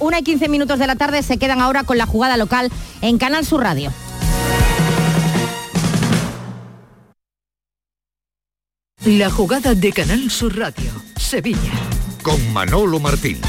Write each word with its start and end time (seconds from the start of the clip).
Una 0.00 0.20
y 0.20 0.22
15 0.22 0.48
minutos 0.48 0.78
de 0.78 0.86
la 0.86 0.96
tarde 0.96 1.22
se 1.22 1.38
quedan 1.38 1.60
ahora 1.60 1.84
con 1.84 1.98
la 1.98 2.06
jugada 2.06 2.36
local 2.36 2.70
en 3.00 3.18
Canal 3.18 3.44
Sur 3.44 3.62
Radio. 3.62 3.92
La 9.04 9.30
jugada 9.30 9.74
de 9.74 9.92
Canal 9.92 10.30
Sur 10.30 10.58
Radio, 10.58 10.90
Sevilla. 11.16 11.72
Con 12.22 12.52
Manolo 12.52 13.00
Martín. 13.00 13.40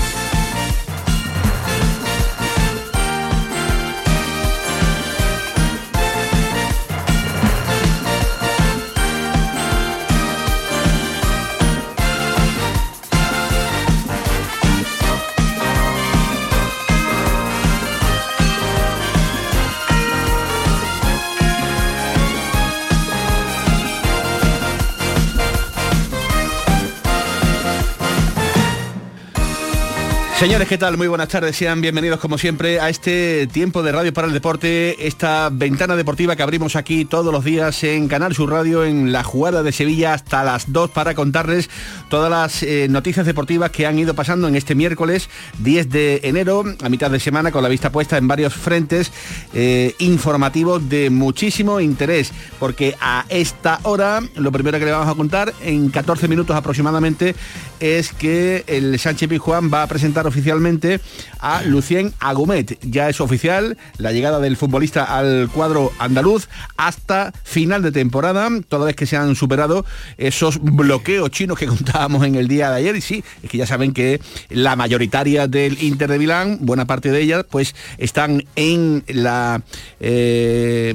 Señores, 30.39 30.70
¿qué 30.70 30.77
tal? 30.77 30.95
Muy 30.95 31.09
buenas 31.09 31.27
tardes. 31.27 31.57
Sean 31.57 31.81
bienvenidos 31.81 32.17
como 32.21 32.38
siempre 32.38 32.80
a 32.80 32.88
este 32.88 33.45
tiempo 33.47 33.84
de 33.84 33.91
Radio 33.91 34.13
para 34.13 34.25
el 34.25 34.31
Deporte, 34.31 35.05
esta 35.05 35.49
ventana 35.52 35.97
deportiva 35.97 36.38
que 36.38 36.43
abrimos 36.43 36.77
aquí 36.77 37.03
todos 37.03 37.34
los 37.34 37.43
días 37.43 37.84
en 37.84 38.07
Canal 38.07 38.34
Sur 38.34 38.49
Radio, 38.49 38.85
en 38.85 39.11
la 39.11 39.21
jugada 39.25 39.63
de 39.63 39.73
Sevilla 39.73 40.13
hasta 40.13 40.45
las 40.45 40.71
2 40.71 40.91
para 40.91 41.13
contarles 41.13 41.70
todas 42.07 42.31
las 42.31 42.63
eh, 42.63 42.88
noticias 42.89 43.25
deportivas 43.25 43.71
que 43.71 43.85
han 43.85 43.99
ido 43.99 44.13
pasando 44.13 44.47
en 44.47 44.55
este 44.55 44.75
miércoles 44.75 45.30
10 45.57 45.89
de 45.89 46.21
enero, 46.23 46.63
a 46.81 46.88
mitad 46.88 47.11
de 47.11 47.19
semana, 47.19 47.52
con 47.52 47.61
la 47.61 47.67
vista 47.67 47.91
puesta 47.91 48.16
en 48.16 48.30
varios 48.30 48.53
frentes 48.53 49.11
eh, 49.53 49.94
informativos 49.99 50.88
de 50.88 51.09
muchísimo 51.09 51.81
interés, 51.81 52.31
porque 52.59 52.95
a 53.02 53.25
esta 53.27 53.81
hora 53.83 54.21
lo 54.36 54.53
primero 54.53 54.80
que 54.80 54.86
le 54.86 54.92
vamos 54.94 55.09
a 55.09 55.16
contar 55.16 55.53
en 55.61 55.89
14 55.89 56.30
minutos 56.30 56.55
aproximadamente 56.55 57.36
es 57.80 58.11
que 58.13 58.63
el 58.67 58.99
Sánchez 58.99 59.30
Pizjuán 59.30 59.72
va 59.73 59.83
a 59.83 59.88
presentar 59.88 60.27
oficialmente 60.27 60.99
a 61.39 61.63
Lucien 61.63 62.13
Agumet. 62.19 62.77
Ya 62.81 63.09
es 63.09 63.21
oficial 63.21 63.77
la 63.97 64.11
llegada 64.11 64.39
del 64.39 64.58
futbolista 64.58 65.03
al 65.03 65.49
cuadro 65.49 65.91
andaluz 65.99 66.49
hasta 66.77 67.31
final 67.44 67.81
de 67.81 67.91
temporada, 67.91 68.49
toda 68.67 68.86
vez 68.86 68.95
que 68.95 69.05
se 69.05 69.17
han 69.17 69.36
superado 69.36 69.86
esos 70.17 70.59
bloqueos 70.61 71.31
chinos 71.31 71.58
que 71.58 71.67
contábamos 71.67 72.25
en 72.25 72.36
el 72.36 72.47
día 72.47 72.69
de 72.69 72.77
ayer. 72.77 72.95
Y 72.95 73.02
sí, 73.02 73.23
es 73.44 73.49
que 73.49 73.58
ya 73.58 73.66
saben 73.66 73.93
que 73.93 74.21
la 74.49 74.75
mayoritaria 74.75 75.47
del 75.47 75.81
Inter 75.81 76.09
de 76.09 76.19
Milán, 76.19 76.59
buena 76.61 76.86
parte 76.86 77.11
de 77.11 77.21
ellas, 77.21 77.45
pues 77.49 77.75
están 77.97 78.45
en 78.55 79.03
la 79.08 79.61
eh, 79.99 80.93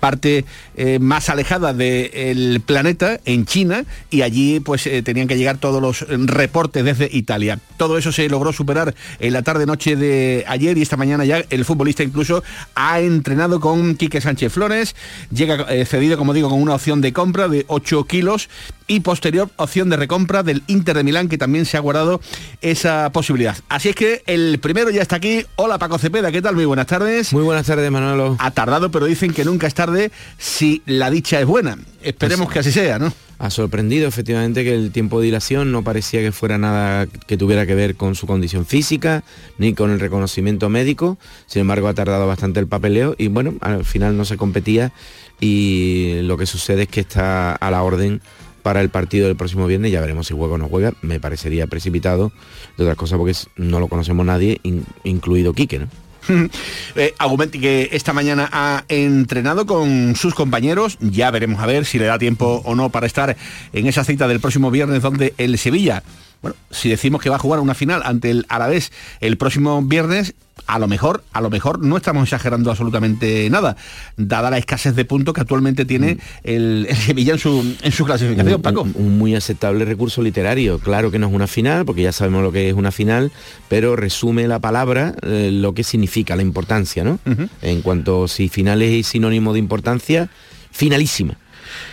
parte 0.00 0.44
eh, 0.76 0.98
más 0.98 1.28
alejada 1.28 1.72
del 1.72 2.60
planeta, 2.64 3.20
en 3.24 3.46
China, 3.46 3.84
y 4.10 4.22
allí 4.22 4.60
pues 4.60 4.86
eh, 4.86 5.02
tenían 5.02 5.28
que 5.28 5.36
llegar 5.36 5.58
todos 5.58 5.80
los 5.80 6.09
reportes 6.10 6.84
desde 6.84 7.08
Italia. 7.12 7.58
Todo 7.76 7.98
eso 7.98 8.12
se 8.12 8.28
logró 8.28 8.52
superar 8.52 8.94
en 9.18 9.32
la 9.32 9.42
tarde-noche 9.42 9.96
de 9.96 10.44
ayer 10.46 10.76
y 10.78 10.82
esta 10.82 10.96
mañana 10.96 11.24
ya 11.24 11.44
el 11.50 11.64
futbolista 11.64 12.02
incluso 12.02 12.42
ha 12.74 13.00
entrenado 13.00 13.60
con 13.60 13.94
Quique 13.94 14.20
Sánchez 14.20 14.52
Flores, 14.52 14.94
llega 15.32 15.66
eh, 15.68 15.84
cedido, 15.84 16.18
como 16.18 16.34
digo, 16.34 16.48
con 16.48 16.60
una 16.60 16.74
opción 16.74 17.00
de 17.00 17.12
compra 17.12 17.48
de 17.48 17.64
8 17.68 18.04
kilos 18.04 18.48
y 18.86 19.00
posterior 19.00 19.48
opción 19.56 19.88
de 19.88 19.96
recompra 19.96 20.42
del 20.42 20.64
Inter 20.66 20.96
de 20.96 21.04
Milán, 21.04 21.28
que 21.28 21.38
también 21.38 21.64
se 21.64 21.76
ha 21.76 21.80
guardado 21.80 22.20
esa 22.60 23.10
posibilidad. 23.12 23.56
Así 23.68 23.90
es 23.90 23.94
que 23.94 24.22
el 24.26 24.58
primero 24.58 24.90
ya 24.90 25.02
está 25.02 25.16
aquí. 25.16 25.46
Hola 25.56 25.78
Paco 25.78 25.98
Cepeda, 25.98 26.32
¿qué 26.32 26.42
tal? 26.42 26.56
Muy 26.56 26.64
buenas 26.64 26.86
tardes. 26.86 27.32
Muy 27.32 27.44
buenas 27.44 27.66
tardes, 27.66 27.90
Manolo. 27.90 28.36
Ha 28.40 28.50
tardado, 28.50 28.90
pero 28.90 29.06
dicen 29.06 29.32
que 29.32 29.44
nunca 29.44 29.66
es 29.66 29.74
tarde 29.74 30.10
si 30.38 30.82
la 30.86 31.10
dicha 31.10 31.38
es 31.40 31.46
buena. 31.46 31.78
Esperemos 32.02 32.46
pues 32.46 32.54
que 32.54 32.58
así 32.60 32.72
sea, 32.72 32.98
¿no? 32.98 33.12
Ha 33.40 33.48
sorprendido 33.48 34.06
efectivamente 34.06 34.64
que 34.64 34.74
el 34.74 34.92
tiempo 34.92 35.18
de 35.18 35.24
dilación 35.24 35.72
no 35.72 35.82
parecía 35.82 36.20
que 36.20 36.30
fuera 36.30 36.58
nada 36.58 37.06
que 37.06 37.38
tuviera 37.38 37.64
que 37.64 37.74
ver 37.74 37.96
con 37.96 38.14
su 38.14 38.26
condición 38.26 38.66
física 38.66 39.24
ni 39.56 39.72
con 39.72 39.90
el 39.90 39.98
reconocimiento 39.98 40.68
médico. 40.68 41.16
Sin 41.46 41.62
embargo, 41.62 41.88
ha 41.88 41.94
tardado 41.94 42.26
bastante 42.26 42.60
el 42.60 42.66
papeleo 42.66 43.14
y 43.16 43.28
bueno, 43.28 43.54
al 43.62 43.86
final 43.86 44.14
no 44.18 44.26
se 44.26 44.36
competía 44.36 44.92
y 45.40 46.20
lo 46.20 46.36
que 46.36 46.44
sucede 46.44 46.82
es 46.82 46.88
que 46.88 47.00
está 47.00 47.54
a 47.54 47.70
la 47.70 47.82
orden 47.82 48.20
para 48.62 48.82
el 48.82 48.90
partido 48.90 49.26
del 49.26 49.36
próximo 49.36 49.66
viernes, 49.66 49.90
ya 49.90 50.02
veremos 50.02 50.26
si 50.26 50.34
juega 50.34 50.56
o 50.56 50.58
no 50.58 50.68
juega, 50.68 50.92
me 51.00 51.18
parecería 51.18 51.66
precipitado, 51.66 52.32
de 52.76 52.84
otras 52.84 52.98
cosas 52.98 53.16
porque 53.16 53.32
no 53.56 53.80
lo 53.80 53.88
conocemos 53.88 54.26
nadie, 54.26 54.60
incluido 55.02 55.54
Quique, 55.54 55.78
¿no? 55.78 55.88
eh, 56.96 57.14
que 57.52 57.88
esta 57.92 58.12
mañana 58.12 58.48
ha 58.52 58.84
entrenado 58.88 59.66
con 59.66 60.14
sus 60.16 60.34
compañeros. 60.34 60.96
Ya 61.00 61.30
veremos 61.30 61.62
a 61.62 61.66
ver 61.66 61.84
si 61.84 61.98
le 61.98 62.06
da 62.06 62.18
tiempo 62.18 62.62
o 62.64 62.74
no 62.74 62.90
para 62.90 63.06
estar 63.06 63.36
en 63.72 63.86
esa 63.86 64.04
cita 64.04 64.28
del 64.28 64.40
próximo 64.40 64.70
viernes 64.70 65.02
donde 65.02 65.34
el 65.38 65.58
Sevilla, 65.58 66.02
bueno, 66.42 66.56
si 66.70 66.88
decimos 66.88 67.20
que 67.20 67.30
va 67.30 67.36
a 67.36 67.38
jugar 67.38 67.60
una 67.60 67.74
final 67.74 68.02
ante 68.04 68.30
el 68.30 68.46
Alavés 68.48 68.92
el 69.20 69.36
próximo 69.36 69.82
viernes, 69.82 70.34
a 70.66 70.78
lo 70.78 70.88
mejor, 70.88 71.22
a 71.32 71.40
lo 71.40 71.50
mejor 71.50 71.80
no 71.80 71.96
estamos 71.96 72.24
exagerando 72.24 72.70
absolutamente 72.70 73.48
nada, 73.50 73.76
dada 74.16 74.50
la 74.50 74.58
escasez 74.58 74.94
de 74.94 75.04
puntos 75.04 75.34
que 75.34 75.40
actualmente 75.40 75.84
tiene 75.84 76.14
mm. 76.14 76.18
el, 76.44 76.88
Sevilla 76.96 77.34
en 77.34 77.38
su, 77.38 77.76
en 77.82 77.92
su 77.92 78.04
clasificación, 78.04 78.62
Paco. 78.62 78.86
Un, 78.94 79.18
muy 79.18 79.34
aceptable 79.34 79.84
recurso 79.84 80.22
literario. 80.22 80.78
Claro 80.78 81.10
que 81.10 81.18
no 81.18 81.28
es 81.28 81.34
una 81.34 81.46
final, 81.46 81.84
porque 81.84 82.02
ya 82.02 82.12
sabemos 82.12 82.42
lo 82.42 82.52
que 82.52 82.68
es 82.68 82.74
una 82.74 82.92
final, 82.92 83.32
pero 83.68 83.96
resume 83.96 84.46
la 84.48 84.60
palabra 84.60 85.14
eh, 85.22 85.50
lo 85.52 85.74
que 85.74 85.84
significa, 85.84 86.36
la 86.36 86.42
importancia, 86.42 87.04
¿no? 87.04 87.18
En 87.62 87.82
cuanto 87.82 88.28
si 88.28 88.48
final 88.48 88.82
es 88.82 89.08
sinónimo 89.08 89.52
de 89.52 89.58
importancia, 89.58 90.30
finalísima. 90.70 91.36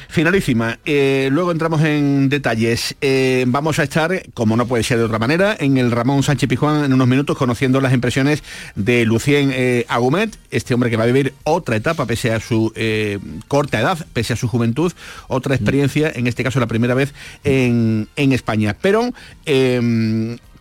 Finalísima. 0.10 0.80
Eh, 0.86 1.30
luego 1.32 1.52
entramos 1.52 1.82
en 1.82 2.30
detalles. 2.30 2.96
Eh, 3.02 3.46
vamos 3.48 3.80
a 3.80 3.84
estar, 3.84 4.24
como 4.34 4.56
no 4.56 4.68
puede 4.68 4.84
ser 4.84 4.98
de 4.98 5.04
otra 5.04 5.20
manera, 5.20 5.56
en 5.60 5.78
el 5.78 5.92
Ramón 5.92 6.24
Sánchez 6.24 6.50
Pijuán 6.50 6.86
en 6.86 6.94
unos 6.94 7.08
minutos 7.08 7.38
conociendo 7.38 7.82
las 7.82 7.94
impresiones 7.94 8.44
de 8.76 9.06
Lucien 9.06 9.52
eh, 9.54 9.86
Agumet, 9.90 10.38
este 10.52 10.74
hombre 10.74 10.90
que 10.90 10.98
va 10.98 11.04
a 11.04 11.08
vivir 11.08 11.34
otra 11.44 11.76
etapa 11.76 12.06
pese 12.06 12.32
a 12.32 12.40
su 12.40 12.74
corta 13.48 13.80
edad, 13.80 14.06
pese 14.14 14.34
a 14.34 14.36
su 14.36 14.48
juventud, 14.48 14.92
otra 15.28 15.56
experiencia, 15.56 16.12
en 16.14 16.28
este 16.28 16.44
caso 16.44 16.60
la 16.60 16.68
primera 16.68 16.94
vez 16.94 17.14
en, 17.44 18.08
en 18.16 18.32
España. 18.32 18.76
Pero 18.82 19.12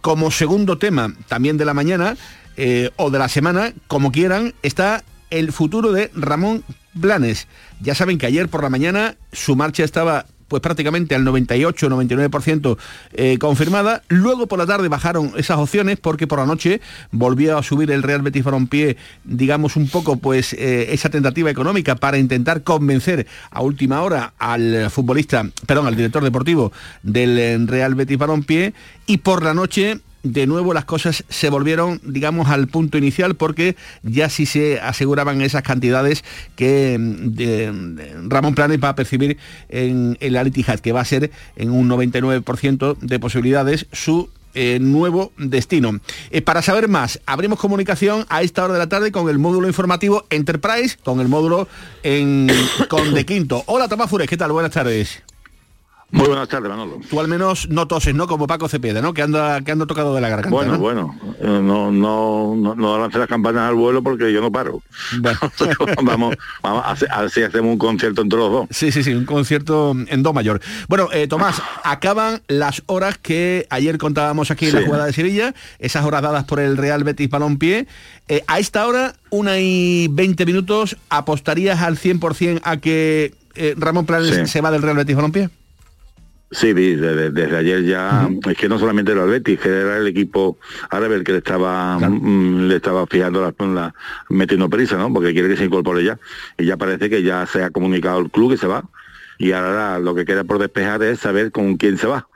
como 0.01 0.31
segundo 0.31 0.79
tema 0.79 1.15
también 1.29 1.57
de 1.57 1.65
la 1.65 1.75
mañana 1.75 2.17
o 2.97 3.11
de 3.11 3.19
la 3.19 3.29
semana, 3.29 3.73
como 3.87 4.13
quieran, 4.13 4.55
está 4.63 5.05
el 5.31 5.53
futuro 5.53 5.93
de 5.93 6.11
Ramón 6.15 6.65
Blanes. 6.97 7.47
Ya 7.81 7.95
saben 7.95 8.19
que 8.19 8.27
ayer 8.27 8.49
por 8.49 8.63
la 8.63 8.71
mañana 8.71 9.17
su 9.33 9.55
marcha 9.57 9.85
estaba 9.85 10.27
pues 10.49 10.63
prácticamente 10.63 11.15
al 11.15 11.25
98-99% 11.25 12.79
eh, 13.13 13.39
confirmada. 13.39 14.03
Luego 14.09 14.47
por 14.47 14.59
la 14.59 14.67
tarde 14.67 14.89
bajaron 14.89 15.33
esas 15.37 15.59
opciones 15.59 15.99
porque 15.99 16.27
por 16.27 16.39
la 16.39 16.47
noche 16.47 16.81
volvió 17.11 17.59
a 17.59 17.63
subir 17.63 17.91
el 17.91 18.03
Real 18.03 18.23
Betis 18.23 18.45
Balompié, 18.45 18.97
digamos 19.25 19.77
un 19.77 19.89
poco 19.89 20.17
pues 20.17 20.53
eh, 20.53 20.93
esa 20.93 21.11
tentativa 21.11 21.51
económica 21.51 21.97
para 21.97 22.19
intentar 22.19 22.63
convencer 22.63 23.27
a 23.51 23.63
última 23.63 24.03
hora 24.03 24.35
al 24.39 24.91
futbolista, 24.91 25.49
perdón, 25.67 25.87
al 25.87 25.97
director 25.97 26.23
deportivo 26.23 26.73
del 27.03 27.39
eh, 27.39 27.59
Real 27.67 27.95
Betis 27.95 28.19
Balompié 28.19 28.75
y 29.07 29.19
por 29.19 29.43
la 29.43 29.55
noche 29.55 30.01
de 30.33 30.47
nuevo 30.47 30.75
las 30.75 30.85
cosas 30.85 31.25
se 31.29 31.51
volvieron, 31.51 32.01
digamos, 32.05 32.49
al 32.49 32.69
punto 32.69 32.99
inicial 32.99 33.35
porque 33.37 33.77
ya 34.03 34.29
sí 34.29 34.47
se 34.47 34.81
aseguraban 34.81 35.41
esas 35.41 35.63
cantidades 35.63 36.25
que 36.55 36.97
mm, 36.99 38.29
Ramón 38.29 38.55
Planes 38.55 38.81
va 38.83 38.91
a 38.91 38.95
percibir 38.95 39.39
en 39.69 40.17
el 40.21 40.37
Alitijat, 40.37 40.81
que 40.81 40.93
va 40.93 41.01
a 41.01 41.05
ser 41.05 41.31
en 41.57 41.71
un 41.71 41.89
99% 41.89 42.99
de 42.99 43.19
posibilidades 43.19 43.87
su 43.93 44.31
eh, 44.55 44.79
nuevo 44.81 45.33
destino. 45.37 46.01
Eh, 46.31 46.41
para 46.41 46.63
saber 46.63 46.89
más, 46.89 47.21
abrimos 47.27 47.59
comunicación 47.59 48.25
a 48.31 48.41
esta 48.41 48.65
hora 48.65 48.73
de 48.73 48.79
la 48.79 48.89
tarde 48.89 49.13
con 49.13 49.29
el 49.29 49.39
módulo 49.39 49.69
informativo 49.69 50.25
Enterprise, 50.31 50.97
con 51.05 51.21
el 51.21 51.29
módulo 51.29 51.69
en, 52.03 52.49
con 52.89 53.13
de 53.13 53.27
Quinto. 53.27 53.63
Hola 53.67 53.87
Tomás 53.87 54.09
Fures, 54.09 54.29
¿qué 54.29 54.39
tal? 54.39 54.53
Buenas 54.53 54.73
tardes. 54.73 55.23
Muy 56.13 56.29
buenas 56.29 56.49
tardes, 56.49 56.71
Manolo. 56.71 57.01
Tú 57.11 57.19
al 57.19 57.27
menos 57.27 57.69
no 57.69 57.89
toses, 57.89 58.15
¿no? 58.15 58.29
Como 58.29 58.47
Paco 58.47 58.69
Cepeda, 58.69 59.03
¿no? 59.03 59.13
Que 59.13 59.23
anda, 59.23 59.61
que 59.63 59.73
anda 59.73 59.87
tocado 59.87 60.15
de 60.15 60.21
la 60.21 60.29
garganta. 60.29 60.51
Bueno, 60.51 60.79
bueno, 60.79 61.19
eh, 61.41 61.61
no, 61.63 61.91
no, 61.91 62.55
no, 62.57 62.77
no 62.77 62.99
lance 62.99 63.19
las 63.19 63.27
campanas 63.27 63.69
al 63.69 63.75
vuelo 63.75 64.05
porque 64.05 64.33
yo 64.33 64.41
no 64.41 64.53
paro. 64.53 64.83
Bueno. 65.19 65.39
vamos, 66.05 66.37
vamos 66.63 66.85
a 67.11 67.21
ver 67.23 67.31
si 67.31 67.43
hacemos 67.43 67.73
un 67.73 67.79
concierto 67.79 68.23
entre 68.23 68.39
los 68.39 68.53
dos. 68.53 68.67
Sí, 68.71 68.93
sí, 68.93 69.03
sí, 69.03 69.15
un 69.15 69.27
concierto 69.27 69.97
en 70.07 70.23
do 70.23 70.33
mayor. 70.33 70.61
Bueno, 70.89 71.09
eh, 71.13 71.27
Tomás, 71.27 71.61
acaban 71.83 72.41
las 72.47 72.85
horas 72.87 73.19
que 73.19 73.67
ayer 73.71 73.99
contábamos 73.99 74.53
aquí 74.53 74.67
en 74.67 74.77
la 74.77 74.83
jugada 74.83 75.07
de 75.07 75.13
Sevilla, 75.13 75.55
esas 75.81 76.05
horas 76.05 76.23
dadas 76.23 76.45
por 76.45 76.61
el 76.61 76.77
Real 76.77 77.03
Betis 77.03 77.29
Balompié. 77.29 77.89
Eh, 78.29 78.45
a 78.47 78.61
esta 78.61 78.87
hora, 78.87 79.17
una 79.31 79.59
y 79.59 80.07
veinte 80.13 80.47
minutos, 80.47 80.97
¿apostarías 81.09 81.81
al 81.81 81.99
100% 81.99 82.61
a 82.63 82.77
que 82.77 83.35
Ramón 83.77 84.07
Planes 84.07 84.49
se 84.49 84.61
va 84.61 84.71
del 84.71 84.83
Real 84.83 84.97
Betis 84.97 85.17
Balompié? 85.17 85.51
Sí, 86.51 86.73
desde, 86.73 87.33
desde 87.33 87.57
ayer 87.57 87.83
ya, 87.83 88.31
es 88.49 88.57
que 88.57 88.69
no 88.69 88.79
solamente 88.79 89.11
era 89.11 89.25
el 89.25 89.31
Betis, 89.31 89.59
que 89.59 89.69
era 89.69 89.97
el 89.97 90.07
equipo 90.07 90.59
árabe 90.91 91.17
el 91.17 91.25
que 91.25 91.33
le 91.33 91.39
estaba 91.39 91.99
mm, 91.99 92.69
le 92.69 92.77
estaba 92.77 93.05
fijando 93.09 93.43
la, 93.43 93.67
la, 93.67 93.95
metiendo 94.29 94.71
prisa, 94.71 94.97
¿no? 94.97 95.13
Porque 95.13 95.33
quiere 95.33 95.49
que 95.49 95.57
se 95.57 95.65
incorpore 95.65 96.05
ya. 96.05 96.21
Y 96.57 96.67
ya 96.67 96.77
parece 96.77 97.11
que 97.11 97.25
ya 97.25 97.47
se 97.47 97.65
ha 97.65 97.71
comunicado 97.71 98.21
el 98.21 98.31
club 98.31 98.53
que 98.53 98.59
se 98.59 98.69
va. 98.69 98.85
Y 99.39 99.53
ahora 99.53 99.99
lo 99.99 100.15
que 100.15 100.25
queda 100.25 100.45
por 100.45 100.61
despejar 100.61 101.03
es 101.03 101.19
saber 101.19 101.51
con 101.51 101.77
quién 101.79 101.99
se 101.99 102.07
va. 102.07 102.29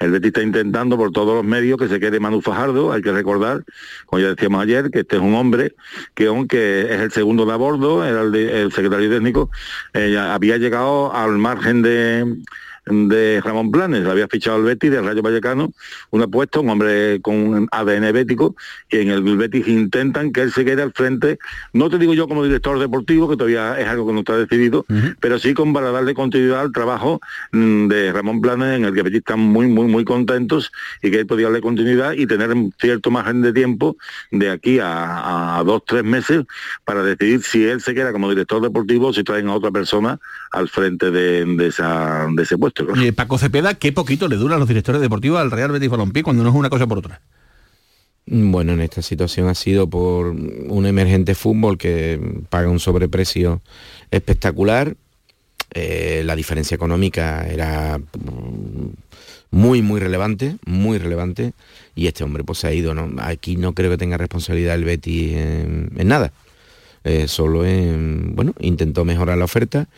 El 0.00 0.10
Betis 0.10 0.28
está 0.28 0.42
intentando 0.42 0.96
por 0.96 1.12
todos 1.12 1.36
los 1.36 1.44
medios 1.44 1.78
que 1.78 1.86
se 1.86 2.00
quede 2.00 2.18
Manu 2.18 2.40
Fajardo. 2.40 2.92
Hay 2.92 3.00
que 3.00 3.12
recordar, 3.12 3.62
como 4.06 4.20
ya 4.20 4.30
decíamos 4.30 4.60
ayer, 4.60 4.90
que 4.90 5.00
este 5.00 5.16
es 5.16 5.22
un 5.22 5.36
hombre 5.36 5.76
que 6.14 6.26
aunque 6.26 6.92
es 6.92 7.00
el 7.00 7.12
segundo 7.12 7.46
de 7.46 7.52
a 7.52 7.56
bordo, 7.56 8.04
era 8.04 8.22
el, 8.22 8.72
secretario 8.72 9.08
técnico, 9.08 9.50
eh, 9.94 10.18
había 10.18 10.56
llegado 10.56 11.14
al 11.14 11.38
margen 11.38 11.82
de 11.82 12.36
de 12.86 13.40
Ramón 13.42 13.70
Planes, 13.70 14.06
había 14.06 14.28
fichado 14.28 14.58
el 14.58 14.64
Betis 14.64 14.90
del 14.90 15.04
Rayo 15.04 15.22
Vallecano, 15.22 15.72
un 16.10 16.22
apuesto, 16.22 16.60
un 16.60 16.70
hombre 16.70 17.20
con 17.20 17.68
ADN 17.70 18.12
bético, 18.12 18.56
y 18.90 18.98
en 18.98 19.10
el 19.10 19.22
Betis 19.22 19.68
intentan 19.68 20.32
que 20.32 20.42
él 20.42 20.52
se 20.52 20.64
quede 20.64 20.82
al 20.82 20.92
frente, 20.92 21.38
no 21.72 21.90
te 21.90 21.98
digo 21.98 22.14
yo 22.14 22.28
como 22.28 22.44
director 22.44 22.78
deportivo, 22.78 23.28
que 23.28 23.36
todavía 23.36 23.78
es 23.80 23.86
algo 23.86 24.06
que 24.06 24.12
no 24.12 24.20
está 24.20 24.36
decidido, 24.36 24.84
pero 25.20 25.38
sí 25.38 25.54
con 25.54 25.72
para 25.72 25.90
darle 25.90 26.14
continuidad 26.14 26.60
al 26.60 26.72
trabajo 26.72 27.20
mm, 27.52 27.88
de 27.88 28.12
Ramón 28.12 28.40
Planes, 28.40 28.76
en 28.76 28.84
el 28.84 28.94
que 28.94 29.02
Betis 29.02 29.18
están 29.18 29.40
muy, 29.40 29.68
muy, 29.68 29.86
muy 29.86 30.04
contentos 30.04 30.72
y 31.02 31.10
que 31.10 31.20
él 31.20 31.26
podía 31.26 31.46
darle 31.46 31.60
continuidad 31.60 32.12
y 32.12 32.26
tener 32.26 32.52
cierto 32.78 33.10
margen 33.10 33.42
de 33.42 33.52
tiempo 33.52 33.96
de 34.30 34.50
aquí 34.50 34.78
a, 34.82 35.62
dos, 35.64 35.82
tres 35.86 36.04
meses 36.04 36.44
para 36.84 37.02
decidir 37.02 37.42
si 37.42 37.64
él 37.64 37.80
se 37.80 37.94
queda 37.94 38.12
como 38.12 38.28
director 38.28 38.60
deportivo 38.60 39.08
o 39.08 39.12
si 39.12 39.22
traen 39.22 39.48
a 39.48 39.54
otra 39.54 39.70
persona 39.70 40.18
al 40.50 40.68
frente 40.68 41.10
de, 41.10 41.66
esa, 41.66 42.26
de 42.34 42.42
ese 42.42 42.58
puesto. 42.58 42.71
Paco 43.14 43.38
Cepeda, 43.38 43.74
qué 43.74 43.92
poquito 43.92 44.28
le 44.28 44.36
duran 44.36 44.58
los 44.58 44.68
directores 44.68 45.00
deportivos 45.00 45.40
al 45.40 45.50
Real 45.50 45.72
Betis 45.72 45.90
Balompié 45.90 46.22
cuando 46.22 46.42
no 46.42 46.50
es 46.50 46.54
una 46.54 46.70
cosa 46.70 46.86
por 46.86 46.98
otra. 46.98 47.20
Bueno, 48.26 48.72
en 48.72 48.80
esta 48.80 49.02
situación 49.02 49.48
ha 49.48 49.54
sido 49.54 49.88
por 49.90 50.26
un 50.28 50.86
emergente 50.86 51.34
fútbol 51.34 51.76
que 51.76 52.20
paga 52.48 52.68
un 52.68 52.78
sobreprecio 52.78 53.60
espectacular. 54.10 54.96
Eh, 55.74 56.22
la 56.24 56.36
diferencia 56.36 56.74
económica 56.74 57.46
era 57.48 58.00
muy, 59.50 59.82
muy 59.82 60.00
relevante, 60.00 60.56
muy 60.64 60.98
relevante. 60.98 61.52
Y 61.96 62.06
este 62.06 62.22
hombre 62.22 62.44
pues 62.44 62.58
se 62.58 62.68
ha 62.68 62.72
ido. 62.72 62.94
¿no? 62.94 63.10
Aquí 63.22 63.56
no 63.56 63.74
creo 63.74 63.90
que 63.90 63.98
tenga 63.98 64.16
responsabilidad 64.16 64.76
el 64.76 64.84
Betis 64.84 65.34
en, 65.34 65.90
nada. 66.04 66.32
Eh, 67.04 67.26
solo 67.26 67.66
en, 67.66 68.36
bueno, 68.36 68.54
intentó 68.60 69.04
mejorar 69.04 69.36
la 69.36 69.44
oferta 69.44 69.88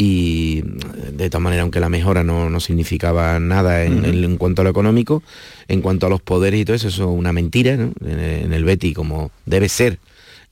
y 0.00 0.62
de 0.62 1.28
todas 1.28 1.42
maneras, 1.42 1.64
aunque 1.64 1.80
la 1.80 1.88
mejora 1.88 2.22
no, 2.22 2.60
significaba 2.60 3.40
nada 3.40 3.82
en, 3.82 4.36
cuanto 4.36 4.62
a 4.62 4.64
lo 4.64 4.70
económico, 4.70 5.24
en 5.66 5.82
cuanto 5.82 6.06
a 6.06 6.08
los 6.08 6.22
poderes 6.22 6.60
y 6.60 6.64
todo 6.64 6.76
eso, 6.76 6.86
eso 6.86 7.10
es 7.10 7.18
una 7.18 7.32
mentira, 7.32 7.72
en, 7.72 8.52
el 8.52 8.64
Betty, 8.64 8.94
como 8.94 9.32
debe 9.44 9.68
ser, 9.68 9.98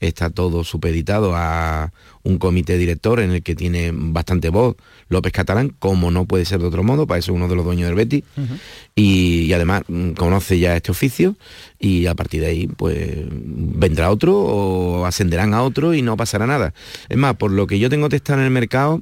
está 0.01 0.29
todo 0.29 0.65
supeditado 0.65 1.31
a 1.33 1.93
un 2.23 2.39
comité 2.39 2.77
director 2.77 3.21
en 3.21 3.31
el 3.31 3.41
que 3.41 3.55
tiene 3.55 3.91
bastante 3.93 4.49
voz 4.49 4.75
López 5.07 5.31
Catalán, 5.31 5.73
como 5.79 6.11
no 6.11 6.25
puede 6.25 6.43
ser 6.43 6.59
de 6.59 6.67
otro 6.67 6.83
modo, 6.83 7.07
para 7.07 7.19
eso 7.19 7.31
es 7.31 7.35
uno 7.37 7.47
de 7.47 7.55
los 7.55 7.63
dueños 7.63 7.87
del 7.87 7.95
Betty, 7.95 8.25
y, 8.95 9.53
además 9.53 9.83
mm, 9.87 10.11
conoce 10.11 10.59
ya 10.59 10.75
este 10.75 10.91
oficio 10.91 11.37
y 11.79 12.07
a 12.07 12.15
partir 12.15 12.41
de 12.41 12.47
ahí 12.47 12.67
pues 12.67 12.99
vendrá 13.29 14.11
otro 14.11 14.37
o 14.37 15.05
ascenderán 15.05 15.53
a 15.53 15.63
otro 15.63 15.93
y 15.93 16.01
no 16.01 16.17
pasará 16.17 16.45
nada. 16.47 16.73
Es 17.07 17.17
más, 17.17 17.37
por 17.37 17.51
lo 17.51 17.65
que 17.65 17.79
yo 17.79 17.89
tengo 17.89 18.09
testado 18.09 18.39
en 18.39 18.45
el 18.45 18.51
mercado, 18.51 19.01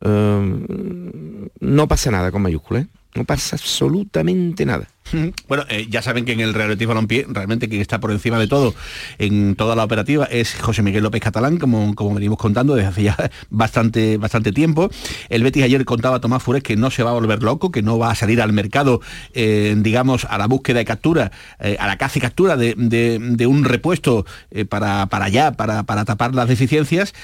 Em, 0.00 1.48
no 1.60 1.88
pasa 1.88 2.10
nada 2.10 2.30
con 2.30 2.42
mayúsculas, 2.42 2.84
¿eh? 2.84 2.88
no 3.14 3.24
pasa 3.24 3.56
absolutamente 3.56 4.64
nada. 4.64 4.88
Bueno, 5.48 5.64
eh, 5.68 5.86
ya 5.88 6.02
saben 6.02 6.24
que 6.24 6.32
en 6.32 6.40
el 6.40 6.54
Real 6.54 6.68
Betis 6.68 6.86
Balompié 6.86 7.26
realmente 7.28 7.68
quien 7.68 7.80
está 7.80 8.00
por 8.00 8.10
encima 8.10 8.38
de 8.38 8.46
todo 8.46 8.74
en 9.18 9.56
toda 9.56 9.76
la 9.76 9.84
operativa 9.84 10.24
es 10.24 10.54
José 10.54 10.82
Miguel 10.82 11.02
López 11.02 11.22
Catalán, 11.22 11.58
como, 11.58 11.94
como 11.94 12.14
venimos 12.14 12.38
contando 12.38 12.74
desde 12.74 12.88
hace 12.88 13.02
ya 13.04 13.16
bastante, 13.50 14.16
bastante 14.18 14.52
tiempo. 14.52 14.90
El 15.28 15.42
Betis 15.42 15.64
ayer 15.64 15.84
contaba 15.84 16.16
a 16.16 16.20
Tomás 16.20 16.42
Fures 16.42 16.62
que 16.62 16.76
no 16.76 16.90
se 16.90 17.02
va 17.02 17.10
a 17.10 17.14
volver 17.14 17.42
loco, 17.42 17.70
que 17.70 17.82
no 17.82 17.98
va 17.98 18.10
a 18.10 18.14
salir 18.14 18.42
al 18.42 18.52
mercado, 18.52 19.00
eh, 19.32 19.74
digamos, 19.78 20.24
a 20.24 20.38
la 20.38 20.46
búsqueda 20.46 20.78
de 20.78 20.84
captura, 20.84 21.32
eh, 21.60 21.76
a 21.78 21.86
la 21.86 21.96
caza 21.96 22.18
y 22.18 22.22
captura 22.22 22.56
de, 22.56 23.46
un 23.48 23.64
repuesto 23.64 24.26
para, 24.68 25.06
para 25.06 25.26
allá, 25.26 25.52
para, 25.52 25.84
para 25.84 26.04
tapar 26.04 26.34
las 26.34 26.48
deficiencias. 26.48 27.14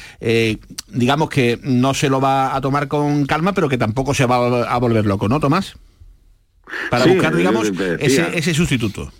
digamos 0.88 1.28
que 1.28 1.58
no 1.62 1.92
se 1.94 2.08
lo 2.08 2.20
va 2.20 2.54
a 2.54 2.60
tomar 2.60 2.88
con 2.88 3.26
calma, 3.26 3.52
pero 3.52 3.68
que 3.68 3.78
tampoco 3.78 4.14
se 4.14 4.26
va 4.26 4.64
a 4.64 4.78
volver 4.78 5.06
loco, 5.06 5.28
¿no, 5.28 5.40
Tomás? 5.40 5.76
Para 6.90 7.06
buscar, 7.06 7.34
digamos, 7.34 7.70
ese, 7.98 8.54
sustituto. 8.54 9.12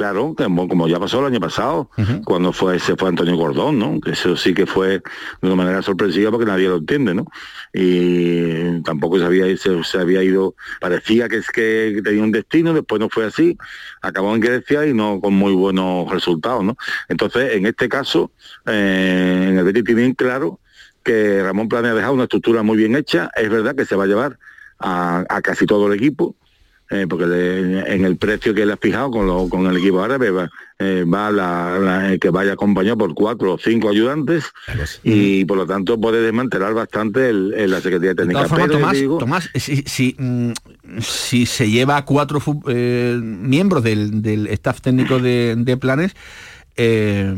Claro, 0.00 0.34
como 0.34 0.88
ya 0.88 0.98
pasó 0.98 1.20
el 1.20 1.26
año 1.26 1.40
pasado, 1.40 1.90
cuando 2.24 2.54
fue 2.54 2.78
se 2.78 2.96
fue 2.96 3.10
Antonio 3.10 3.36
Gordón, 3.36 3.78
¿no? 3.78 4.00
Que 4.00 4.12
eso 4.12 4.34
sí 4.34 4.54
que 4.54 4.64
fue 4.64 4.92
de 4.92 5.02
una 5.42 5.56
manera 5.56 5.82
sorpresiva 5.82 6.30
porque 6.30 6.46
nadie 6.46 6.68
lo 6.68 6.78
entiende, 6.78 7.12
¿no? 7.12 7.26
Y 7.74 8.80
tampoco 8.80 9.18
se 9.18 9.26
había, 9.26 9.44
se, 9.58 9.98
había 9.98 10.22
ido, 10.22 10.54
parecía 10.80 11.28
que 11.28 11.36
es 11.36 11.50
que 11.50 12.00
tenía 12.02 12.22
un 12.22 12.32
destino, 12.32 12.72
después 12.72 12.98
no 12.98 13.10
fue 13.10 13.26
así, 13.26 13.58
acabó 14.00 14.34
en 14.34 14.40
Grecia 14.40 14.86
y 14.86 14.94
no 14.94 15.20
con 15.20 15.34
muy 15.34 15.52
buenos 15.52 16.10
resultados, 16.10 16.64
¿no? 16.64 16.78
Entonces, 17.10 17.52
en 17.52 17.66
este 17.66 17.90
caso, 17.90 18.32
eh, 18.64 19.48
en 19.50 19.58
el 19.58 19.64
Betis 19.64 19.84
tienen 19.84 20.14
claro 20.14 20.60
que 21.04 21.42
Ramón 21.42 21.68
planea 21.68 21.92
dejar 21.92 22.12
una 22.12 22.22
estructura 22.22 22.62
muy 22.62 22.78
bien 22.78 22.96
hecha, 22.96 23.30
es 23.36 23.50
verdad 23.50 23.76
que 23.76 23.84
se 23.84 23.96
va 23.96 24.04
a 24.04 24.06
llevar 24.06 24.38
a 24.78 25.40
casi 25.42 25.66
todo 25.66 25.88
el 25.88 25.98
equipo, 25.98 26.36
eh, 26.90 27.06
porque 27.08 27.24
en 27.24 28.04
el 28.04 28.16
precio 28.16 28.52
que 28.52 28.62
él 28.62 28.70
ha 28.72 28.76
fijado 28.76 29.12
con, 29.12 29.48
con 29.48 29.66
el 29.66 29.76
equipo 29.76 30.02
árabe 30.02 30.30
va, 30.30 30.50
eh, 30.78 31.04
va 31.04 31.30
la, 31.30 32.16
que 32.20 32.30
vaya 32.30 32.54
acompañado 32.54 32.98
por 32.98 33.14
cuatro 33.14 33.54
o 33.54 33.58
cinco 33.58 33.90
ayudantes 33.90 34.44
y 35.04 35.44
por 35.44 35.56
lo 35.56 35.66
tanto 35.66 36.00
puede 36.00 36.20
desmantelar 36.20 36.74
bastante 36.74 37.32
la 37.32 37.80
Secretaría 37.80 38.14
Técnica. 38.14 38.46
Tomás, 39.18 39.50
si, 39.54 40.16
mm, 40.18 40.52
si, 41.00 41.46
se 41.46 41.70
lleva 41.70 41.96
a 41.96 42.04
cuatro 42.04 42.40
eh, 42.66 43.20
miembros 43.22 43.84
del, 43.84 44.48
staff 44.48 44.80
técnico 44.80 45.20
de 45.20 45.78
planes, 45.80 46.14
eh, 46.76 47.34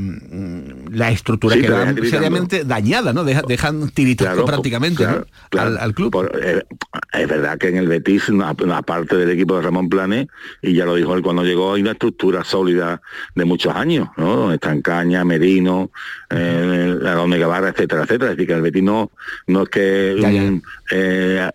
la 0.90 1.10
estructura 1.10 1.56
queda 1.56 1.94
seriamente 2.08 2.64
dañada, 2.64 3.12
¿no? 3.12 3.24
dejan 3.24 3.90
tiritando 3.90 4.44
prácticamente 4.44 5.04
Al, 5.04 5.94
club. 5.94 6.30
Eh, 6.40 6.62
es 7.12 7.28
verdad 7.28 7.58
que 7.58 7.68
en 7.68 7.76
el 7.76 7.88
Betis, 7.88 8.24
aparte 8.72 9.16
del 9.16 9.30
equipo 9.30 9.56
de 9.56 9.62
Ramón 9.62 9.88
Plane, 9.88 10.28
y 10.60 10.74
ya 10.74 10.84
lo 10.84 10.94
dijo 10.94 11.14
él 11.14 11.22
cuando 11.22 11.44
llegó, 11.44 11.74
hay 11.74 11.82
una 11.82 11.92
estructura 11.92 12.44
sólida 12.44 13.00
de 13.34 13.44
muchos 13.44 13.74
años, 13.74 14.08
¿no? 14.16 14.52
Están 14.52 14.82
Caña, 14.82 15.24
Merino, 15.24 15.90
eh, 16.30 16.96
la 17.00 17.20
Omega 17.20 17.46
Barra, 17.46 17.70
etcétera, 17.70 18.02
etcétera. 18.02 18.32
Es 18.32 18.36
decir, 18.36 18.48
que 18.48 18.54
el 18.54 18.62
Betis 18.62 18.82
no, 18.82 19.10
no 19.46 19.62
es 19.62 19.68
que 19.70 20.60
eh, 20.90 21.50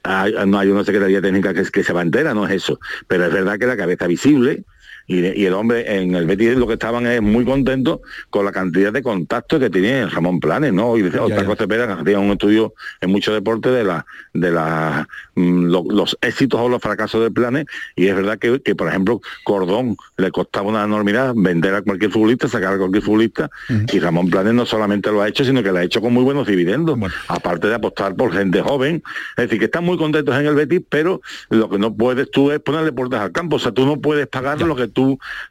no 0.46 0.60
hay 0.60 0.70
una 0.70 0.84
secretaría 0.84 1.22
técnica 1.22 1.54
que, 1.54 1.64
que 1.64 1.84
se 1.84 1.94
va 1.94 2.02
entera, 2.02 2.34
no 2.34 2.46
es 2.48 2.54
eso. 2.54 2.80
Pero 3.08 3.26
es 3.26 3.34
verdad 3.34 3.60
que 3.60 3.68
la 3.68 3.78
cabeza 3.78 4.08
visible 4.08 4.64
y, 5.08 5.46
el 5.46 5.54
hombre 5.54 6.00
en 6.00 6.16
el 6.16 6.26
Betis 6.26 6.58
lo 6.58 6.68
que 6.68 6.74
estaban 6.74 7.08
es 7.08 7.22
muy 7.22 7.46
contentos 7.46 8.02
con 8.30 8.44
la 8.44 8.52
cantidad 8.52 8.92
de 8.92 9.02
contactos 9.02 9.60
que 9.60 9.70
tenía 9.70 10.08
Ramón 10.08 10.42
Planes, 10.42 10.74
¿no? 10.74 10.98
Y 10.98 11.02
dice 11.02 11.20
otra 11.20 11.46
cosa 11.46 11.64
Cepeda, 11.64 12.04
que 12.04 12.18
un 12.18 12.32
estudio 12.32 12.74
en 13.00 13.12
mucho 13.12 13.34
deporte 13.34 13.70
de 13.70 13.86
la 13.86 14.06
de 14.34 14.52
la, 14.52 15.08
mm, 15.36 15.66
los 15.68 16.18
éxitos 16.22 16.60
o 16.60 16.68
los 16.68 16.82
fracasos 16.82 17.24
de 17.24 17.32
Planes, 17.32 17.66
y 17.96 18.08
es 18.08 18.16
verdad 18.16 18.38
que, 18.38 18.76
por 18.76 18.90
ejemplo, 18.90 19.22
Cordón 19.46 19.96
le 20.18 20.30
costaba 20.32 20.68
una 20.68 20.84
enormidad 20.84 21.34
vender 21.36 21.74
a 21.74 21.82
cualquier 21.82 22.12
futbolista, 22.12 22.48
sacar 22.48 22.74
a 22.74 22.78
cualquier 22.78 23.04
futbolista, 23.04 23.50
y 23.92 24.00
Ramón 24.00 24.30
Planes 24.30 24.54
no 24.54 24.66
solamente 24.66 25.10
lo 25.10 25.22
ha 25.22 25.28
hecho, 25.28 25.46
sino 25.46 25.64
que 25.64 25.72
lo 25.72 25.78
ha 25.78 25.84
hecho 25.84 26.02
con 26.02 26.14
muy 26.14 26.24
buenos 26.24 26.48
dividendos, 26.48 27.00
aparte 27.30 27.68
de 27.68 27.76
apostar 27.76 28.16
por 28.16 28.34
gente 28.34 28.62
joven. 28.62 29.02
Es 29.38 29.46
decir, 29.46 29.60
que 29.60 29.66
están 29.66 29.86
muy 29.86 29.98
contentos 29.98 30.36
en 30.36 30.46
el 30.46 30.56
Betis, 30.56 30.82
pero 30.90 31.22
lo 31.50 31.70
que 31.70 31.80
no 31.80 31.96
puedes 31.96 32.30
tú 32.30 32.52
es 32.52 32.60
ponerle 32.60 32.92
puertas 32.92 33.22
al 33.22 33.32
campo, 33.32 33.56
o 33.56 33.60
sea, 33.60 33.72
tú 33.72 33.86
no 33.86 34.02
puedes 34.02 34.28
pagar 34.28 34.62
lo 34.62 34.76
que 34.76 34.88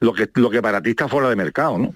lo 0.00 0.12
que, 0.12 0.28
lo 0.34 0.50
que 0.50 0.62
para 0.62 0.82
ti 0.82 0.90
está 0.90 1.08
fuera 1.08 1.28
de 1.28 1.36
mercado, 1.36 1.78
¿no? 1.78 1.94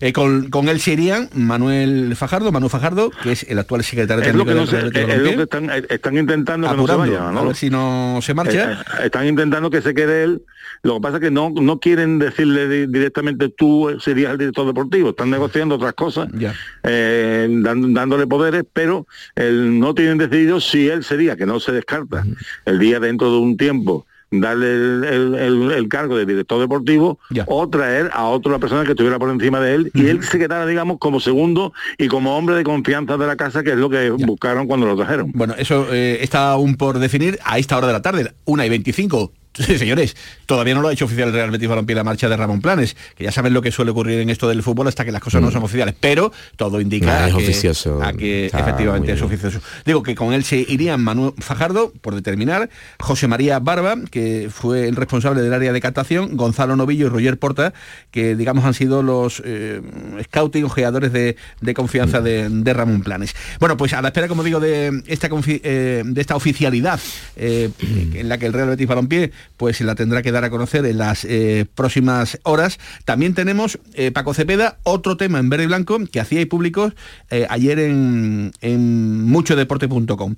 Eh, 0.00 0.12
con, 0.12 0.50
con, 0.50 0.68
él 0.68 0.78
se 0.80 0.92
irían 0.92 1.30
Manuel 1.34 2.14
Fajardo, 2.16 2.52
Manu 2.52 2.68
Fajardo, 2.68 3.10
que 3.22 3.32
es 3.32 3.46
el 3.48 3.58
actual 3.58 3.82
secretario 3.82 4.22
técnico 4.22 4.50
es 4.50 4.56
lo 4.56 4.90
que, 4.90 5.00
es 5.00 5.18
lo 5.18 5.36
que 5.36 5.42
están, 5.42 5.70
están 5.70 6.18
intentando 6.18 6.68
que 6.68 6.76
no 6.76 6.86
se 6.86 6.94
vaya, 6.96 7.30
¿no? 7.32 7.40
A 7.40 7.44
ver 7.44 7.56
si 7.56 7.70
no 7.70 8.18
se 8.20 8.34
marcha. 8.34 8.72
Eh, 8.72 8.74
eh, 8.74 9.06
están 9.06 9.26
intentando 9.26 9.70
que 9.70 9.80
se 9.80 9.94
quede 9.94 10.24
él. 10.24 10.42
Lo 10.82 10.96
que 10.96 11.00
pasa 11.00 11.16
es 11.16 11.22
que 11.22 11.30
no, 11.30 11.50
no 11.50 11.80
quieren 11.80 12.18
decirle 12.18 12.86
directamente 12.86 13.48
tú 13.48 13.96
serías 13.98 14.32
el 14.32 14.38
director 14.38 14.66
deportivo, 14.66 15.10
están 15.10 15.30
negociando 15.30 15.76
otras 15.76 15.94
cosas, 15.94 16.28
dándole 16.82 18.26
poderes, 18.26 18.64
pero 18.72 19.06
no 19.36 19.94
tienen 19.94 20.18
decidido 20.18 20.60
si 20.60 20.88
él 20.88 21.02
sería, 21.02 21.36
que 21.36 21.46
no 21.46 21.60
se 21.60 21.72
descarta, 21.72 22.24
el 22.66 22.78
día 22.78 23.00
dentro 23.00 23.32
de 23.32 23.38
un 23.38 23.56
tiempo 23.56 24.06
darle 24.40 24.66
el, 24.68 25.86
cargo 25.88 26.16
de 26.16 26.26
director 26.26 26.60
deportivo 26.60 27.18
o 27.46 27.68
traer 27.68 28.10
a 28.12 28.24
otra 28.24 28.58
persona 28.58 28.84
que 28.84 28.90
estuviera 28.90 29.18
por 29.18 29.30
encima 29.30 29.60
de 29.60 29.74
él 29.74 29.90
y 29.94 30.06
él 30.06 30.22
se 30.22 30.38
quedara, 30.38 30.66
digamos, 30.66 30.98
como 30.98 31.20
segundo 31.20 31.72
y 31.98 32.08
como 32.08 32.36
hombre 32.36 32.56
de 32.56 32.64
confianza 32.64 33.16
de 33.16 33.26
la 33.26 33.36
casa, 33.36 33.62
que 33.62 33.70
es 33.70 33.76
lo 33.76 33.88
que 33.88 34.10
buscaron 34.10 34.66
cuando 34.66 34.86
lo 34.86 34.96
trajeron. 34.96 35.30
Bueno, 35.34 35.54
eso 35.56 35.92
eh, 35.92 36.18
está 36.22 36.50
aún 36.50 36.76
por 36.76 36.98
definir 36.98 37.38
a 37.44 37.58
esta 37.58 37.76
hora 37.76 37.86
de 37.86 37.92
la 37.92 38.02
tarde, 38.02 38.32
una 38.44 38.66
y 38.66 38.68
25 38.68 39.32
Sí, 39.58 39.78
señores, 39.78 40.16
todavía 40.44 40.74
no 40.74 40.82
lo 40.82 40.88
ha 40.88 40.92
hecho 40.92 41.06
oficial 41.06 41.28
el 41.28 41.34
Real 41.34 41.50
Betis 41.50 41.68
Balompié 41.68 41.96
la 41.96 42.04
marcha 42.04 42.28
de 42.28 42.36
Ramón 42.36 42.60
Planes, 42.60 42.96
que 43.16 43.24
ya 43.24 43.32
saben 43.32 43.54
lo 43.54 43.62
que 43.62 43.72
suele 43.72 43.90
ocurrir 43.90 44.20
en 44.20 44.30
esto 44.30 44.48
del 44.48 44.62
fútbol 44.62 44.88
hasta 44.88 45.04
que 45.04 45.12
las 45.12 45.22
cosas 45.22 45.40
no 45.40 45.48
mm. 45.48 45.52
son 45.52 45.62
oficiales, 45.62 45.94
pero 45.98 46.32
todo 46.56 46.80
indica 46.80 47.24
a, 47.24 47.28
que, 47.28 47.34
oficioso, 47.34 48.00
que 48.18 48.46
efectivamente 48.46 49.12
es 49.12 49.22
oficioso. 49.22 49.60
Digo 49.84 50.02
que 50.02 50.14
con 50.14 50.32
él 50.32 50.44
se 50.44 50.58
irían 50.58 51.02
Manuel 51.02 51.32
Fajardo, 51.38 51.92
por 52.00 52.14
determinar, 52.14 52.68
José 52.98 53.28
María 53.28 53.58
Barba, 53.58 53.96
que 54.10 54.48
fue 54.52 54.88
el 54.88 54.96
responsable 54.96 55.42
del 55.42 55.52
área 55.52 55.72
de 55.72 55.80
captación, 55.80 56.36
Gonzalo 56.36 56.76
Novillo 56.76 57.06
y 57.06 57.08
Roger 57.08 57.38
Porta, 57.38 57.72
que 58.10 58.36
digamos 58.36 58.64
han 58.64 58.74
sido 58.74 59.02
los 59.02 59.42
eh, 59.44 59.80
scouting 60.24 60.64
ojeadores 60.64 61.12
de, 61.12 61.36
confianza 61.74 62.20
de, 62.20 62.72
Ramón 62.74 63.00
Planes. 63.02 63.34
Bueno, 63.58 63.76
pues 63.76 63.92
a 63.94 64.02
la 64.02 64.08
espera, 64.08 64.28
como 64.28 64.42
digo, 64.42 64.60
de 64.60 65.02
esta, 65.06 65.28
eh, 65.46 66.02
de 66.04 66.20
esta 66.20 66.36
oficialidad 66.36 67.00
eh, 67.36 67.70
en 68.14 68.28
la 68.28 68.38
que 68.38 68.46
el 68.46 68.52
Real 68.52 68.68
Betis 68.68 68.86
Balompié 68.86 69.32
pues 69.56 69.80
la 69.80 69.94
tendrá 69.94 70.22
que 70.22 70.32
dar 70.32 70.44
a 70.44 70.50
conocer 70.50 70.84
en 70.86 70.98
las 70.98 71.24
eh, 71.24 71.66
próximas 71.74 72.38
horas. 72.42 72.78
También 73.04 73.34
tenemos 73.34 73.78
eh, 73.94 74.10
Paco 74.10 74.34
Cepeda, 74.34 74.78
otro 74.82 75.16
tema 75.16 75.38
en 75.38 75.48
verde 75.48 75.64
y 75.64 75.66
blanco 75.68 75.98
que 76.10 76.20
hacía 76.20 76.46
públicos 76.46 76.92
eh, 77.30 77.46
ayer 77.48 77.78
en, 77.78 78.52
en 78.60 79.22
muchodeporte.com. 79.24 80.36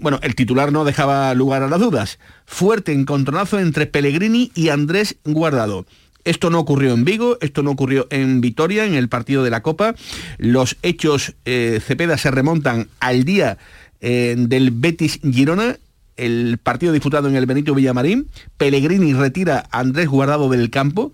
bueno, 0.00 0.18
el 0.22 0.34
titular 0.34 0.72
no 0.72 0.84
dejaba 0.84 1.34
lugar 1.34 1.62
a 1.62 1.68
las 1.68 1.80
dudas. 1.80 2.18
Fuerte 2.46 2.92
encontronazo 2.92 3.58
entre 3.58 3.86
Pellegrini 3.86 4.50
y 4.54 4.68
Andrés 4.68 5.16
Guardado. 5.24 5.86
Esto 6.24 6.48
no 6.48 6.58
ocurrió 6.58 6.94
en 6.94 7.04
Vigo, 7.04 7.36
esto 7.42 7.62
no 7.62 7.70
ocurrió 7.70 8.06
en 8.10 8.40
Vitoria, 8.40 8.86
en 8.86 8.94
el 8.94 9.08
partido 9.08 9.42
de 9.44 9.50
la 9.50 9.62
Copa. 9.62 9.94
Los 10.38 10.76
hechos 10.82 11.34
Cepeda 11.44 12.16
se 12.16 12.30
remontan 12.30 12.88
al 12.98 13.24
día 13.24 13.58
del 14.00 14.70
Betis 14.70 15.20
Girona 15.22 15.76
el 16.16 16.58
partido 16.58 16.92
disputado 16.92 17.28
en 17.28 17.36
el 17.36 17.46
Benito 17.46 17.74
Villamarín, 17.74 18.28
Pellegrini 18.56 19.12
retira 19.14 19.64
a 19.70 19.80
Andrés 19.80 20.08
Guardado 20.08 20.48
del 20.48 20.70
campo 20.70 21.12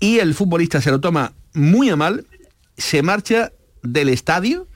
y 0.00 0.18
el 0.18 0.34
futbolista 0.34 0.80
se 0.80 0.90
lo 0.90 1.00
toma 1.00 1.32
muy 1.52 1.90
a 1.90 1.96
mal, 1.96 2.26
se 2.76 3.02
marcha 3.02 3.52
del 3.82 4.08
estadio, 4.08 4.68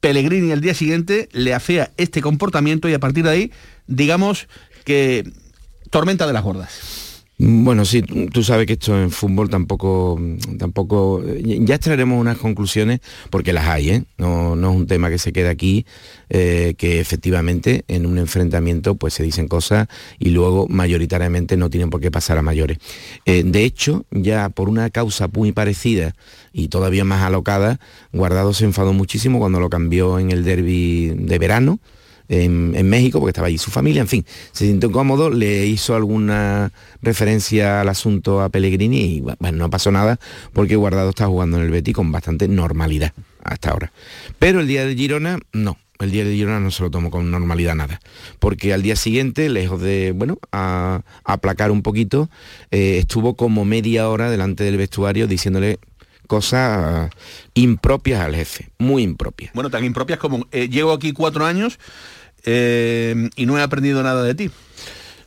Pellegrini 0.00 0.52
al 0.52 0.60
día 0.60 0.74
siguiente 0.74 1.28
le 1.32 1.54
afea 1.54 1.90
este 1.96 2.22
comportamiento 2.22 2.88
y 2.88 2.94
a 2.94 3.00
partir 3.00 3.24
de 3.24 3.30
ahí, 3.30 3.52
digamos 3.86 4.48
que 4.84 5.30
tormenta 5.90 6.26
de 6.26 6.32
las 6.32 6.42
gordas. 6.42 7.07
Bueno, 7.40 7.84
sí, 7.84 8.02
tú 8.02 8.42
sabes 8.42 8.66
que 8.66 8.72
esto 8.72 9.00
en 9.00 9.12
fútbol 9.12 9.48
tampoco, 9.48 10.20
tampoco, 10.58 11.22
ya 11.24 11.76
extraeremos 11.76 12.20
unas 12.20 12.36
conclusiones 12.36 12.98
porque 13.30 13.52
las 13.52 13.68
hay, 13.68 13.90
¿eh? 13.90 14.04
no, 14.16 14.54
es 14.54 14.76
un 14.76 14.88
tema 14.88 15.08
que 15.08 15.18
se 15.18 15.32
quede 15.32 15.48
aquí, 15.48 15.86
eh, 16.30 16.74
que 16.76 16.98
efectivamente 16.98 17.84
en 17.86 18.06
un 18.06 18.18
enfrentamiento 18.18 18.96
pues 18.96 19.14
se 19.14 19.22
dicen 19.22 19.46
cosas 19.46 19.86
y 20.18 20.30
luego 20.30 20.66
mayoritariamente 20.68 21.56
no 21.56 21.70
tienen 21.70 21.90
por 21.90 22.00
qué 22.00 22.10
pasar 22.10 22.38
a 22.38 22.42
mayores. 22.42 22.78
Eh, 23.24 23.44
de 23.44 23.62
hecho, 23.62 24.04
ya 24.10 24.48
por 24.48 24.68
una 24.68 24.90
causa 24.90 25.28
muy 25.32 25.52
parecida 25.52 26.16
y 26.52 26.66
todavía 26.66 27.04
más 27.04 27.22
alocada, 27.22 27.78
Guardado 28.12 28.52
se 28.52 28.64
enfadó 28.64 28.92
muchísimo 28.92 29.38
cuando 29.38 29.60
lo 29.60 29.70
cambió 29.70 30.18
en 30.18 30.32
el 30.32 30.42
derby 30.42 31.10
de 31.16 31.38
verano, 31.38 31.78
en, 32.28 32.88
México, 32.88 33.18
porque 33.18 33.30
estaba 33.30 33.48
allí 33.48 33.58
su 33.58 33.70
familia, 33.70 34.02
en 34.02 34.08
fin, 34.08 34.24
se 34.52 34.66
sintió 34.66 34.88
incómodo, 34.88 35.30
le 35.30 35.66
hizo 35.66 35.94
alguna 35.94 36.72
referencia 37.02 37.80
al 37.80 37.88
asunto 37.88 38.40
a 38.40 38.48
Pellegrini 38.48 39.00
y 39.00 39.20
bueno, 39.20 39.58
no 39.58 39.70
pasó 39.70 39.90
nada 39.90 40.18
porque 40.52 40.76
Guardado 40.76 41.10
está 41.10 41.26
jugando 41.26 41.58
en 41.58 41.64
el 41.64 41.70
Betty 41.70 41.92
con 41.92 42.12
bastante 42.12 42.48
normalidad 42.48 43.12
hasta 43.42 43.70
ahora. 43.70 43.92
Pero 44.38 44.60
el 44.60 44.68
día 44.68 44.84
de 44.84 44.94
Girona, 44.94 45.38
no. 45.52 45.78
El 45.98 46.12
día 46.12 46.24
de 46.24 46.32
Girona 46.32 46.60
no 46.60 46.70
se 46.70 46.84
lo 46.84 46.90
tomó 46.92 47.10
con 47.10 47.28
normalidad 47.32 47.74
nada, 47.74 48.00
porque 48.38 48.72
al 48.72 48.82
día 48.82 48.94
siguiente, 48.94 49.48
lejos 49.48 49.80
de, 49.80 50.12
bueno, 50.14 50.38
a, 50.52 51.02
aplacar 51.24 51.72
un 51.72 51.82
poquito, 51.82 52.30
eh, 52.70 52.98
estuvo 52.98 53.34
como 53.34 53.64
media 53.64 54.08
hora 54.08 54.30
delante 54.30 54.62
del 54.62 54.76
vestuario 54.76 55.26
diciéndole 55.26 55.80
cosas 56.28 57.10
impropias 57.54 58.20
al 58.20 58.36
jefe, 58.36 58.68
muy 58.78 59.02
impropias. 59.02 59.52
Bueno, 59.54 59.70
tan 59.70 59.84
impropias 59.84 60.20
como 60.20 60.46
eh, 60.52 60.68
llevo 60.68 60.92
aquí 60.92 61.12
cuatro 61.12 61.44
años 61.44 61.80
eh, 62.50 63.28
y 63.36 63.44
no 63.44 63.58
he 63.58 63.62
aprendido 63.62 64.02
nada 64.02 64.22
de 64.22 64.34
ti. 64.34 64.50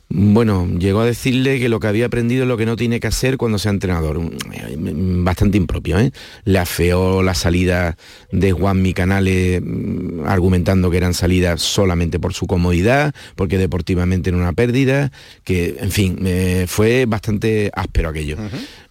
Bueno, 0.08 0.68
llegó 0.78 1.00
a 1.00 1.06
decirle 1.06 1.58
que 1.58 1.70
lo 1.70 1.80
que 1.80 1.86
había 1.86 2.04
aprendido 2.04 2.42
es 2.42 2.48
lo 2.48 2.58
que 2.58 2.66
no 2.66 2.76
tiene 2.76 3.00
que 3.00 3.06
hacer 3.06 3.38
cuando 3.38 3.58
sea 3.58 3.70
entrenador. 3.70 4.18
Mm, 4.18 5.24
bastante 5.24 5.56
impropio, 5.56 6.00
¿eh? 6.00 6.12
Le 6.44 6.58
afeó 6.58 7.22
la 7.22 7.34
salida 7.34 7.96
de 8.32 8.50
Juan 8.52 8.82
Micanales 8.82 9.62
mm, 9.64 10.26
argumentando 10.26 10.90
que 10.90 10.96
eran 10.96 11.14
salidas 11.14 11.62
solamente 11.62 12.18
por 12.18 12.34
su 12.34 12.46
comodidad, 12.46 13.14
porque 13.36 13.56
deportivamente 13.56 14.30
era 14.30 14.36
una 14.36 14.52
pérdida, 14.52 15.12
que, 15.44 15.76
en 15.78 15.92
fin, 15.92 16.28
fue 16.66 17.06
bastante 17.06 17.70
áspero 17.72 18.08
aquello. 18.10 18.36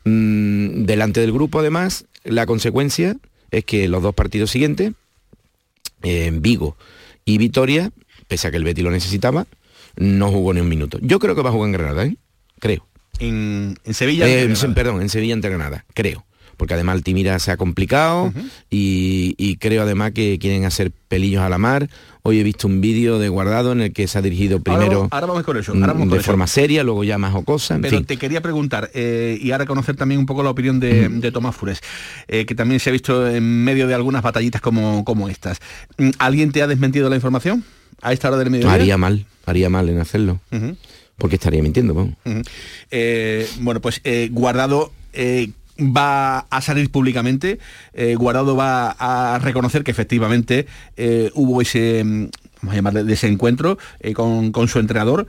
Mm, 0.05 0.85
delante 0.85 1.19
del 1.19 1.33
grupo, 1.33 1.59
además, 1.59 2.05
la 2.23 2.45
consecuencia 2.45 3.17
es 3.51 3.65
que 3.65 3.89
los 3.89 4.01
dos 4.01 4.15
partidos 4.15 4.49
siguientes, 4.49 4.93
en 6.01 6.41
Vigo 6.41 6.77
y 7.25 7.37
Vitoria, 7.37 7.91
pese 8.31 8.47
a 8.47 8.51
que 8.51 8.55
el 8.55 8.63
Betty 8.63 8.81
lo 8.81 8.91
necesitaba, 8.91 9.45
no 9.97 10.31
jugó 10.31 10.53
ni 10.53 10.61
un 10.61 10.69
minuto. 10.69 10.97
Yo 11.01 11.19
creo 11.19 11.35
que 11.35 11.41
va 11.41 11.49
a 11.49 11.51
jugar 11.51 11.67
en 11.67 11.73
Granada, 11.73 12.05
¿eh? 12.05 12.15
Creo. 12.59 12.87
En, 13.19 13.75
Sevilla. 13.91 14.25
Eh, 14.25 14.53
perdón, 14.73 15.01
en 15.01 15.09
Sevilla 15.09 15.33
ante 15.33 15.49
Granada, 15.49 15.83
creo. 15.93 16.25
Porque 16.55 16.75
además 16.75 16.93
Altimira 16.93 17.37
se 17.39 17.51
ha 17.51 17.57
complicado 17.57 18.31
y, 18.69 19.57
creo 19.57 19.81
además 19.81 20.13
que 20.13 20.39
quieren 20.39 20.63
hacer 20.63 20.93
pelillos 21.09 21.41
a 21.41 21.49
la 21.49 21.57
mar. 21.57 21.89
Hoy 22.21 22.39
he 22.39 22.43
visto 22.43 22.69
un 22.69 22.79
vídeo 22.79 23.19
de 23.19 23.27
Guardado 23.27 23.73
en 23.73 23.81
el 23.81 23.91
que 23.91 24.07
se 24.07 24.17
ha 24.17 24.21
dirigido 24.21 24.61
primero 24.61 25.09
ahora, 25.11 25.27
vamos 25.27 25.43
con 25.43 25.57
eso, 25.57 25.73
mm, 25.75 26.09
de 26.09 26.19
forma 26.21 26.47
seria, 26.47 26.83
luego 26.83 27.03
ya 27.03 27.17
más 27.17 27.33
jocosa. 27.33 27.79
Pero 27.81 28.01
te 28.03 28.15
quería 28.15 28.41
preguntar, 28.41 28.91
eh, 28.93 29.37
y 29.41 29.51
ahora 29.51 29.65
conocer 29.65 29.97
también 29.97 30.19
un 30.19 30.25
poco 30.25 30.41
la 30.41 30.51
opinión 30.51 30.79
de, 30.79 31.31
Tomás 31.33 31.55
Fures, 31.55 31.81
que 32.27 32.55
también 32.55 32.79
se 32.79 32.91
ha 32.91 32.93
visto 32.93 33.27
en 33.27 33.43
medio 33.65 33.87
de 33.87 33.95
algunas 33.95 34.21
batallitas 34.21 34.61
como, 34.61 35.03
como 35.03 35.27
estas. 35.27 35.59
Mm, 35.97 36.11
¿Alguien 36.19 36.53
te 36.53 36.61
ha 36.61 36.67
desmentido 36.67 37.09
la 37.09 37.15
información? 37.15 37.65
A 38.01 38.13
esta 38.13 38.27
hora 38.27 38.37
del 38.37 38.49
mediodía. 38.49 38.73
Haría 38.73 38.97
mal, 38.97 39.25
haría 39.45 39.69
mal 39.69 39.89
en 39.89 39.99
hacerlo. 39.99 40.39
Porque 41.17 41.35
estaría 41.35 41.61
mintiendo. 41.61 42.09
Eh, 42.89 43.47
bueno, 43.59 43.79
pues 43.79 44.01
eh, 44.03 44.29
Guardado 44.31 44.91
eh, 45.13 45.51
va 45.77 46.39
a 46.39 46.61
salir 46.61 46.89
públicamente, 46.91 47.59
Guardado 48.17 48.55
va 48.55 48.95
a 48.97 49.39
reconocer 49.39 49.83
que 49.83 49.91
efectivamente 49.91 50.67
hubo 51.33 51.61
ese, 51.61 52.03
mm, 52.03 52.29
vamos 52.61 52.73
a 52.73 52.75
llamarle 52.75 53.03
desencuentro 53.03 53.77
con, 54.15 54.51
con, 54.51 54.67
su 54.67 54.79
entrenador. 54.79 55.27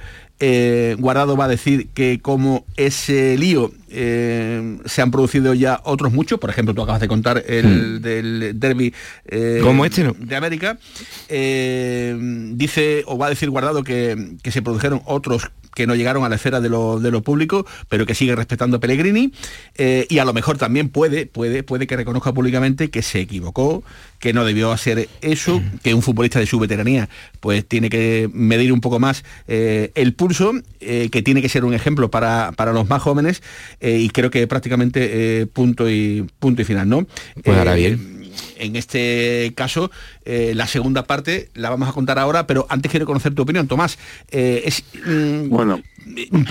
Guardado 0.99 1.37
va 1.37 1.45
a 1.45 1.49
decir 1.49 1.89
que 1.95 2.21
como 2.21 2.65
ese 2.77 3.37
lío 3.39 3.71
eh, 3.95 4.79
se 4.87 5.03
han 5.03 5.11
producido 5.11 5.55
ya 5.55 5.81
otros 5.85 6.13
muchos, 6.13 6.39
por 6.39 6.51
ejemplo, 6.51 6.75
tú 6.75 6.83
acabas 6.83 7.01
de 7.01 7.09
contar 7.09 7.45
el 7.47 7.99
hmm. 7.99 8.03
del 8.03 8.53
derby 8.59 8.95
eh, 9.27 9.61
Como 9.63 9.85
este, 9.85 10.11
de 10.19 10.37
América, 10.37 10.79
eh, 11.29 12.17
dice 12.55 13.05
o 13.07 13.19
va 13.19 13.27
a 13.27 13.31
decir 13.31 13.51
Guardado 13.51 13.85
que, 13.85 14.37
que 14.43 14.51
se 14.51 14.63
produjeron 14.63 15.03
otros 15.05 15.51
que 15.75 15.87
no 15.87 15.95
llegaron 15.95 16.25
a 16.25 16.29
la 16.29 16.37
esfera 16.37 16.61
de 16.61 16.69
lo, 16.69 17.01
de 17.01 17.11
lo 17.11 17.23
público, 17.23 17.67
pero 17.89 18.07
que 18.07 18.15
sigue 18.15 18.35
respetando 18.37 18.77
a 18.77 18.81
Pellegrini, 18.81 19.33
y 19.79 20.19
a 20.19 20.25
lo 20.25 20.33
mejor 20.33 20.59
también 20.59 20.89
puede, 20.89 21.27
puede, 21.27 21.63
puede 21.63 21.87
que 21.87 21.97
reconozca 21.97 22.33
públicamente 22.33 22.91
que 22.91 23.03
se 23.03 23.21
equivocó, 23.21 23.83
que 24.19 24.33
no 24.33 24.45
debió 24.45 24.73
hacer 24.73 25.09
eso, 25.21 25.63
que 25.83 25.95
un 25.95 26.03
futbolista 26.03 26.39
de 26.39 26.47
su 26.47 26.59
veteranía 26.59 27.09
pues 27.41 27.67
tiene 27.67 27.89
que 27.91 28.31
medir 28.33 28.73
un 28.73 28.81
poco 28.81 28.99
más 28.99 29.25
el 29.47 30.15
pulso, 30.15 30.53
que 30.79 31.23
tiene 31.23 31.43
que 31.43 31.49
ser 31.49 31.65
un 31.65 31.75
ejemplo 31.75 32.11
para, 32.11 32.53
para 32.53 32.73
los 32.73 32.89
más 32.89 33.03
jóvenes 33.03 33.43
eh, 33.81 33.99
y 33.99 34.09
creo 34.11 34.31
que 34.31 34.47
prácticamente 34.47 35.41
eh, 35.43 35.47
punto 35.47 35.89
y 35.91 36.27
punto 36.39 36.63
y 36.63 36.65
final, 36.65 36.89
¿no? 36.89 37.07
Pues 37.43 37.59
ahora 37.59 37.77
eh, 37.77 37.77
bien. 37.77 38.22
En 38.57 38.77
este 38.77 39.53
caso, 39.57 39.91
la 40.25 40.67
segunda 40.67 41.05
parte 41.05 41.51
la 41.55 41.71
vamos 41.71 41.89
a 41.89 41.93
contar 41.93 42.19
ahora, 42.19 42.47
pero 42.47 42.67
antes 42.69 42.91
quiero 42.91 43.07
conocer 43.07 43.35
tu 43.35 43.43
opinión, 43.43 43.67
Tomás. 43.69 43.99
es 44.31 44.85
mm, 45.05 45.49
bueno 45.49 45.81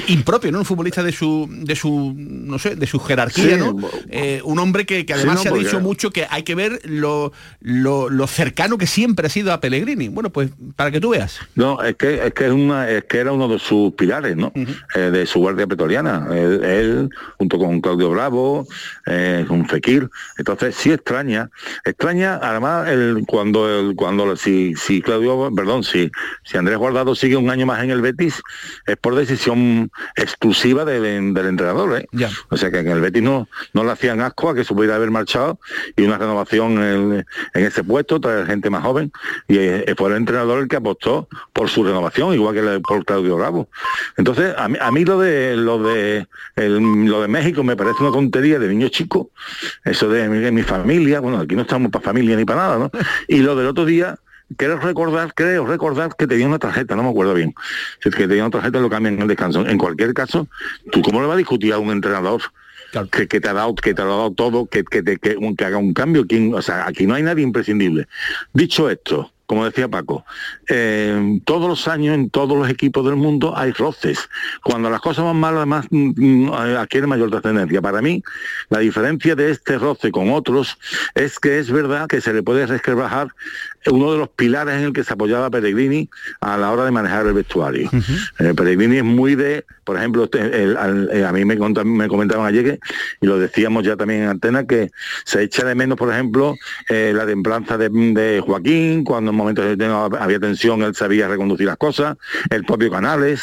impropio, 0.07 0.51
¿no? 0.51 0.59
Un 0.59 0.65
futbolista 0.65 1.03
de 1.03 1.11
su, 1.11 1.47
de 1.49 1.75
su, 1.75 2.13
no 2.17 2.59
sé, 2.59 2.75
de 2.75 2.87
su 2.87 2.99
jerarquía, 2.99 3.57
¿no? 3.57 3.75
Eh, 4.09 4.41
un 4.43 4.59
hombre 4.59 4.85
que, 4.85 5.05
además 5.13 5.41
se 5.41 5.49
ha 5.49 5.51
dicho 5.51 5.79
mucho 5.79 6.11
que 6.11 6.25
hay 6.29 6.43
que 6.43 6.55
ver 6.55 6.81
lo, 6.85 7.31
lo, 7.59 8.27
cercano 8.27 8.77
que 8.77 8.87
siempre 8.87 9.27
ha 9.27 9.29
sido 9.29 9.51
a 9.51 9.59
Pellegrini. 9.59 10.07
Bueno, 10.07 10.29
pues 10.29 10.49
para 10.75 10.91
que 10.91 10.99
tú 10.99 11.09
veas. 11.09 11.39
No, 11.55 11.81
es 11.81 11.95
que 11.95 12.25
es 12.25 12.33
que 12.33 12.45
es 12.45 12.51
una, 12.51 12.89
es 12.89 13.03
que 13.05 13.17
era 13.17 13.31
uno 13.31 13.47
de 13.47 13.59
sus 13.59 13.93
pilares, 13.93 14.37
¿no? 14.37 14.51
Eh, 14.95 14.99
de 14.99 15.25
su 15.25 15.39
guardia 15.39 15.67
pretoriana. 15.67 16.27
Él, 16.31 17.09
junto 17.37 17.57
con 17.57 17.81
Claudio 17.81 18.09
Bravo, 18.11 18.67
eh, 19.05 19.45
con 19.47 19.67
Fekir. 19.67 20.09
Entonces 20.37 20.75
sí 20.75 20.91
extraña, 20.91 21.49
extraña, 21.83 22.39
además 22.41 22.87
el, 22.89 23.23
cuando 23.27 23.67
el, 23.69 23.95
cuando 23.95 24.35
si, 24.35 24.75
si 24.75 25.01
Claudio, 25.01 25.51
perdón, 25.55 25.83
si, 25.83 26.11
si 26.43 26.57
Andrés 26.57 26.77
Guardado 26.77 27.15
sigue 27.15 27.35
un 27.37 27.49
año 27.49 27.65
más 27.65 27.83
en 27.83 27.91
el 27.91 28.01
Betis, 28.01 28.41
es 28.85 28.97
por 28.97 29.15
decisión 29.15 29.91
exclusiva 30.15 30.85
del, 30.85 31.33
del 31.33 31.45
entrenador, 31.47 31.97
¿eh? 31.97 32.07
Ya. 32.11 32.29
O 32.49 32.57
sea 32.57 32.71
que 32.71 32.79
en 32.79 32.87
el 32.89 33.01
Betis 33.01 33.21
no, 33.21 33.47
no 33.73 33.83
le 33.83 33.91
hacían 33.91 34.21
asco 34.21 34.49
a 34.49 34.55
que 34.55 34.63
se 34.63 34.73
pudiera 34.73 34.95
haber 34.95 35.11
marchado 35.11 35.59
y 35.95 36.03
una 36.03 36.17
renovación 36.17 36.81
en, 36.83 37.25
en 37.53 37.65
ese 37.65 37.83
puesto, 37.83 38.19
traer 38.19 38.45
gente 38.47 38.69
más 38.69 38.83
joven, 38.83 39.11
y 39.47 39.57
eh, 39.57 39.93
fue 39.97 40.09
el 40.09 40.17
entrenador 40.17 40.61
el 40.61 40.67
que 40.67 40.77
apostó 40.77 41.27
por 41.53 41.69
su 41.69 41.83
renovación, 41.83 42.33
igual 42.33 42.55
que 42.55 42.79
por 42.81 43.03
Claudio 43.05 43.37
Bravo. 43.37 43.69
Entonces, 44.17 44.53
a 44.57 44.67
mí, 44.67 44.77
a 44.79 44.91
mí 44.91 45.05
lo 45.05 45.19
de 45.19 45.55
lo 45.57 45.81
de 45.81 46.27
el- 46.55 47.05
lo 47.05 47.21
de 47.21 47.27
México 47.27 47.63
me 47.63 47.75
parece 47.75 48.01
una 48.03 48.11
tontería 48.11 48.59
de 48.59 48.67
niño 48.67 48.87
chico, 48.89 49.29
eso 49.83 50.07
de 50.09 50.27
mi, 50.29 50.39
de 50.39 50.51
mi 50.51 50.63
familia, 50.63 51.19
bueno, 51.19 51.39
aquí 51.39 51.55
no 51.55 51.60
estamos 51.61 51.91
para 51.91 52.03
familia 52.03 52.35
ni 52.35 52.45
para 52.45 52.61
nada, 52.61 52.77
¿no? 52.79 52.91
Y 53.27 53.37
lo 53.39 53.55
del 53.55 53.67
otro 53.67 53.85
día, 53.85 54.17
creo 54.57 54.77
recordar, 54.77 55.33
creo 55.33 55.65
recordar 55.65 56.15
que 56.17 56.27
tenía 56.27 56.47
una 56.47 56.59
tarjeta, 56.59 56.95
no 56.95 57.03
me 57.03 57.09
acuerdo 57.09 57.33
bien. 57.33 57.53
Si 58.01 58.09
es 58.09 58.15
que 58.15 58.27
tenía 58.27 58.43
una 58.43 58.51
tarjeta 58.51 58.79
lo 58.79 58.89
cambian 58.89 59.15
en 59.15 59.21
el 59.23 59.27
descanso. 59.27 59.65
En 59.67 59.77
cualquier 59.77 60.13
caso, 60.13 60.47
¿tú 60.91 61.01
cómo 61.01 61.21
le 61.21 61.27
vas 61.27 61.35
a 61.35 61.37
discutir 61.37 61.73
a 61.73 61.77
un 61.79 61.91
entrenador? 61.91 62.41
Claro. 62.91 63.07
Que, 63.09 63.25
que 63.25 63.39
te 63.39 63.47
ha 63.47 63.53
dado 63.53 63.73
que 63.73 63.93
te 63.93 64.01
ha 64.01 64.05
dado 64.05 64.31
todo 64.31 64.65
que, 64.65 64.83
que, 64.83 65.01
te- 65.01 65.15
que, 65.17 65.37
un- 65.37 65.55
que 65.55 65.63
haga 65.63 65.77
un 65.77 65.93
cambio 65.93 66.27
¿Quién? 66.27 66.53
o 66.53 66.61
sea 66.61 66.85
aquí 66.87 67.07
no 67.07 67.13
hay 67.13 67.23
nadie 67.23 67.41
imprescindible 67.41 68.09
dicho 68.51 68.89
esto 68.89 69.31
como 69.51 69.65
decía 69.65 69.89
Paco, 69.89 70.23
eh, 70.69 71.41
todos 71.43 71.67
los 71.67 71.89
años 71.89 72.15
en 72.15 72.29
todos 72.29 72.57
los 72.57 72.69
equipos 72.69 73.03
del 73.03 73.17
mundo 73.17 73.53
hay 73.53 73.73
roces. 73.73 74.29
Cuando 74.63 74.89
las 74.89 75.01
cosas 75.01 75.25
van 75.25 75.41
mal, 75.41 75.57
además 75.57 75.87
mm, 75.89 76.45
mm, 76.45 76.53
adquiere 76.53 77.05
mayor 77.05 77.31
trascendencia. 77.31 77.81
Para 77.81 78.01
mí, 78.01 78.23
la 78.69 78.79
diferencia 78.79 79.35
de 79.35 79.51
este 79.51 79.77
roce 79.77 80.09
con 80.09 80.31
otros 80.31 80.77
es 81.15 81.37
que 81.37 81.59
es 81.59 81.69
verdad 81.69 82.07
que 82.07 82.21
se 82.21 82.33
le 82.33 82.43
puede 82.43 82.65
resquebrajar 82.65 83.27
uno 83.87 84.11
de 84.11 84.17
los 84.19 84.29
pilares 84.29 84.75
en 84.75 84.83
el 84.85 84.93
que 84.93 85.03
se 85.03 85.13
apoyaba 85.13 85.49
Pellegrini 85.49 86.09
a 86.41 86.57
la 86.57 86.71
hora 86.71 86.85
de 86.85 86.91
manejar 86.91 87.25
el 87.25 87.33
vestuario. 87.33 87.89
Eh, 88.39 88.53
Pellegrini 88.55 88.97
es 88.97 89.03
muy 89.03 89.35
de, 89.35 89.65
por 89.83 89.97
ejemplo, 89.97 90.25
este, 90.25 90.39
el- 90.39 91.09
eh, 91.11 91.25
a 91.25 91.31
mí 91.31 91.45
me, 91.45 91.57
conta- 91.57 91.83
me 91.83 92.07
comentaban 92.07 92.45
ayer 92.45 92.63
que, 92.63 92.79
y 93.21 93.25
lo 93.27 93.39
decíamos 93.39 93.83
ya 93.83 93.95
también 93.95 94.23
en 94.23 94.29
antena, 94.29 94.65
que 94.67 94.91
se 95.25 95.41
echa 95.43 95.65
de 95.65 95.75
menos, 95.75 95.97
por 95.97 96.11
ejemplo, 96.11 96.55
eh, 96.89 97.11
la 97.15 97.25
templanza 97.25 97.77
de, 97.77 97.89
de 97.89 98.41
Joaquín, 98.45 99.03
cuando 99.03 99.31
en 99.31 99.37
momentos 99.37 99.65
había 100.19 100.39
tensión, 100.39 100.81
él 100.83 100.93
sabía 100.95 101.27
reconducir 101.27 101.65
las 101.65 101.77
cosas, 101.77 102.17
el 102.49 102.63
propio 102.65 102.91
Canales, 102.91 103.41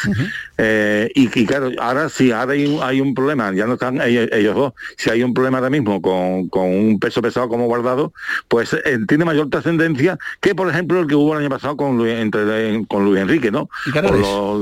eh, 0.57 1.11
y, 1.15 1.27
y 1.41 1.47
claro, 1.47 1.71
ahora 1.79 2.09
sí, 2.09 2.31
ahora 2.33 2.53
hay, 2.53 2.67
un- 2.67 2.83
hay 2.83 3.01
un 3.01 3.15
problema, 3.15 3.53
ya 3.53 3.67
no 3.67 3.75
están 3.75 4.01
ellos, 4.01 4.29
ellos 4.33 4.55
dos, 4.55 4.73
si 4.97 5.11
hay 5.11 5.23
un 5.23 5.35
problema 5.35 5.59
ahora 5.59 5.71
mismo 5.71 6.01
con, 6.03 6.49
con 6.49 6.67
un 6.67 6.99
peso 7.01 7.21
pesado 7.23 7.49
como 7.49 7.67
guardado, 7.67 8.13
pues 8.49 8.77
tiene 9.09 9.25
mayor 9.25 9.49
trascendencia 9.51 10.19
que, 10.41 10.55
por 10.55 10.69
ejemplo, 10.69 11.01
el 11.01 11.07
que 11.07 11.15
hubo 11.15 11.35
el 11.35 11.41
año 11.41 11.49
pasado 11.51 11.77
con 11.77 11.97
Luis, 11.97 12.15
entre, 12.15 12.85
con 12.89 13.05
Luis 13.05 13.21
Enrique, 13.21 13.51
¿no? 13.51 13.69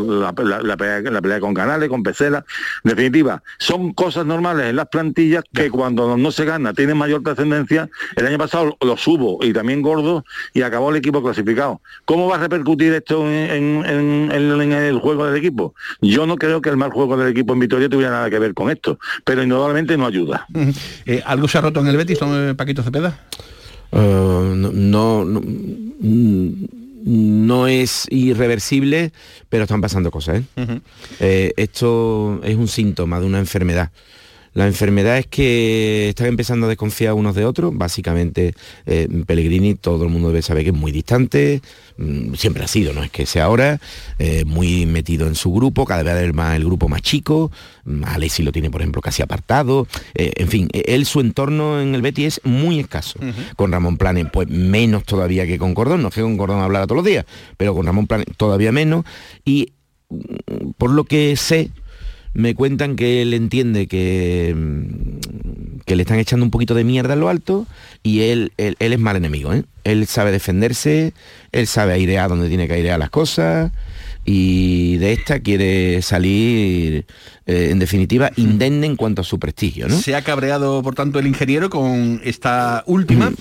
La, 0.06 0.32
la- 0.36 0.62
la 0.62 0.76
pelea, 0.76 1.00
la 1.02 1.20
pelea 1.22 1.40
con 1.40 1.54
Canales, 1.54 1.88
con 1.88 2.02
Pesela. 2.02 2.44
En 2.84 2.90
definitiva, 2.90 3.42
son 3.58 3.92
cosas 3.92 4.26
normales 4.26 4.66
en 4.66 4.76
las 4.76 4.86
plantillas 4.88 5.44
que 5.54 5.70
cuando 5.70 6.16
no 6.16 6.30
se 6.32 6.44
gana 6.44 6.72
tienen 6.74 6.96
mayor 6.96 7.22
trascendencia. 7.22 7.88
El 8.16 8.26
año 8.26 8.38
pasado 8.38 8.76
los 8.80 9.06
hubo 9.06 9.38
y 9.44 9.52
también 9.52 9.82
gordos 9.82 10.24
y 10.54 10.62
acabó 10.62 10.90
el 10.90 10.96
equipo 10.96 11.22
clasificado. 11.22 11.80
¿Cómo 12.04 12.28
va 12.28 12.36
a 12.36 12.38
repercutir 12.38 12.92
esto 12.92 13.26
en, 13.26 13.84
en- 13.84 14.30
en- 14.32 14.60
en 14.62 14.72
el 14.72 14.98
juego 14.98 15.26
del 15.26 15.36
equipo? 15.36 15.74
Yo 16.00 16.26
no 16.26 16.36
creo 16.36 16.60
que 16.60 16.70
el 16.70 16.76
mal 16.76 16.90
juego 16.90 17.16
del 17.16 17.28
equipo 17.28 17.52
en 17.52 17.60
Vitoria 17.60 17.88
tuviera 17.88 18.10
nada 18.12 18.30
que 18.30 18.38
ver 18.38 18.54
con 18.54 18.70
esto, 18.70 18.98
pero 19.24 19.42
indudablemente 19.42 19.96
no 19.96 20.06
ayuda. 20.06 20.46
Eh, 21.06 21.22
¿Algo 21.24 21.46
se 21.48 21.58
ha 21.58 21.60
roto 21.60 21.80
en 21.80 21.86
el 21.86 21.96
Betis, 21.96 22.18
eh, 22.22 22.54
Paquito 22.56 22.82
Cepeda? 22.82 23.18
Eh, 23.92 24.52
no, 24.56 25.24
no, 27.04 27.66
es 27.68 28.06
irreversible, 28.10 29.12
pero 29.48 29.64
están 29.64 29.80
pasando 29.80 30.10
cosas. 30.10 30.42
¿eh? 30.56 30.80
Eh, 31.20 31.52
esto 31.56 32.40
es 32.42 32.56
un 32.56 32.68
síntoma 32.68 33.20
de 33.20 33.26
una 33.26 33.38
enfermedad. 33.38 33.90
La 34.56 34.66
enfermedad 34.66 35.18
es 35.18 35.26
que 35.26 36.08
están 36.08 36.28
empezando 36.28 36.64
a 36.64 36.70
desconfiar 36.70 37.12
unos 37.12 37.34
de 37.34 37.44
otros. 37.44 37.76
Básicamente, 37.76 38.54
eh, 38.86 39.06
Pellegrini, 39.26 39.74
todo 39.74 40.04
el 40.04 40.10
mundo 40.10 40.28
debe 40.28 40.40
saber 40.40 40.64
que 40.64 40.70
es 40.70 40.74
muy 40.74 40.92
distante, 40.92 41.60
mm, 41.98 42.32
siempre 42.36 42.64
ha 42.64 42.66
sido, 42.66 42.94
no 42.94 43.02
es 43.02 43.10
que 43.10 43.26
sea 43.26 43.44
ahora, 43.44 43.78
eh, 44.18 44.46
muy 44.46 44.86
metido 44.86 45.26
en 45.26 45.34
su 45.34 45.52
grupo, 45.52 45.84
cada 45.84 46.02
vez 46.02 46.24
es 46.24 46.32
más 46.32 46.56
el 46.56 46.64
grupo 46.64 46.88
más 46.88 47.02
chico. 47.02 47.52
Mm, 47.84 48.04
Alessi 48.04 48.42
lo 48.42 48.50
tiene, 48.50 48.70
por 48.70 48.80
ejemplo, 48.80 49.02
casi 49.02 49.20
apartado. 49.20 49.86
Eh, 50.14 50.32
en 50.36 50.48
fin, 50.48 50.70
él, 50.72 51.04
su 51.04 51.20
entorno 51.20 51.78
en 51.78 51.94
el 51.94 52.00
Betis 52.00 52.38
es 52.38 52.40
muy 52.44 52.80
escaso. 52.80 53.18
Con 53.56 53.72
Ramón 53.72 53.98
Planes, 53.98 54.28
pues 54.32 54.48
menos 54.48 55.04
todavía 55.04 55.46
que 55.46 55.58
con 55.58 55.74
Cordón. 55.74 56.00
No 56.00 56.08
es 56.08 56.14
que 56.14 56.22
con 56.22 56.38
Cordón 56.38 56.60
hablara 56.60 56.86
todos 56.86 56.96
los 56.96 57.04
días, 57.04 57.26
pero 57.58 57.74
con 57.74 57.84
Ramón 57.84 58.06
Planes 58.06 58.28
todavía 58.38 58.72
menos. 58.72 59.04
Y 59.44 59.74
mm, 60.08 60.70
por 60.78 60.92
lo 60.92 61.04
que 61.04 61.36
sé, 61.36 61.70
me 62.36 62.54
cuentan 62.54 62.96
que 62.96 63.22
él 63.22 63.32
entiende 63.32 63.86
que, 63.86 64.54
que 65.86 65.96
le 65.96 66.02
están 66.02 66.18
echando 66.18 66.44
un 66.44 66.50
poquito 66.50 66.74
de 66.74 66.84
mierda 66.84 67.14
en 67.14 67.20
lo 67.20 67.30
alto 67.30 67.66
y 68.02 68.20
él, 68.22 68.52
él, 68.58 68.76
él 68.78 68.92
es 68.92 68.98
mal 68.98 69.16
enemigo. 69.16 69.54
¿eh? 69.54 69.64
Él 69.84 70.06
sabe 70.06 70.32
defenderse, 70.32 71.14
él 71.52 71.66
sabe 71.66 71.94
airear 71.94 72.28
donde 72.28 72.48
tiene 72.48 72.68
que 72.68 72.74
airear 72.74 72.98
las 72.98 73.08
cosas 73.08 73.72
y 74.26 74.98
de 74.98 75.12
esta 75.14 75.40
quiere 75.40 76.02
salir, 76.02 77.06
eh, 77.46 77.68
en 77.70 77.78
definitiva, 77.78 78.30
indemne 78.36 78.86
en 78.86 78.96
cuanto 78.96 79.22
a 79.22 79.24
su 79.24 79.38
prestigio. 79.38 79.88
¿no? 79.88 79.96
Se 79.96 80.14
ha 80.14 80.22
cabreado, 80.22 80.82
por 80.82 80.94
tanto, 80.94 81.18
el 81.18 81.26
ingeniero 81.26 81.70
con 81.70 82.20
esta 82.24 82.82
última 82.86 83.32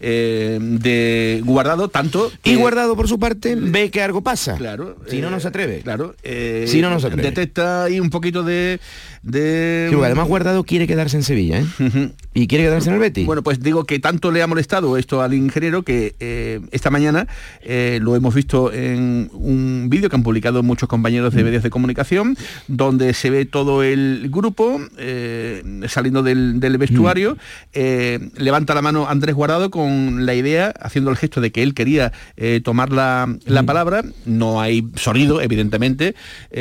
eh, 0.00 0.58
de 0.60 1.42
guardado, 1.44 1.88
tanto... 1.88 2.30
Y 2.44 2.56
Guardado, 2.56 2.94
por 2.96 3.08
su 3.08 3.18
parte, 3.18 3.56
ve 3.56 3.90
que 3.90 4.02
algo 4.02 4.22
pasa. 4.22 4.56
Claro. 4.56 4.96
Si 5.08 5.20
no, 5.20 5.28
eh, 5.28 5.30
no 5.30 5.40
se 5.40 5.48
atreve. 5.48 5.80
Claro. 5.80 6.14
eh, 6.22 6.66
Si 6.68 6.80
no, 6.80 6.90
no 6.90 7.00
se 7.00 7.06
atreve. 7.06 7.22
Detecta 7.22 7.84
ahí 7.84 8.00
un 8.00 8.10
poquito 8.10 8.42
de... 8.42 8.80
de 9.22 9.88
Sí, 9.90 9.96
además 10.02 10.28
Guardado 10.28 10.64
quiere 10.64 10.86
quedarse 10.86 11.16
en 11.16 11.22
Sevilla, 11.22 11.60
¿eh? 11.60 12.10
Y 12.34 12.46
quiere 12.46 12.64
quedarse 12.64 12.88
en 12.88 12.94
el 12.94 13.00
Betis. 13.00 13.26
Bueno, 13.26 13.42
pues 13.42 13.60
digo 13.60 13.84
que 13.84 13.98
tanto 13.98 14.30
le 14.30 14.42
ha 14.42 14.46
molestado 14.46 14.96
esto 14.98 15.22
al 15.22 15.34
ingeniero 15.34 15.82
que 15.82 16.14
eh, 16.20 16.60
esta 16.72 16.90
mañana 16.90 17.26
eh, 17.62 17.98
lo 18.02 18.16
hemos 18.16 18.34
visto 18.34 18.72
en 18.72 19.30
un 19.32 19.86
vídeo 19.88 20.10
que 20.10 20.16
han 20.16 20.22
publicado 20.22 20.62
muchos 20.62 20.88
compañeros 20.88 21.34
de 21.34 21.44
medios 21.44 21.62
de 21.62 21.70
comunicación, 21.70 22.36
donde 22.68 23.14
se 23.14 23.30
ve 23.30 23.44
todo 23.54 23.84
el 23.84 24.30
grupo 24.32 24.80
eh, 24.98 25.62
saliendo 25.86 26.24
del, 26.24 26.58
del 26.58 26.76
vestuario, 26.76 27.38
eh, 27.72 28.18
levanta 28.36 28.74
la 28.74 28.82
mano 28.82 29.06
Andrés 29.08 29.36
Guardado 29.36 29.70
con 29.70 30.26
la 30.26 30.34
idea, 30.34 30.74
haciendo 30.80 31.12
el 31.12 31.16
gesto 31.16 31.40
de 31.40 31.52
que 31.52 31.62
él 31.62 31.72
quería 31.72 32.10
eh, 32.36 32.60
tomar 32.64 32.90
la, 32.90 33.32
la 33.46 33.62
palabra, 33.62 34.02
no 34.26 34.60
hay 34.60 34.88
sonido, 34.96 35.40
evidentemente, 35.40 36.16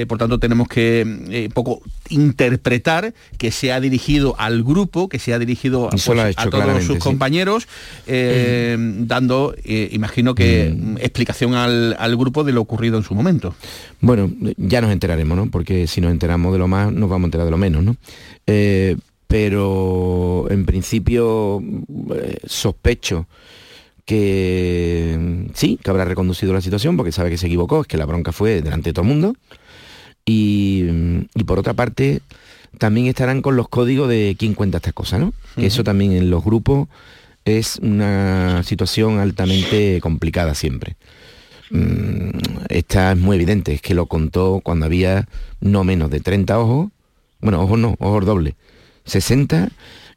por 0.08 0.20
tanto 0.20 0.38
tenemos 0.38 0.68
que 0.68 1.50
poco 1.52 1.82
interpretar 2.10 3.16
que 3.40 3.50
se 3.50 3.72
ha 3.72 3.80
dirigido 3.80 4.36
al 4.38 4.64
grupo, 4.64 5.10
que 5.10 5.18
se 5.18 5.34
ha 5.34 5.40
dirigido 5.40 5.86
a, 5.86 5.88
ha 5.88 5.90
pues, 5.90 6.08
hecho 6.08 6.42
a 6.42 6.50
todos 6.52 6.84
sus 6.84 6.98
sí. 6.98 7.02
compañeros, 7.02 7.68
eh, 8.06 8.78
dando, 9.00 9.56
imagino 9.66 10.36
que 10.36 10.44
Mm. 10.84 10.98
explicación 10.98 11.56
al, 11.56 11.96
al 11.98 12.16
grupo 12.18 12.44
de 12.44 12.52
lo 12.52 12.62
ocurrido 12.62 12.98
en 12.98 13.04
su 13.04 13.16
momento. 13.16 13.56
Bueno, 14.02 14.30
ya 14.58 14.82
nos 14.82 14.92
enteraremos, 14.92 15.38
¿no? 15.38 15.50
Porque 15.50 15.88
si 15.88 16.02
nos 16.02 16.12
enteramos 16.12 16.52
de 16.52 16.60
lo 16.60 16.68
más, 16.68 16.83
nos 16.92 17.10
vamos 17.10 17.26
a 17.26 17.28
enterar 17.28 17.46
de 17.46 17.52
lo 17.52 17.58
menos, 17.58 17.84
¿no? 17.84 17.96
Eh, 18.48 18.98
pero 19.28 20.46
en 20.50 20.66
principio 20.66 21.62
eh, 22.16 22.38
sospecho 22.46 23.28
que 24.06 25.18
mm, 25.20 25.46
sí, 25.54 25.80
que 25.82 25.90
habrá 25.90 26.06
reconducido 26.06 26.54
la 26.54 26.62
situación 26.62 26.98
porque 26.98 27.12
sabe 27.12 27.30
que 27.30 27.38
se 27.38 27.48
equivocó, 27.48 27.82
es 27.82 27.88
que 27.88 27.98
la 27.98 28.06
bronca 28.06 28.32
fue 28.32 28.62
delante 28.62 28.90
de 28.90 28.94
todo 28.94 29.04
el 29.04 29.10
mundo. 29.10 29.36
Y, 30.26 30.84
mm, 30.90 31.20
y 31.36 31.44
por 31.46 31.60
otra 31.60 31.74
parte, 31.74 32.22
también 32.78 33.08
estarán 33.08 33.42
con 33.42 33.56
los 33.56 33.70
códigos 33.70 34.10
de 34.10 34.36
quién 34.38 34.54
cuenta 34.54 34.78
estas 34.78 34.94
cosas, 34.94 35.20
¿no? 35.20 35.34
Que 35.56 35.68
eso 35.68 35.84
también 35.84 36.14
en 36.14 36.30
los 36.30 36.44
grupos 36.44 36.88
es 37.46 37.78
una 37.82 38.64
situación 38.64 39.20
altamente 39.20 40.00
complicada 40.02 40.56
siempre. 40.56 40.96
Mm, 41.74 42.30
esta 42.70 43.14
es 43.14 43.18
muy 43.18 43.36
evidente, 43.36 43.74
es 43.74 43.82
que 43.82 43.96
lo 43.96 44.06
contó 44.06 44.62
cuando 44.64 44.86
había 44.86 45.28
no 45.60 45.84
menos 45.84 46.12
de 46.12 46.20
30 46.20 46.60
ojos, 46.60 46.92
bueno, 47.42 47.64
ojos 47.64 47.80
no, 47.80 47.96
ojos 47.98 48.26
dobles, 48.28 48.54
60 49.06 49.70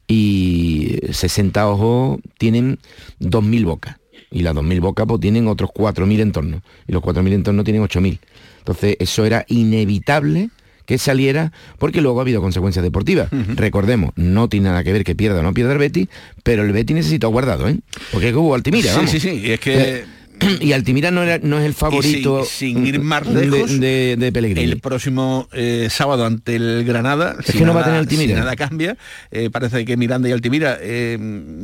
y 0.07 0.99
60 1.11 1.67
ojos 1.67 2.19
tienen 2.37 2.77
2.000 3.19 3.65
bocas 3.65 3.97
y 4.29 4.43
las 4.43 4.53
2.000 4.53 4.79
bocas 4.81 5.07
pues 5.07 5.19
tienen 5.19 5.47
otros 5.47 5.71
4.000 5.71 6.19
entornos 6.19 6.61
y 6.87 6.91
los 6.91 7.01
4.000 7.01 7.33
entornos 7.33 7.65
tienen 7.65 7.81
8.000. 7.81 8.19
Entonces 8.59 8.95
eso 8.99 9.25
era 9.25 9.43
inevitable 9.47 10.51
que 10.85 10.99
saliera 10.99 11.51
porque 11.79 12.01
luego 12.01 12.19
ha 12.19 12.21
habido 12.21 12.39
consecuencias 12.39 12.83
deportivas. 12.83 13.29
Recordemos, 13.31 14.11
no 14.15 14.47
tiene 14.47 14.69
nada 14.69 14.83
que 14.83 14.93
ver 14.93 15.03
que 15.03 15.15
pierda 15.15 15.39
o 15.39 15.43
no 15.43 15.55
pierda 15.55 15.73
el 15.73 15.79
Betis, 15.79 16.07
pero 16.43 16.63
el 16.63 16.71
Betis 16.71 16.95
necesita 16.95 17.25
guardado, 17.27 17.67
¿eh? 17.67 17.79
Porque 18.11 18.27
es 18.27 18.33
que 18.33 18.37
hubo 18.37 18.53
Altimira, 18.53 18.91
sí, 18.91 18.95
vamos. 18.95 19.11
sí, 19.11 19.19
sí, 19.19 19.41
y 19.43 19.51
es 19.51 19.59
que... 19.59 19.73
Eh, 19.73 20.05
y 20.61 20.71
Altimira 20.73 21.11
no, 21.11 21.23
era, 21.23 21.39
no 21.41 21.57
es 21.59 21.65
el 21.65 21.73
favorito 21.73 22.45
sin, 22.45 22.75
sin 22.77 22.87
ir 22.87 22.99
más 22.99 23.25
lejos, 23.27 23.79
de, 23.79 24.15
de 24.17 24.31
Pellegrini. 24.31 24.71
el 24.71 24.79
próximo 24.79 25.47
eh, 25.51 25.87
sábado 25.89 26.25
ante 26.25 26.55
el 26.55 26.83
Granada. 26.85 27.35
Es 27.43 27.55
que 27.55 27.65
no 27.65 27.73
va 27.73 27.81
a 27.81 27.83
tener 27.85 27.99
Altimira. 27.99 28.33
si 28.35 28.39
nada 28.39 28.55
cambia, 28.55 28.97
eh, 29.31 29.49
parece 29.51 29.83
que 29.85 29.97
Miranda 29.97 30.29
y 30.29 30.31
Altimira 30.31 30.77
eh, 30.81 31.17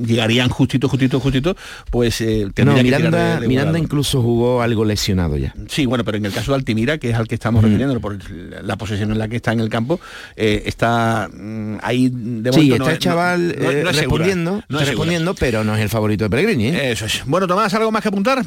llegarían 0.06 0.50
justito, 0.50 0.90
justito, 0.90 1.20
justito, 1.20 1.56
pues 1.92 2.20
no, 2.22 2.52
tendría 2.54 2.76
que 2.78 2.84
Miranda, 2.84 3.40
de- 3.40 3.48
Miranda 3.48 3.80
incluso 3.80 4.22
jugó 4.22 4.62
algo 4.62 4.86
lesionado 4.86 5.38
ya. 5.38 5.54
Sí, 5.68 5.86
bueno, 5.86 6.04
pero 6.04 6.18
en 6.18 6.26
el 6.26 6.32
caso 6.34 6.52
de 6.52 6.56
Altimira, 6.58 6.98
que 6.98 7.10
es 7.12 7.16
al 7.16 7.28
que 7.28 7.36
estamos 7.36 7.64
refiriendo 7.64 8.00
por 8.00 8.18
la 8.64 8.76
posesión 8.78 9.12
en 9.12 9.20
la 9.20 9.28
que 9.28 9.36
está 9.38 9.54
en 9.54 9.60
el 9.60 9.70
campo, 9.70 10.00
está 10.36 11.30
mm, 11.34 11.76
ahí 11.82 12.10
de 12.12 12.52
Sí, 12.54 12.72
está 12.72 12.84
no 12.84 12.90
el 12.90 13.00
chaval 13.00 13.56
no- 13.60 13.92
respondiendo, 13.92 14.64
respondiendo, 14.70 15.36
pero 15.36 15.64
no 15.64 15.76
es 15.76 15.82
el 15.82 15.90
favorito 15.90 16.24
de 16.26 16.30
Pellegrini. 16.30 16.68
Eso 16.70 17.06
es. 17.06 17.22
Bueno, 17.26 17.48
Tomás, 17.48 17.74
¿algo 17.74 17.92
más 17.92 18.02
que 18.02 18.10
apuntar? 18.10 18.44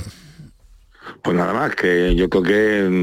Pues 1.27 1.37
nada 1.37 1.53
más, 1.53 1.75
que 1.75 2.15
yo 2.15 2.29
creo 2.29 2.43
que 2.45 2.55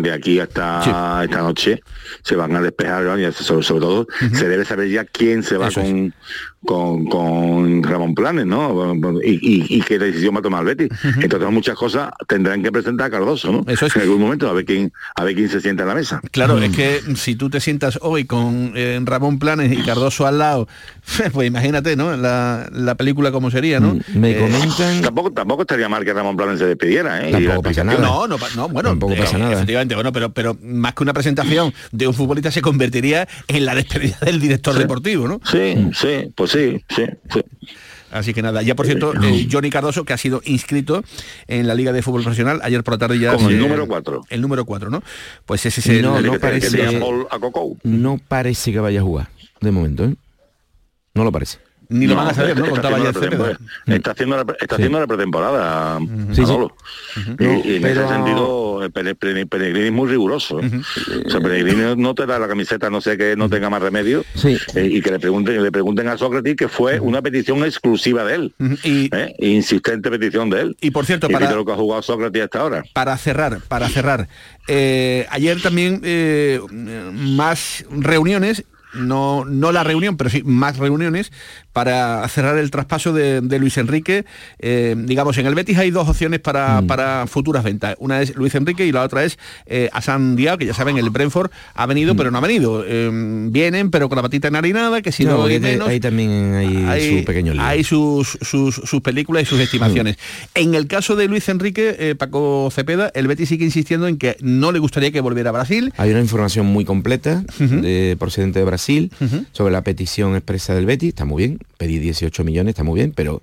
de 0.02 0.12
aquí 0.14 0.40
hasta 0.40 1.22
esta 1.26 1.42
noche 1.42 1.82
se 2.24 2.38
van 2.38 2.56
a 2.56 2.62
despejar, 2.62 3.04
¿no? 3.04 3.20
y 3.20 3.30
sobre, 3.34 3.64
sobre 3.64 3.82
todo 3.82 4.08
se 4.34 4.48
debe 4.48 4.64
saber 4.64 4.88
ya 4.88 5.04
quién 5.04 5.44
se 5.44 5.58
va 5.58 5.68
Eso 5.68 5.82
es. 5.82 6.14
Con, 6.66 7.06
con, 7.06 7.84
Ramón 7.84 8.16
Planes, 8.16 8.46
¿no? 8.46 8.94
Y, 9.24 9.32
y- 9.32 9.66
y 9.78 9.82
qué 9.82 10.00
decisión 10.00 10.36
va 10.36 10.40
a 10.40 10.42
tomar 10.42 10.62
el 10.68 10.76
Betis. 10.76 10.98
Entonces 11.22 11.50
muchas 11.52 11.76
cosas 11.76 12.12
tendrán 12.28 12.64
que 12.64 12.72
presentar 12.72 13.08
a 13.08 13.10
Cardoso, 13.10 13.52
¿no? 13.52 13.64
Eso 13.68 13.86
es. 13.86 13.96
En 13.96 14.04
algún 14.04 14.22
momento, 14.22 14.50
a 14.50 14.54
ver 14.54 14.66
quién, 14.66 14.92
a 15.16 15.24
ver 15.24 15.36
quién 15.36 15.50
se 15.50 15.60
sienta 15.62 15.84
en 15.84 15.90
la 15.90 15.96
mesa. 15.96 16.22
Claro, 16.32 16.58
es 16.60 16.76
que 16.76 17.02
si 17.16 17.36
tú 17.36 17.50
te 17.50 17.60
sientas 17.60 18.00
hoy 18.02 18.26
con 18.26 18.72
eh, 18.76 19.00
Ramón 19.04 19.40
Planes 19.40 19.72
y 19.72 19.82
Cardoso 19.84 20.26
al 20.26 20.38
lado, 20.40 20.68
pues 21.34 21.48
imagínate, 21.48 21.96
¿no? 21.96 22.16
La, 22.18 22.70
la 22.72 22.96
película 22.96 23.32
como 23.32 23.52
sería, 23.52 23.80
¿no? 23.80 23.96
Mm, 23.96 24.20
Me 24.20 24.32
Eh, 24.32 24.40
comentan... 24.40 25.02
Tampoco, 25.02 25.32
tampoco 25.32 25.62
estaría 25.64 25.90
mal 25.90 26.04
que 26.06 26.14
Ramón 26.14 26.38
Planes 26.38 26.60
se 26.60 26.66
despidiera, 26.66 27.28
¿eh? 27.28 27.32
Tampoco 27.32 27.64
pasa 27.64 27.84
nada. 27.84 28.00
No, 28.00 28.28
no, 28.28 28.38
no, 28.56 28.70
bueno, 28.70 28.90
Tampoco 28.90 29.16
pasa 29.16 29.38
nada. 29.38 29.54
Efectivamente, 29.54 29.96
bueno, 29.96 30.12
pero, 30.14 30.34
pero 30.34 30.58
más 30.64 30.94
que 30.94 31.04
una 31.04 31.14
presentación 31.14 31.74
de 31.92 32.08
un 32.08 32.14
futbolista 32.14 32.52
se 32.52 32.62
convertiría 32.62 33.28
en 33.48 33.66
la 33.66 33.76
despedida 33.76 34.18
del 34.22 34.40
director 34.40 34.76
deportivo, 34.78 35.28
¿no? 35.28 35.40
Sí, 35.50 35.76
sí, 35.94 36.32
pues 36.36 36.52
sí, 36.54 36.84
sí, 36.96 37.04
sí. 37.34 37.42
Así 38.12 38.32
que 38.34 38.44
nada, 38.44 38.62
ya 38.62 38.76
por 38.76 38.86
cierto, 38.86 39.12
eh, 39.24 39.48
Johnny 39.52 39.72
Cardoso, 39.72 40.06
que 40.06 40.14
ha 40.14 40.18
sido 40.18 40.40
inscrito 40.46 41.04
en 41.48 41.68
la 41.68 41.74
Liga 41.74 41.92
de 41.92 42.04
Fútbol 42.04 42.22
Profesional, 42.22 42.60
ayer 42.64 42.84
por 42.84 42.94
la 42.94 42.98
tarde 43.00 43.18
ya... 43.18 43.34
Como 43.34 43.50
el 43.50 43.58
número 43.58 43.88
cuatro. 43.88 44.22
El 44.30 44.40
número 44.42 44.66
4, 44.66 44.92
¿no? 44.92 45.02
Pues 45.48 45.66
ese 45.66 45.80
es 45.82 45.88
el... 45.88 46.04
No, 46.04 46.18
El 46.20 46.26
no 46.28 46.34
que- 46.34 46.38
que 46.38 46.42
parece- 46.42 47.00
Paul 47.00 47.26
a 47.32 47.40
Cocou. 47.40 47.80
No 47.82 48.20
parece 48.28 48.72
que 48.72 48.80
vaya 48.80 49.00
a 49.00 49.04
jugar, 49.04 49.30
de 49.62 49.72
momento, 49.72 50.04
¿eh? 50.06 50.16
No 51.16 51.24
lo 51.24 51.32
parece. 51.32 51.58
Ni 51.90 52.08
lo 52.08 52.16
No, 52.16 52.22
van 52.22 52.30
a 52.30 52.34
saber, 52.34 52.58
¿no? 52.58 52.66
está 52.66 52.82
Contaba 52.82 52.98
haciendo 53.10 53.48
la. 53.86 53.96
Está 53.96 54.12
haciendo 54.12 54.36
la, 54.38 54.56
está 54.60 54.76
haciendo 54.76 55.00
la 55.00 55.08
pretemporada, 55.08 56.00
Sí. 56.34 56.42
Y- 57.40 57.76
en 57.76 57.86
ese 57.86 58.08
sentido, 58.08 58.80
Pellegrini 58.94 59.88
es 59.88 59.92
muy 59.92 60.10
riguroso. 60.10 60.60
¿eh? 60.60 60.82
O 61.26 61.30
sea, 61.30 61.40
Pellegrini 61.40 61.96
no 62.02 62.16
te 62.16 62.26
da 62.26 62.40
la 62.40 62.48
camiseta, 62.48 62.90
no 62.90 63.02
sé 63.02 63.18
que 63.18 63.36
no 63.36 63.50
tenga 63.50 63.70
más 63.70 63.82
remedio. 63.82 64.24
Eh, 64.44 64.90
y 64.92 65.02
que 65.02 65.12
le 65.12 65.20
pregunten, 65.20 65.62
le 65.62 65.72
pregunten 65.72 66.08
a 66.08 66.18
Sócrates 66.18 66.56
que 66.56 66.68
fue 66.68 67.00
una 67.00 67.22
petición 67.22 67.64
exclusiva 67.64 68.24
de 68.24 68.36
él. 68.36 68.56
Y, 68.84 69.10
¿eh? 69.16 69.36
Insistente 69.40 70.10
petición 70.10 70.50
de 70.50 70.62
él. 70.62 70.78
y 70.82 70.92
por 70.92 71.06
cierto, 71.06 71.30
para, 71.30 71.52
lo 71.52 71.66
que 71.66 71.72
ha 71.72 71.76
jugado 71.76 72.02
Sócrates 72.02 72.44
hasta 72.44 72.60
ahora. 72.60 72.84
para 72.94 73.18
cerrar, 73.18 73.60
para 73.68 73.90
cerrar, 73.90 74.28
eh, 74.68 75.28
ayer 75.30 75.62
también 75.62 76.02
eh, 76.04 76.60
más 77.14 77.86
reuniones, 77.92 78.64
no, 78.94 79.44
no 79.46 79.72
la 79.72 79.84
reunión, 79.84 80.18
pero 80.18 80.30
sí 80.30 80.44
más 80.46 80.78
reuniones 80.78 81.32
para 81.74 82.28
cerrar 82.30 82.58
el 82.58 82.70
traspaso 82.72 83.12
de, 83.14 83.42
de 83.42 83.60
Luis 83.60 83.78
Enrique. 83.78 84.26
Eh, 84.60 84.96
digamos, 84.98 85.38
en 85.38 85.48
el 85.48 85.56
Betis 85.56 85.78
hay 85.78 85.92
dos 85.92 86.08
opciones 86.08 86.40
para, 86.40 86.82
Mm. 86.82 86.88
para 86.88 87.28
futuras 87.28 87.64
ventas. 87.64 87.96
Una 88.00 88.22
es 88.22 88.36
Luis 88.36 88.54
Enrique 88.56 88.86
y 88.86 88.92
la 88.92 89.02
otra 89.04 89.24
es 89.24 89.38
eh, 89.66 89.90
Asan 89.92 90.36
Diao, 90.36 90.58
que 90.58 90.66
ya 90.68 90.74
saben, 90.74 90.98
el 90.98 91.10
Brentford 91.10 91.50
ha 91.74 91.86
venido, 91.86 92.16
pero 92.16 92.30
no 92.32 92.38
ha 92.38 92.42
venido. 92.42 92.84
Eh, 92.88 93.10
vienen, 93.50 93.90
pero 93.92 94.08
con 94.10 94.16
la 94.18 94.22
patita 94.22 94.48
enharinada, 94.48 95.02
que 95.02 95.12
si 95.12 95.24
Mm. 95.24 95.28
No, 95.28 95.32
no, 95.34 95.38
porque 95.40 95.54
hay 95.56 95.60
te- 95.62 95.68
menos. 95.72 95.88
ahí 95.88 96.00
también 96.00 96.54
hay, 96.88 97.20
su 97.20 97.26
pequeño 97.26 97.54
lío. 97.54 97.62
hay 97.64 97.84
sus, 97.84 98.38
sus, 98.42 98.76
sus 98.76 99.02
películas 99.02 99.44
y 99.44 99.46
sus 99.46 99.60
estimaciones. 99.60 100.18
En 100.54 100.76
el 100.76 100.86
caso 100.88 101.16
de 101.16 101.28
Luis 101.28 101.48
Enrique, 101.50 101.96
eh, 101.98 102.16
Paco 102.16 102.70
Cepeda, 102.72 103.10
el 103.16 103.28
Betis 103.28 103.50
sigue 103.50 103.66
insistiendo 103.66 104.08
en 104.08 104.18
que 104.18 104.38
no 104.42 104.72
le 104.72 104.80
gustaría 104.80 105.12
que 105.12 105.22
volviera 105.22 105.50
a 105.50 105.54
Brasil. 105.54 105.92
Hay 105.98 106.12
una 106.12 106.20
información 106.20 106.66
muy 106.68 106.86
completa 106.86 107.44
de 107.58 108.16
procedente 108.20 108.60
de 108.60 108.66
Brasil 108.66 109.12
sobre 109.54 109.72
la 109.74 109.82
petición 109.84 110.36
expresa 110.36 110.76
del 110.76 110.86
Betis, 110.86 111.10
está 111.10 111.26
muy 111.26 111.44
bien, 111.48 111.60
pedir 111.78 112.02
18 112.02 112.44
millones 112.44 112.72
está 112.74 112.84
muy 112.84 113.00
bien, 113.00 113.14
pero 113.16 113.42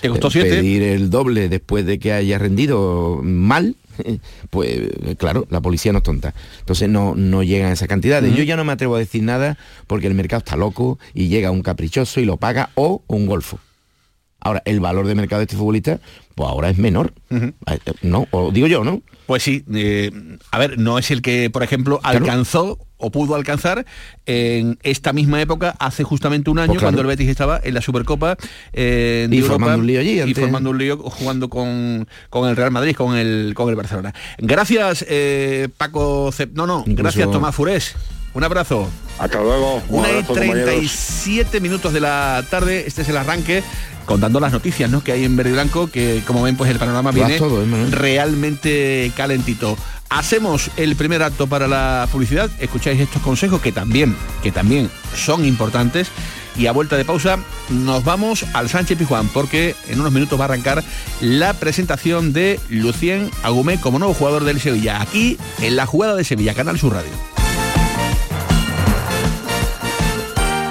Te 0.00 0.08
costó 0.08 0.30
siete. 0.30 0.50
pedir 0.50 0.82
el 0.82 1.10
doble 1.10 1.48
después 1.48 1.86
de 1.86 1.98
que 1.98 2.12
haya 2.12 2.38
rendido 2.38 3.20
mal, 3.22 3.76
pues 4.50 4.90
claro, 5.18 5.46
la 5.50 5.60
policía 5.60 5.92
no 5.92 5.98
es 5.98 6.04
tonta. 6.04 6.34
Entonces 6.60 6.88
no, 6.88 7.14
no 7.14 7.42
llegan 7.42 7.70
a 7.70 7.74
esa 7.74 7.86
cantidad. 7.86 8.22
Yo 8.24 8.42
ya 8.42 8.56
no 8.56 8.64
me 8.64 8.72
atrevo 8.72 8.96
a 8.96 8.98
decir 8.98 9.22
nada 9.22 9.58
porque 9.86 10.06
el 10.06 10.14
mercado 10.14 10.38
está 10.38 10.56
loco 10.56 10.98
y 11.14 11.28
llega 11.28 11.50
un 11.50 11.62
caprichoso 11.62 12.20
y 12.20 12.24
lo 12.24 12.36
paga 12.36 12.70
o 12.74 13.02
un 13.06 13.26
golfo. 13.26 13.58
Ahora, 14.42 14.62
el 14.64 14.80
valor 14.80 15.06
de 15.06 15.14
mercado 15.14 15.40
de 15.40 15.44
este 15.44 15.56
futbolista, 15.56 16.00
pues 16.40 16.50
ahora 16.50 16.70
es 16.70 16.78
menor. 16.78 17.12
Eh, 17.30 17.52
No, 18.00 18.26
o 18.30 18.50
digo 18.50 18.66
yo, 18.66 18.82
¿no? 18.82 19.02
Pues 19.26 19.42
sí, 19.42 19.62
eh, 19.74 20.10
a 20.50 20.58
ver, 20.58 20.78
no 20.78 20.98
es 20.98 21.10
el 21.10 21.20
que, 21.20 21.50
por 21.50 21.62
ejemplo, 21.62 21.98
Claro. 22.00 22.18
alcanzó 22.18 22.78
o 22.96 23.10
pudo 23.10 23.34
alcanzar 23.34 23.84
en 24.26 24.78
esta 24.82 25.12
misma 25.12 25.40
época, 25.40 25.76
hace 25.78 26.02
justamente 26.02 26.48
un 26.50 26.58
año, 26.58 26.68
Pues 26.68 26.78
claro. 26.78 26.88
cuando 26.96 27.02
el 27.02 27.06
Betis 27.08 27.28
estaba 27.28 27.60
en 27.62 27.74
la 27.74 27.82
Supercopa 27.82 28.36
eh, 28.72 29.26
de 29.28 29.36
Y 29.36 29.38
Europa, 29.40 29.54
formando 29.58 29.80
un 29.80 29.86
lío 29.86 30.00
allí 30.00 30.20
y 30.22 30.34
formando 30.34 30.70
un 30.70 30.78
lío 30.78 30.96
jugando 30.98 31.48
con, 31.50 32.08
con 32.30 32.48
el 32.48 32.56
Real 32.56 32.70
Madrid, 32.70 32.94
con 32.96 33.16
el, 33.16 33.52
con 33.54 33.68
el 33.68 33.76
Barcelona. 33.76 34.14
Gracias, 34.38 35.04
eh, 35.08 35.68
Paco 35.76 36.30
Cep- 36.32 36.52
No, 36.54 36.66
no, 36.66 36.80
Incluso- 36.86 37.02
gracias, 37.02 37.30
Tomás 37.30 37.54
Furés. 37.54 37.94
Un 38.34 38.44
abrazo. 38.44 38.88
Hasta 39.18 39.40
luego. 39.40 39.82
Un 39.88 40.00
Una 40.00 40.08
y 40.08 40.10
abrazo, 40.12 40.28
compañeros. 40.28 40.64
37 40.64 41.60
minutos 41.60 41.92
de 41.92 42.00
la 42.00 42.44
tarde, 42.48 42.84
este 42.86 43.02
es 43.02 43.08
el 43.08 43.16
arranque, 43.16 43.62
contando 44.06 44.40
las 44.40 44.52
noticias 44.52 44.90
¿no? 44.90 45.02
que 45.02 45.12
hay 45.12 45.24
en 45.24 45.36
verde 45.36 45.50
y 45.50 45.52
blanco, 45.54 45.88
que 45.88 46.22
como 46.26 46.42
ven, 46.42 46.56
pues 46.56 46.70
el 46.70 46.78
panorama 46.78 47.10
viene 47.10 47.38
todo, 47.38 47.62
¿eh, 47.62 47.86
realmente 47.90 49.12
calentito. 49.16 49.76
Hacemos 50.08 50.70
el 50.76 50.96
primer 50.96 51.22
acto 51.22 51.46
para 51.46 51.68
la 51.68 52.08
publicidad, 52.10 52.50
escucháis 52.58 53.00
estos 53.00 53.22
consejos 53.22 53.60
que 53.60 53.70
también, 53.70 54.16
que 54.42 54.50
también 54.50 54.90
son 55.14 55.44
importantes. 55.44 56.08
Y 56.56 56.66
a 56.66 56.72
vuelta 56.72 56.96
de 56.96 57.04
pausa 57.04 57.38
nos 57.68 58.02
vamos 58.02 58.44
al 58.54 58.68
Sánchez 58.68 58.98
Pijuán 58.98 59.28
porque 59.28 59.76
en 59.88 60.00
unos 60.00 60.12
minutos 60.12 60.38
va 60.38 60.44
a 60.44 60.46
arrancar 60.46 60.82
la 61.20 61.54
presentación 61.54 62.32
de 62.32 62.58
Lucien 62.68 63.30
Agumé 63.44 63.80
como 63.80 64.00
nuevo 64.00 64.14
jugador 64.14 64.42
del 64.42 64.60
Sevilla, 64.60 65.00
aquí 65.00 65.38
en 65.60 65.76
la 65.76 65.86
jugada 65.86 66.16
de 66.16 66.24
Sevilla, 66.24 66.54
Canal 66.54 66.76
Sur 66.76 66.94
Radio. 66.94 67.39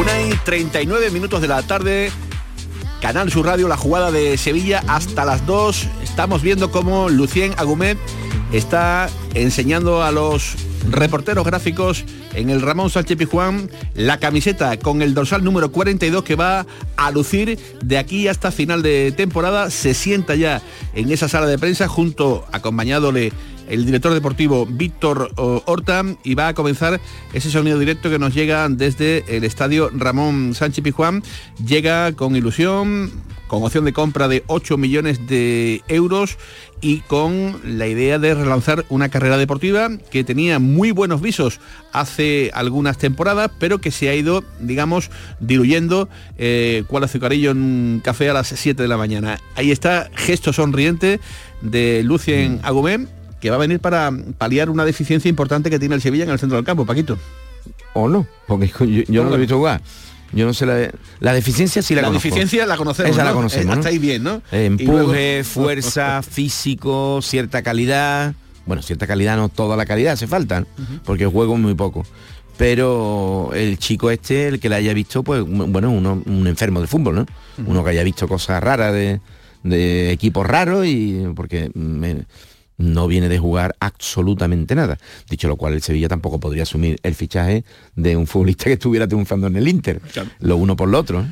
Una 0.00 0.22
y 0.22 0.30
39 0.30 1.10
minutos 1.10 1.42
de 1.42 1.48
la 1.48 1.62
tarde, 1.62 2.10
Canal 3.02 3.30
Sur 3.30 3.44
Radio, 3.44 3.68
la 3.68 3.76
jugada 3.76 4.10
de 4.10 4.38
Sevilla 4.38 4.82
hasta 4.88 5.26
las 5.26 5.44
2. 5.44 5.88
Estamos 6.02 6.40
viendo 6.40 6.70
cómo 6.70 7.10
Lucien 7.10 7.52
Agumet 7.58 7.98
está 8.50 9.10
enseñando 9.34 10.02
a 10.02 10.10
los 10.10 10.54
reporteros 10.88 11.44
gráficos 11.44 12.06
en 12.32 12.48
el 12.48 12.62
Ramón 12.62 12.88
Sánchez 12.88 13.18
Pijuán, 13.18 13.70
la 13.92 14.18
camiseta 14.18 14.78
con 14.78 15.02
el 15.02 15.12
dorsal 15.12 15.44
número 15.44 15.70
42 15.70 16.24
que 16.24 16.34
va 16.34 16.64
a 16.96 17.10
lucir 17.10 17.58
de 17.84 17.98
aquí 17.98 18.26
hasta 18.26 18.50
final 18.50 18.80
de 18.80 19.12
temporada. 19.12 19.68
Se 19.68 19.92
sienta 19.92 20.34
ya 20.34 20.62
en 20.94 21.12
esa 21.12 21.28
sala 21.28 21.44
de 21.44 21.58
prensa 21.58 21.88
junto, 21.88 22.46
acompañándole 22.52 23.34
el 23.70 23.86
director 23.86 24.12
deportivo 24.12 24.66
Víctor 24.66 25.30
Horta 25.36 26.04
y 26.24 26.34
va 26.34 26.48
a 26.48 26.54
comenzar 26.54 27.00
ese 27.32 27.50
sonido 27.50 27.78
directo 27.78 28.10
que 28.10 28.18
nos 28.18 28.34
llega 28.34 28.68
desde 28.68 29.24
el 29.36 29.44
estadio 29.44 29.90
Ramón 29.94 30.54
Sánchez 30.54 30.82
Pijuán. 30.84 31.22
Llega 31.64 32.12
con 32.12 32.36
ilusión, 32.36 33.10
con 33.46 33.62
opción 33.62 33.84
de 33.84 33.92
compra 33.92 34.28
de 34.28 34.42
8 34.48 34.76
millones 34.76 35.26
de 35.26 35.82
euros 35.88 36.36
y 36.80 36.98
con 37.00 37.60
la 37.64 37.86
idea 37.86 38.18
de 38.18 38.34
relanzar 38.34 38.84
una 38.88 39.08
carrera 39.08 39.36
deportiva 39.36 39.90
que 40.10 40.24
tenía 40.24 40.58
muy 40.58 40.90
buenos 40.90 41.20
visos 41.20 41.60
hace 41.92 42.50
algunas 42.54 42.98
temporadas, 42.98 43.50
pero 43.58 43.80
que 43.80 43.90
se 43.90 44.08
ha 44.08 44.14
ido, 44.14 44.42
digamos, 44.60 45.10
diluyendo 45.40 46.08
eh, 46.38 46.84
cual 46.86 47.04
azucarillo 47.04 47.50
en 47.50 48.00
café 48.02 48.30
a 48.30 48.34
las 48.34 48.48
7 48.48 48.82
de 48.82 48.88
la 48.88 48.96
mañana. 48.96 49.40
Ahí 49.54 49.70
está, 49.70 50.10
gesto 50.14 50.52
sonriente 50.52 51.20
de 51.60 52.02
Lucien 52.02 52.60
Agumé 52.62 53.06
que 53.40 53.50
va 53.50 53.56
a 53.56 53.58
venir 53.58 53.80
para 53.80 54.12
paliar 54.38 54.70
una 54.70 54.84
deficiencia 54.84 55.28
importante 55.28 55.70
que 55.70 55.78
tiene 55.78 55.94
el 55.94 56.00
Sevilla 56.00 56.24
en 56.24 56.30
el 56.30 56.38
centro 56.38 56.56
del 56.56 56.64
campo, 56.64 56.84
Paquito. 56.86 57.18
O 57.94 58.08
no, 58.08 58.26
porque 58.46 58.72
yo, 59.08 59.24
no 59.24 59.30
lo 59.30 59.36
he 59.36 59.38
visto 59.38 59.56
jugar. 59.56 59.80
Yo 60.32 60.46
no 60.46 60.54
sé 60.54 60.64
la, 60.64 60.90
la 61.18 61.32
deficiencia 61.32 61.82
sí 61.82 61.94
la, 61.94 62.02
la 62.02 62.10
deficiencia 62.10 62.64
la 62.64 62.76
conocemos. 62.76 63.10
Esa 63.10 63.24
la 63.24 63.32
conocemos. 63.32 63.84
Eh, 63.84 63.88
ahí 63.88 63.98
bien, 63.98 64.22
¿no? 64.22 64.42
Empuje, 64.52 65.42
fuerza, 65.42 66.22
físico, 66.22 67.20
cierta 67.22 67.62
calidad. 67.62 68.34
Bueno, 68.66 68.82
cierta 68.82 69.08
calidad 69.08 69.36
no 69.36 69.48
toda 69.48 69.76
la 69.76 69.86
calidad 69.86 70.12
hace 70.12 70.28
falta, 70.28 70.64
porque 71.04 71.26
juego 71.26 71.56
muy 71.56 71.74
poco. 71.74 72.06
Pero 72.56 73.50
el 73.54 73.78
chico 73.78 74.10
este, 74.10 74.46
el 74.46 74.60
que 74.60 74.68
la 74.68 74.76
haya 74.76 74.92
visto, 74.92 75.24
pues 75.24 75.42
bueno, 75.44 75.90
uno, 75.90 76.22
un 76.26 76.46
enfermo 76.46 76.80
de 76.80 76.86
fútbol, 76.86 77.14
¿no? 77.16 77.26
Uno 77.66 77.82
que 77.82 77.90
haya 77.90 78.04
visto 78.04 78.28
cosas 78.28 78.62
raras 78.62 78.92
de, 78.92 79.20
de 79.62 80.12
equipos 80.12 80.46
raros 80.46 80.86
y 80.86 81.24
porque 81.34 81.70
me, 81.74 82.26
no 82.80 83.06
viene 83.06 83.28
de 83.28 83.38
jugar 83.38 83.76
absolutamente 83.78 84.74
nada. 84.74 84.98
Dicho 85.28 85.48
lo 85.48 85.56
cual, 85.56 85.74
el 85.74 85.82
Sevilla 85.82 86.08
tampoco 86.08 86.40
podría 86.40 86.64
asumir 86.64 86.98
el 87.02 87.14
fichaje 87.14 87.64
de 87.94 88.16
un 88.16 88.26
futbolista 88.26 88.64
que 88.64 88.72
estuviera 88.72 89.06
triunfando 89.06 89.46
en 89.46 89.56
el 89.56 89.68
Inter. 89.68 90.00
Lo 90.40 90.56
uno 90.56 90.76
por 90.76 90.88
lo 90.88 90.98
otro. 90.98 91.26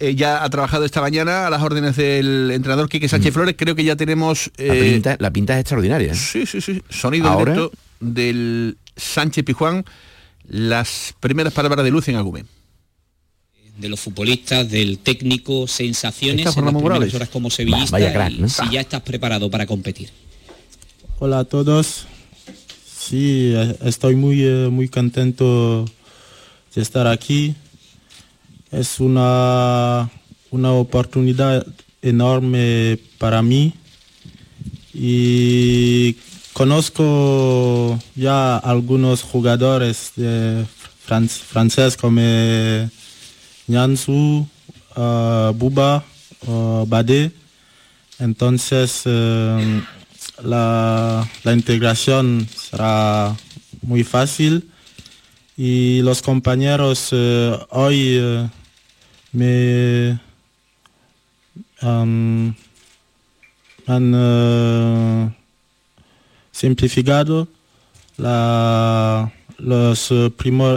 ¿eh? 0.00 0.14
ya 0.14 0.42
ha 0.42 0.50
trabajado 0.50 0.84
esta 0.84 1.00
mañana 1.00 1.46
a 1.46 1.50
las 1.50 1.62
órdenes 1.62 1.96
del 1.96 2.50
entrenador 2.50 2.88
Quique 2.88 3.08
Sánchez 3.08 3.32
mm. 3.32 3.34
Flores. 3.34 3.54
Creo 3.58 3.74
que 3.74 3.84
ya 3.84 3.96
tenemos... 3.96 4.50
Eh, 4.56 5.02
la, 5.18 5.30
pinta, 5.30 5.54
es 5.54 5.60
extraordinaria. 5.60 6.12
¿eh? 6.12 6.16
Sí, 6.16 6.46
sí, 6.46 6.60
sí. 6.60 6.82
Sonido 6.88 7.36
directo 7.38 7.72
del 8.00 8.78
Sánchez 8.96 9.44
Pijuán. 9.44 9.84
Las 10.48 11.14
primeras 11.20 11.52
palabras 11.52 11.84
de 11.84 11.90
luz 11.90 12.08
en 12.08 12.16
Agumé 12.16 12.44
de 13.76 13.90
los 13.90 14.00
futbolistas, 14.00 14.70
del 14.70 15.00
técnico, 15.00 15.68
sensaciones 15.68 16.56
en 16.56 16.64
las 16.64 16.74
primeras 16.74 17.12
horas 17.12 17.28
como 17.28 17.50
sevillista 17.50 17.98
si 18.48 18.70
ya 18.70 18.80
estás 18.80 19.02
preparado 19.02 19.50
para 19.50 19.66
competir. 19.66 20.08
Hola 21.18 21.38
a 21.38 21.44
todos. 21.44 22.06
Sí, 22.86 23.54
eh, 23.56 23.74
estoy 23.84 24.16
muy, 24.16 24.42
eh, 24.44 24.68
muy 24.70 24.86
contento 24.90 25.86
de 26.74 26.82
estar 26.82 27.06
aquí. 27.06 27.54
Es 28.70 29.00
una, 29.00 30.10
una 30.50 30.72
oportunidad 30.72 31.66
enorme 32.02 32.98
para 33.16 33.40
mí 33.40 33.72
y 34.92 36.18
conozco 36.52 37.98
ya 38.14 38.58
algunos 38.58 39.22
jugadores 39.22 40.12
de 40.16 40.66
francés 41.06 41.96
como 41.96 42.20
Nyansu, 43.68 44.46
uh, 44.94 45.52
Buba, 45.54 46.04
uh, 46.46 46.84
Bade. 46.86 47.32
Entonces, 48.18 49.04
la, 50.42 51.28
integración 51.44 52.46
será 52.54 53.36
muy 53.82 54.04
fácil 54.04 54.70
y 55.56 56.02
los 56.02 56.22
compañeros 56.22 57.08
eh, 57.12 57.58
hoy 57.70 58.18
eh, 58.20 58.48
me 59.32 60.20
han 61.80 62.54
eh, 63.88 65.30
simplificado 66.52 67.48
los 69.58 70.12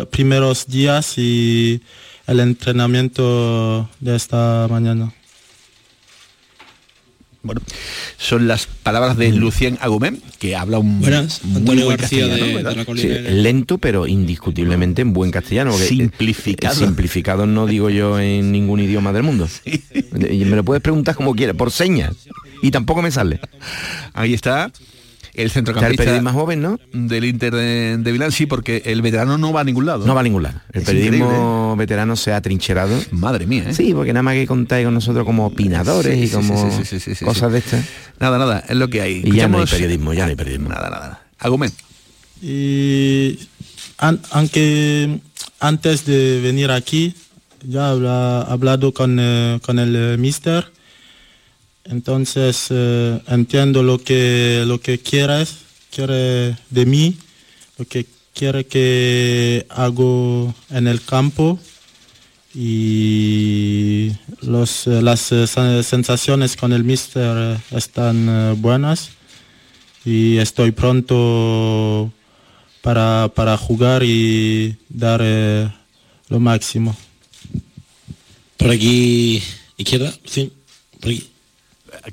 primeros 0.09 0.67
días 0.67 1.17
y 1.17 1.81
el 2.27 2.39
entrenamiento 2.39 3.89
de 3.99 4.15
esta 4.15 4.67
mañana. 4.69 5.11
Bueno, 7.41 7.61
son 8.17 8.49
las 8.49 8.65
palabras 8.65 9.15
de 9.15 9.31
Lucien 9.31 9.77
Agumén, 9.79 10.21
que 10.39 10.57
habla 10.57 10.79
un 10.79 10.99
muy 10.99 11.81
buen 11.83 11.97
lento, 13.43 13.77
pero 13.77 14.07
indiscutiblemente 14.07 15.01
en 15.01 15.13
buen 15.13 15.31
castellano. 15.31 15.71
simplificado. 15.71 16.75
simplificado 16.75 17.45
no 17.45 17.65
digo 17.65 17.89
yo 17.89 18.19
en 18.19 18.51
ningún 18.51 18.81
idioma 18.81 19.13
del 19.13 19.23
mundo. 19.23 19.47
Y 20.29 20.43
me 20.45 20.57
lo 20.57 20.65
puedes 20.65 20.83
preguntar 20.83 21.15
como 21.15 21.33
quieras, 21.33 21.55
por 21.55 21.71
señas. 21.71 22.13
Y 22.61 22.71
tampoco 22.71 23.01
me 23.01 23.11
sale. 23.11 23.39
Ahí 24.13 24.33
está 24.33 24.69
el 25.43 25.51
centrocampista 25.51 26.15
el 26.15 26.21
más 26.21 26.33
joven, 26.33 26.61
¿no? 26.61 26.79
Del 26.91 27.25
Inter 27.25 27.53
de, 27.53 27.97
de, 27.97 28.11
Milán, 28.11 28.31
sí, 28.31 28.45
porque 28.45 28.83
el 28.85 29.01
veterano 29.01 29.37
no 29.37 29.53
va 29.53 29.61
a 29.61 29.63
ningún 29.63 29.85
lado. 29.85 30.05
No 30.05 30.13
va 30.13 30.21
a 30.21 30.23
ningún 30.23 30.43
lado. 30.43 30.59
El 30.73 30.83
periodismo 30.83 31.75
veterano 31.77 32.15
se 32.15 32.33
ha 32.33 32.41
trincherado. 32.41 32.99
Madre 33.11 33.47
mía, 33.47 33.69
¿eh? 33.69 33.73
Sí, 33.73 33.93
porque 33.93 34.13
nada 34.13 34.23
más 34.23 34.33
que 34.33 34.47
contáis 34.47 34.85
con 34.85 34.93
nosotros 34.93 35.25
como 35.25 35.45
opinadores 35.45 36.17
y 36.17 36.33
como 36.33 36.53
cosas 37.23 37.51
de 37.51 37.59
estas. 37.59 37.85
Nada, 38.19 38.37
nada, 38.37 38.63
es 38.67 38.75
lo 38.75 38.89
que 38.89 39.01
hay. 39.01 39.21
Y 39.23 39.31
ya 39.31 39.47
no 39.47 39.59
hay 39.59 39.65
periodismo, 39.65 40.13
ya 40.13 40.25
no 40.25 40.29
hay 40.29 40.35
periodismo. 40.35 40.69
Nada, 40.69 40.89
nada. 40.89 41.23
Argumento. 41.39 41.83
Y 42.41 43.39
aunque 43.97 45.19
antes 45.59 46.05
de 46.05 46.41
venir 46.41 46.71
aquí, 46.71 47.15
ya 47.67 47.91
he 47.91 48.51
hablado 48.51 48.93
con, 48.93 49.17
eh, 49.19 49.59
con 49.61 49.79
el 49.79 50.17
mister 50.17 50.71
entonces 51.89 52.67
eh, 52.69 53.19
entiendo 53.27 53.81
lo 53.81 53.97
que, 53.97 54.63
lo 54.67 54.79
que 54.79 54.99
quieres, 54.99 55.57
quiere 55.91 56.55
de 56.69 56.85
mí, 56.85 57.17
lo 57.79 57.85
que 57.85 58.05
quiere 58.33 58.67
que 58.67 59.65
hago 59.69 60.53
en 60.69 60.87
el 60.87 61.01
campo 61.03 61.59
y 62.53 64.11
los, 64.41 64.85
eh, 64.85 65.01
las 65.01 65.31
eh, 65.31 65.47
sensaciones 65.47 66.55
con 66.55 66.73
el 66.73 66.83
mister 66.83 67.57
están 67.71 68.61
buenas 68.61 69.09
y 70.05 70.37
estoy 70.37 70.71
pronto 70.71 72.13
para, 72.83 73.31
para 73.33 73.57
jugar 73.57 74.03
y 74.03 74.77
dar 74.89 75.21
lo 76.29 76.39
máximo. 76.39 76.95
Por 78.57 78.69
aquí, 78.69 79.41
izquierda, 79.75 80.13
sí, 80.25 80.53
por 80.99 81.09
aquí. 81.09 81.29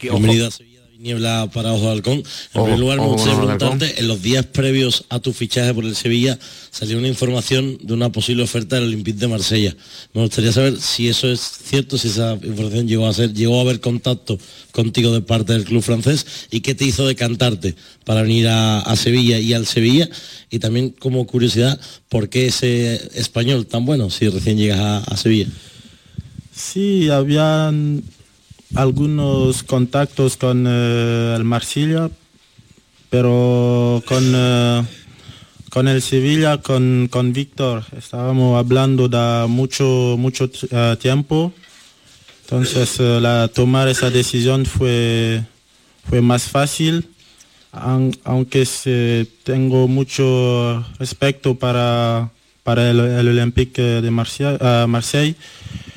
Bienvenido 0.00 0.48
a 0.48 0.50
Sevilla 0.50 0.80
Niebla 0.98 1.50
para 1.52 1.72
Ojo 1.72 1.87
de 1.87 1.92
Halcón. 1.92 2.18
En 2.18 2.62
primer 2.62 2.78
lugar, 2.78 3.00
me 3.00 3.06
gustaría 3.06 3.38
preguntarte, 3.38 4.00
en 4.00 4.09
los 4.09 4.22
días 4.22 4.44
previos 4.46 5.04
a 5.09 5.20
tu 5.20 5.32
fichaje 5.32 5.72
por 5.72 5.85
el 5.85 5.94
Sevilla 5.94 6.38
salió 6.70 6.98
una 6.98 7.09
información 7.09 7.78
de 7.82 7.92
una 7.94 8.11
posible 8.11 8.42
oferta 8.42 8.76
del 8.76 8.87
Olympique 8.87 9.18
de 9.18 9.28
Marsella. 9.28 9.76
Me 10.12 10.22
gustaría 10.22 10.52
saber 10.52 10.80
si 10.80 11.09
eso 11.09 11.28
es 11.30 11.40
cierto, 11.40 11.98
si 11.98 12.09
esa 12.09 12.35
información 12.42 12.88
llegó 12.88 13.06
a 13.06 13.12
ser, 13.12 13.32
llegó 13.32 13.59
a 13.59 13.62
haber 13.62 13.80
contacto 13.80 14.38
contigo 14.72 15.12
de 15.12 15.20
parte 15.20 15.52
del 15.52 15.64
club 15.64 15.82
francés 15.82 16.26
y 16.50 16.61
qué 16.61 16.74
te 16.74 16.85
hizo 16.85 17.06
decantarte 17.06 17.74
para 18.04 18.22
venir 18.22 18.48
a, 18.48 18.94
Sevilla 18.96 19.38
y 19.38 19.52
al 19.52 19.66
Sevilla. 19.66 20.09
Y 20.50 20.59
también 20.59 20.90
como 20.90 21.26
curiosidad, 21.26 21.78
¿por 22.09 22.28
qué 22.28 22.46
ese 22.46 22.94
español 23.14 23.66
tan 23.66 23.85
bueno 23.85 24.11
si 24.11 24.28
recién 24.28 24.59
llegas 24.59 24.80
a, 24.80 24.98
a 24.98 25.16
Sevilla? 25.16 25.48
Sí, 26.54 27.11
habían 27.11 28.02
algunos 28.74 29.62
contactos 29.62 30.37
con 30.37 30.66
eh, 30.66 31.35
el 31.37 31.44
Marsella, 31.44 32.11
pero 33.11 34.02
con, 34.07 34.33
eh, 34.35 34.83
con 35.70 35.88
el 35.88 36.02
Sevilla, 36.02 36.59
con, 36.59 37.09
con 37.11 37.33
Víctor, 37.33 37.85
estábamos 37.96 38.59
hablando 38.59 39.09
de 39.09 39.46
mucho, 39.48 40.16
mucho 40.18 40.50
eh, 40.70 40.96
tiempo. 41.00 41.52
Entonces, 42.42 43.00
la, 43.00 43.48
tomar 43.48 43.88
esa 43.88 44.09
decisión 44.09 44.66
fue, 44.66 45.42
fue 46.09 46.20
más 46.20 46.44
fácil, 46.44 47.09
aunque 47.72 49.26
tengo 49.42 49.88
mucho 49.88 50.87
respeto 51.00 51.57
para, 51.57 52.31
para 52.62 52.88
el, 52.88 53.00
el 53.00 53.29
Olympique 53.29 53.83
de 53.83 54.11
Marseille 54.12 54.57
Mm, 54.59 55.95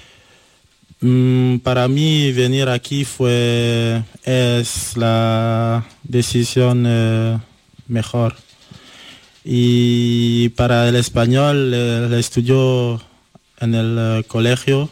para 1.64 1.88
mí 1.88 2.34
venir 2.34 2.68
aquí 2.68 3.06
fue 3.06 4.04
es 4.24 4.98
la 4.98 5.86
decisión 6.04 6.84
eh, 6.86 7.38
mejor. 7.88 8.36
Y 9.46 10.50
para 10.50 10.90
el 10.90 10.96
español 10.98 11.72
eh, 11.74 12.20
estudió 12.20 13.02
en 13.60 13.76
el 13.76 13.98
eh, 13.98 14.24
colegio 14.28 14.90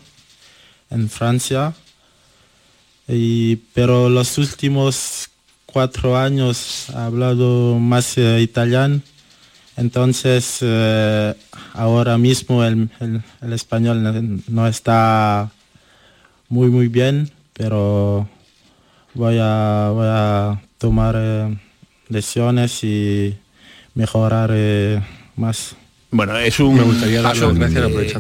en 0.90 1.10
Francia. 1.10 1.76
Y, 3.10 3.58
pero 3.74 4.10
los 4.10 4.38
últimos 4.38 5.30
cuatro 5.66 6.18
años 6.18 6.90
ha 6.92 7.08
hablado 7.08 7.80
más 7.80 8.18
italiano. 8.18 9.02
Entonces, 9.76 10.66
ahora 11.74 12.18
mismo 12.18 12.64
el, 12.64 12.90
español 13.52 14.42
no 14.48 14.68
está 14.68 15.52
muy, 16.50 16.70
muy 16.70 16.88
bien, 16.88 17.30
pero 17.54 18.28
voy 19.14 19.38
a, 19.40 19.92
voy 19.94 20.08
a 20.08 20.62
tomar 20.78 21.58
lesiones 22.10 22.84
y 22.84 23.36
mejorar 23.96 24.52
eh, 24.54 25.02
más. 25.36 25.76
Bueno, 26.12 26.38
es 26.38 26.60
un 26.60 26.78
paso 27.22 27.52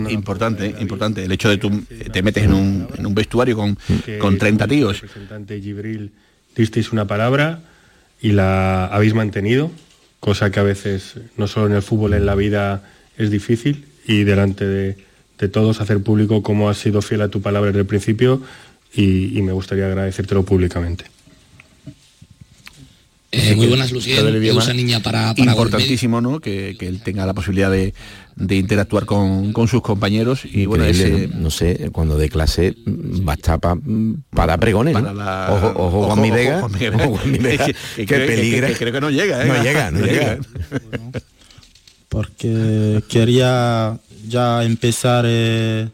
importante, 0.09 0.75
importante. 0.79 1.23
El 1.23 1.31
hecho 1.31 1.49
de 1.49 1.57
tú 1.57 1.83
te 2.11 2.21
metes 2.21 2.43
en 2.43 2.53
un, 2.53 2.87
en 2.97 3.05
un 3.05 3.15
vestuario 3.15 3.55
con, 3.55 3.77
con 4.19 4.37
30 4.37 4.67
tíos. 4.67 5.01
representante 5.01 5.61
Gibril 5.61 6.11
disteis 6.55 6.91
una 6.91 7.05
palabra 7.05 7.61
y 8.21 8.31
la 8.31 8.87
habéis 8.87 9.13
mantenido, 9.13 9.71
cosa 10.19 10.51
que 10.51 10.59
a 10.59 10.63
veces, 10.63 11.15
no 11.37 11.47
solo 11.47 11.67
en 11.67 11.73
el 11.73 11.81
fútbol, 11.81 12.13
en 12.13 12.25
la 12.25 12.35
vida 12.35 12.83
es 13.17 13.31
difícil 13.31 13.85
y 14.05 14.23
delante 14.23 14.65
de, 14.65 15.06
de 15.37 15.47
todos 15.49 15.81
hacer 15.81 16.01
público 16.01 16.41
cómo 16.41 16.69
has 16.69 16.77
sido 16.77 17.01
fiel 17.01 17.21
a 17.21 17.29
tu 17.29 17.41
palabra 17.41 17.67
desde 17.67 17.81
el 17.81 17.85
principio 17.85 18.41
y, 18.93 19.37
y 19.37 19.41
me 19.41 19.51
gustaría 19.51 19.85
agradecértelo 19.85 20.43
públicamente. 20.43 21.05
Eh, 23.29 23.55
muy 23.55 23.67
buenas, 23.67 23.91
Lucía. 23.91 24.21
Usa 24.53 24.73
niña 24.73 25.01
para, 25.01 25.33
para 25.35 25.51
Importantísimo, 25.51 26.21
¿no? 26.21 26.39
Que, 26.39 26.77
que, 26.79 26.87
él 26.87 27.01
tenga 27.01 27.25
la 27.25 27.33
posibilidad 27.33 27.69
de, 27.69 27.93
de 28.37 28.55
interactuar 28.55 29.05
con, 29.05 29.51
con, 29.51 29.67
sus 29.67 29.81
compañeros 29.81 30.45
y 30.45 30.65
bueno, 30.65 30.85
ese... 30.85 31.27
no 31.33 31.51
sé, 31.51 31.89
cuando 31.91 32.17
de 32.17 32.29
clase 32.29 32.75
basta 32.85 33.57
para 33.57 33.77
pa 34.31 34.57
pregones, 34.57 34.93
¿no? 34.93 35.13
la... 35.13 35.49
Ojo, 35.51 35.73
ojo, 35.75 36.03
Juan 36.03 36.21
mi 36.21 36.31
Vega, 36.31 36.65
que, 37.97 38.05
peligra. 38.05 38.69
creo 38.73 38.93
que 38.93 39.01
no 39.01 39.09
llega, 39.09 39.43
¿eh? 39.43 39.47
No 39.47 39.61
llega, 39.61 39.91
no, 39.91 39.99
llega. 40.05 40.37
porque 42.07 43.03
quería 43.09 43.99
ya 44.27 44.63
empezar 44.63 45.25
eh, 45.27 45.87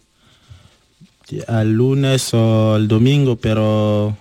el 1.47 1.73
lunes 1.73 2.33
o 2.33 2.75
el 2.75 2.87
domingo, 2.87 3.35
pero 3.35 4.17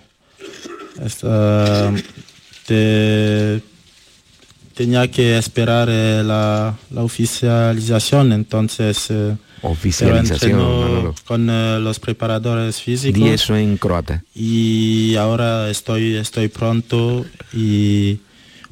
tenía 4.73 5.09
que 5.09 5.37
esperar 5.37 5.87
eh, 5.91 6.23
la, 6.23 6.75
oficialización, 6.95 8.33
entonces 8.33 9.07
eh, 9.09 9.35
oficialización 9.61 11.13
con 11.25 11.49
eh, 11.49 11.79
los 11.79 11.99
preparadores 11.99 12.81
físicos. 12.81 13.19
Y 13.19 13.29
eso 13.29 13.55
en 13.55 13.77
croata. 13.77 14.23
Y 14.35 15.15
ahora 15.15 15.69
estoy, 15.69 16.15
estoy 16.15 16.47
pronto 16.47 17.25
y 17.53 18.19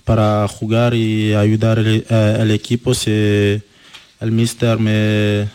para 0.03 0.47
jugar 0.47 0.93
y 0.93 1.33
ayudar 1.33 1.79
el, 1.79 2.51
equipo 2.51 2.93
si 2.93 3.61
el 4.21 4.31
mister 4.31 4.79
me, 4.79 5.49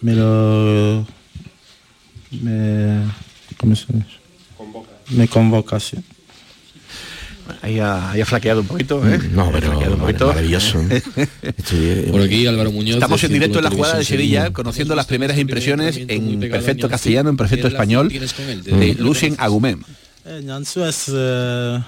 me 0.00 0.14
lo 0.14 1.06
me, 2.42 3.02
Convoca. 4.56 4.90
me 5.10 5.28
convoca 5.28 5.80
sí. 5.80 5.96
Ahí 7.62 7.78
ha, 7.78 8.12
flaqueado 8.24 8.62
un 8.62 8.66
poquito, 8.66 9.06
¿eh? 9.08 9.20
No, 9.30 9.52
pero 9.52 9.96
maravilloso. 9.98 10.82
Por 12.10 12.20
aquí 12.20 12.46
Álvaro 12.46 12.72
Muñoz. 12.72 12.96
Estamos 12.96 13.22
en 13.22 13.32
directo 13.32 13.58
en 13.58 13.64
la 13.64 13.70
jugada 13.70 13.98
de 13.98 14.04
Sevilla, 14.04 14.52
conociendo 14.52 14.96
las 14.96 15.06
primeras 15.06 15.38
impresiones 15.38 16.00
en 16.08 16.40
perfecto 16.40 16.88
castellano, 16.88 17.30
en 17.30 17.36
perfecto 17.36 17.68
español, 17.68 18.08
de 18.08 18.96
Lucien 18.98 19.36
Agumem. 19.38 19.82
Eh, 20.24 20.44
es... 20.88 21.04
Eh, 21.14 21.80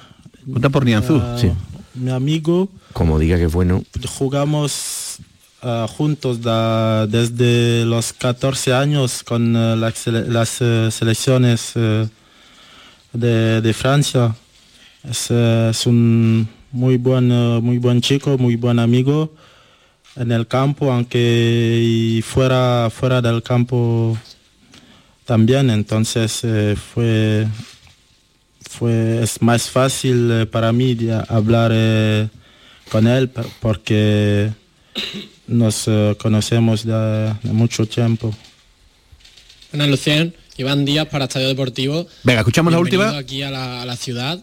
por 0.71 0.85
Nianzú. 0.85 1.21
sí. 1.41 1.51
Mi 1.95 2.13
amigo. 2.13 2.69
Como 2.93 3.19
diga 3.19 3.37
que 3.37 3.45
es 3.45 3.53
bueno. 3.53 3.83
Jugamos 4.07 5.08
juntos 5.89 6.41
desde 6.41 7.85
los 7.85 8.13
14 8.13 8.73
años 8.75 9.23
con 9.25 9.53
las, 9.81 9.99
selecciones 9.99 11.73
de, 13.13 13.75
Francia. 13.75 14.35
Es, 15.09 15.87
un 15.87 16.49
muy 16.71 16.97
buen, 16.97 17.29
muy 17.63 17.79
buen 17.79 18.01
chico, 18.01 18.39
muy 18.39 18.57
buen 18.57 18.79
amigo 18.79 19.33
en 20.19 20.33
el 20.33 20.47
campo, 20.47 20.93
aunque 20.93 22.21
fuera, 22.25 22.91
fuera 22.91 23.23
del 23.23 23.43
campo 23.43 24.19
también. 25.25 25.71
Entonces 25.71 26.41
eh, 26.43 26.75
fue, 26.77 27.47
fue, 28.69 29.23
es 29.23 29.41
más 29.41 29.71
fácil 29.71 30.31
eh, 30.31 30.47
para 30.47 30.73
mí 30.73 30.97
hablar 31.29 31.71
eh, 31.73 32.29
con 32.91 33.07
él 33.07 33.31
porque 33.61 34.51
nos 35.49 35.89
conocemos 36.19 36.85
de, 36.85 37.35
mucho 37.43 37.87
tiempo. 37.87 38.35
Bueno, 39.73 39.87
Lucien, 39.89 40.35
Iván 40.57 40.85
Díaz 40.85 41.09
para 41.09 41.25
Estadio 41.25 41.49
Deportivo. 41.49 42.07
Venga, 42.23 42.41
escuchamos 42.41 42.73
la 42.73 42.79
última. 42.79 43.19
Aquí 43.19 43.43
a 43.43 43.51
la, 43.51 43.83
a 43.83 43.87
la 43.87 43.97
ciudad 43.97 44.43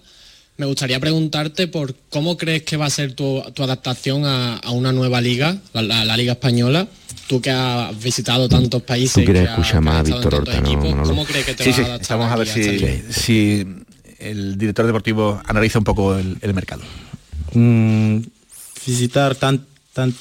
me 0.57 0.65
gustaría 0.65 0.99
preguntarte 0.99 1.67
por 1.67 1.95
cómo 2.09 2.37
crees 2.37 2.63
que 2.63 2.77
va 2.77 2.85
a 2.85 2.89
ser 2.89 3.13
tu, 3.13 3.41
adaptación 3.41 4.23
a, 4.25 4.61
una 4.71 4.91
nueva 4.93 5.19
liga, 5.19 5.57
la, 5.73 6.17
Liga 6.17 6.33
Española. 6.33 6.87
Tú 7.27 7.41
que 7.41 7.49
has 7.49 8.01
visitado 8.01 8.47
tantos 8.47 8.81
países. 8.83 9.13
Tú 9.15 9.25
quieres 9.25 9.49
escuchar 9.49 9.81
más 9.81 9.97
a 9.97 10.03
Víctor 10.03 10.35
Horta, 10.35 10.61
¿Cómo 10.61 11.25
crees 11.25 11.45
que 11.45 11.53
te 11.55 11.69
va 11.69 11.77
a 11.77 11.85
adaptar? 11.85 12.17
Vamos 12.17 12.33
a 12.33 12.35
ver 12.37 12.47
si, 12.47 13.65
el 14.19 14.57
director 14.57 14.85
deportivo 14.85 15.41
analiza 15.45 15.79
un 15.79 15.85
poco 15.85 16.17
el, 16.17 16.53
mercado. 16.53 16.83
Mm, 17.53 18.19
visitar 18.85 19.35
tan, 19.95 20.13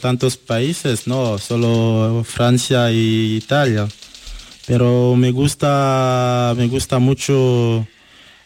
tantos 0.00 0.36
países, 0.36 1.08
no, 1.08 1.38
solo 1.38 2.22
Francia 2.24 2.92
y 2.92 3.36
Italia. 3.36 3.88
Pero 4.64 5.16
me 5.16 5.32
gusta, 5.32 6.54
me 6.56 6.68
gusta 6.68 7.00
mucho 7.00 7.84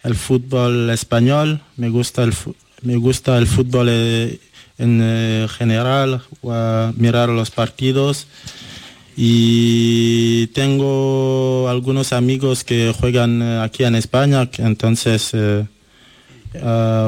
el 0.02 0.14
fútbol 0.14 0.88
español, 0.88 1.61
me 1.76 1.90
gusta 1.90 2.22
el, 2.22 2.32
me 2.80 2.96
gusta 2.96 3.37
el 3.37 3.46
fútbol 3.46 3.88
eh, 3.90 4.40
en 4.78 5.00
eh, 5.02 5.46
general, 5.50 6.22
mirar 6.96 7.28
los 7.28 7.50
partidos. 7.50 8.26
Y 9.14 10.46
tengo 10.54 11.68
algunos 11.68 12.14
amigos 12.14 12.64
que 12.64 12.94
juegan 12.98 13.42
eh, 13.42 13.61
aquí 13.61 13.85
en 13.85 13.94
España, 13.94 14.48
entonces 14.56 15.35
he 15.35 15.66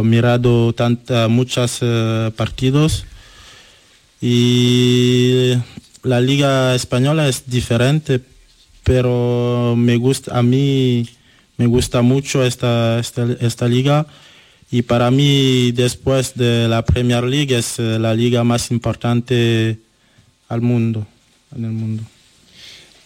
mirado 0.03 0.75
tanta, 0.75 1.29
muchos 1.29 1.81
partidos 2.37 3.07
y 4.27 5.53
la 6.03 6.19
liga 6.19 6.75
española 6.75 7.29
es 7.29 7.43
diferente, 7.47 8.23
pero 8.83 9.75
me 9.77 9.99
gusta 9.99 10.39
a 10.39 10.43
mí 10.43 11.07
me 11.59 11.67
gusta 11.67 12.01
mucho 12.01 12.43
esta, 12.43 13.01
esta, 13.01 13.69
liga 13.69 14.07
y 14.71 14.81
para 14.81 15.11
mí 15.11 15.73
después 15.73 16.37
de 16.37 16.69
la 16.69 16.87
Premier 16.87 17.25
League 17.25 17.55
es 17.55 17.79
eh, 17.79 17.99
la 17.99 18.15
liga 18.15 18.45
más 18.45 18.71
importante 18.71 19.77
al 20.49 20.63
mundo, 20.63 21.07
en 21.55 21.65
el 21.67 21.73
mundo. 21.73 22.03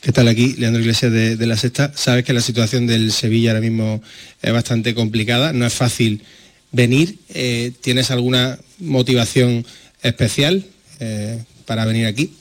¿Qué 0.00 0.12
tal 0.12 0.28
aquí? 0.28 0.54
Leandro 0.56 0.80
Iglesias 0.80 1.10
de, 1.10 1.46
La 1.48 1.56
Sexta. 1.56 1.90
Sabes 1.96 2.24
que 2.24 2.32
la 2.32 2.40
situación 2.40 2.86
del 2.86 3.10
Sevilla 3.10 3.50
ahora 3.50 3.60
mismo 3.60 4.00
es 4.40 4.52
bastante 4.52 4.94
complicada, 4.94 5.52
no 5.52 5.66
es 5.66 5.74
fácil 5.74 6.22
venir. 6.70 7.18
Eh, 7.30 7.72
¿Tienes 7.80 8.12
alguna 8.12 8.60
motivación 8.78 9.66
especial 10.00 10.64
eh, 11.00 11.44
para 11.66 11.84
venir 11.84 12.06
aquí? 12.06 12.34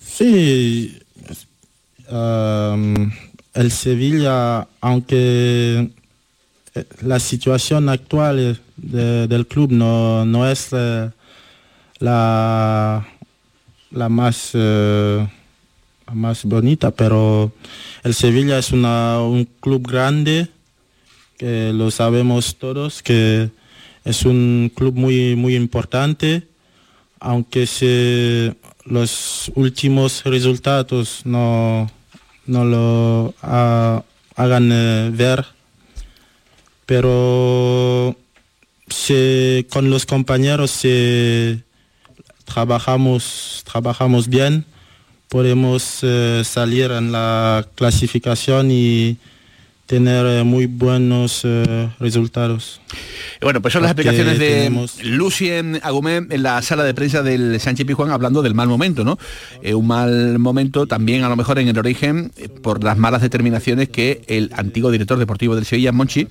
Sí, 0.00 0.98
el 2.08 3.70
Sevilla, 3.70 4.68
aunque 4.80 5.90
eh, 6.74 6.84
la 7.02 7.18
situación 7.18 7.88
actual 7.88 8.60
del 8.76 9.46
club 9.46 9.72
no, 9.72 10.48
es 10.48 10.68
eh, 10.72 11.10
la, 11.98 13.06
la, 13.90 14.08
más, 14.08 14.52
más 16.12 16.44
bonita, 16.44 16.90
pero 16.92 17.52
el 18.04 18.14
Sevilla 18.14 18.58
es 18.58 18.72
un 18.72 19.48
club 19.60 19.86
grande, 19.86 20.48
que 21.36 21.72
lo 21.74 21.90
sabemos 21.90 22.56
todos, 22.56 23.02
que 23.02 23.50
es 24.04 24.24
un 24.24 24.70
club 24.74 24.94
muy, 24.94 25.34
muy 25.36 25.56
importante, 25.56 26.46
aunque 27.20 28.54
los 28.84 29.50
últimos 29.54 30.22
resultados 30.24 31.22
no 31.24 31.90
no 32.46 32.64
lo 32.64 33.34
hagan 33.42 34.70
eh, 34.72 35.10
ver, 35.12 35.44
pero 36.86 38.16
con 39.70 39.90
los 39.90 40.06
compañeros 40.06 40.70
se, 40.70 41.60
trabajamos, 42.44 43.64
trabajamos 43.70 44.28
bien, 44.28 44.64
podemos 45.28 45.98
eh, 46.02 46.42
salir 46.44 46.92
en 46.92 47.12
la 47.12 47.66
clasificación 47.74 48.70
y 48.70 49.18
tener 49.86 50.26
eh, 50.26 50.44
muy 50.44 50.66
buenos 50.66 51.42
eh, 51.44 51.88
resultados. 52.00 52.80
Bueno, 53.40 53.62
pues 53.62 53.72
son 53.72 53.82
las 53.82 53.92
explicaciones 53.92 54.38
de 54.38 54.88
Lucien 55.04 55.78
Agumé 55.82 56.16
en 56.28 56.42
la 56.42 56.60
sala 56.62 56.84
de 56.84 56.92
prensa 56.92 57.22
del 57.22 57.60
Sánchez 57.60 57.86
Pijuán 57.86 58.10
hablando 58.10 58.42
del 58.42 58.54
mal 58.54 58.68
momento, 58.68 59.04
¿no? 59.04 59.18
Eh, 59.62 59.74
un 59.74 59.86
mal 59.86 60.38
momento 60.38 60.86
también 60.86 61.22
a 61.22 61.28
lo 61.28 61.36
mejor 61.36 61.58
en 61.58 61.68
el 61.68 61.78
origen 61.78 62.32
por 62.62 62.82
las 62.82 62.98
malas 62.98 63.22
determinaciones 63.22 63.88
que 63.88 64.22
el 64.26 64.50
antiguo 64.56 64.90
director 64.90 65.18
deportivo 65.18 65.54
del 65.54 65.64
Sevilla, 65.64 65.92
Monchi, 65.92 66.26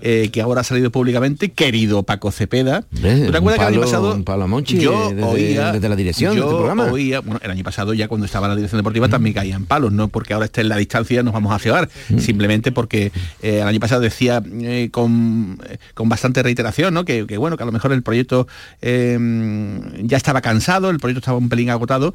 que 0.00 0.40
ahora 0.42 0.62
ha 0.62 0.64
salido 0.64 0.90
públicamente, 0.90 1.50
querido 1.52 2.02
Paco 2.02 2.30
Cepeda. 2.30 2.82
¿Tú 2.82 3.00
te 3.00 3.36
acuerdas 3.36 3.58
que 3.58 3.66
el 3.66 3.74
año 3.74 3.80
pasado 3.80 4.24
Pablo 4.24 4.48
Monchi, 4.48 4.78
yo 4.78 5.10
desde, 5.10 5.22
oía, 5.22 5.72
desde 5.72 5.88
la 5.88 5.96
dirección 5.96 6.36
yo 6.36 6.48
programa? 6.48 6.90
Oía, 6.90 7.20
bueno, 7.20 7.40
el 7.42 7.50
año 7.50 7.64
pasado 7.64 7.94
ya 7.94 8.08
cuando 8.08 8.26
estaba 8.26 8.46
en 8.46 8.50
la 8.50 8.56
dirección 8.56 8.78
deportiva 8.78 9.08
también 9.08 9.34
caían 9.34 9.66
palos, 9.66 9.92
no 9.92 10.08
porque 10.08 10.34
ahora 10.34 10.46
esté 10.46 10.62
en 10.62 10.68
la 10.68 10.76
distancia 10.76 11.22
nos 11.22 11.32
vamos 11.32 11.54
a 11.54 11.58
cebar, 11.58 11.88
simplemente 12.18 12.72
porque 12.72 12.89
el 13.42 13.62
año 13.62 13.80
pasado 13.80 14.00
decía 14.00 14.42
con, 14.90 15.58
con 15.94 16.08
bastante 16.08 16.42
reiteración, 16.42 16.94
¿no? 16.94 17.04
Que, 17.04 17.24
bueno, 17.38 17.56
que 17.56 17.62
a 17.62 17.66
lo 17.66 17.72
mejor 17.72 17.92
el 17.92 18.02
proyecto 18.02 18.46
em, 18.80 20.06
ya 20.06 20.16
estaba 20.16 20.40
cansado, 20.40 20.90
el 20.90 20.98
proyecto 20.98 21.20
estaba 21.20 21.38
un 21.38 21.48
pelín 21.48 21.70
agotado, 21.70 22.14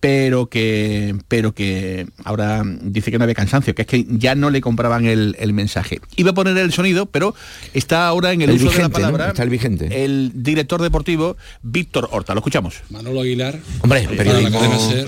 pero 0.00 0.48
que, 0.48 1.14
pero 1.28 1.52
que 1.52 2.06
ahora 2.24 2.62
dice 2.82 3.10
que 3.10 3.18
no 3.18 3.24
había 3.24 3.34
cansancio, 3.34 3.74
que 3.74 3.82
es 3.82 3.88
que 3.88 4.06
ya 4.08 4.34
no 4.34 4.50
le 4.50 4.62
compraban 4.62 5.04
el, 5.04 5.52
mensaje. 5.52 6.00
Iba 6.16 6.30
a 6.30 6.34
poner 6.34 6.56
el 6.56 6.72
sonido, 6.72 7.06
pero 7.06 7.34
está 7.74 8.06
ahora 8.06 8.32
en 8.32 8.40
el, 8.40 8.50
uso 8.50 8.70
de 8.70 8.78
la 8.78 8.88
palabra 8.88 9.28
está 9.28 9.42
el 9.42 9.50
vigente. 9.50 10.04
El 10.04 10.32
director 10.34 10.80
deportivo 10.80 11.36
Víctor 11.62 12.08
Horta. 12.10 12.34
Lo 12.34 12.40
escuchamos. 12.40 12.76
Manolo 12.88 13.20
Aguilar. 13.20 13.58
Hombre, 13.82 14.08
periodismo, 14.16 14.60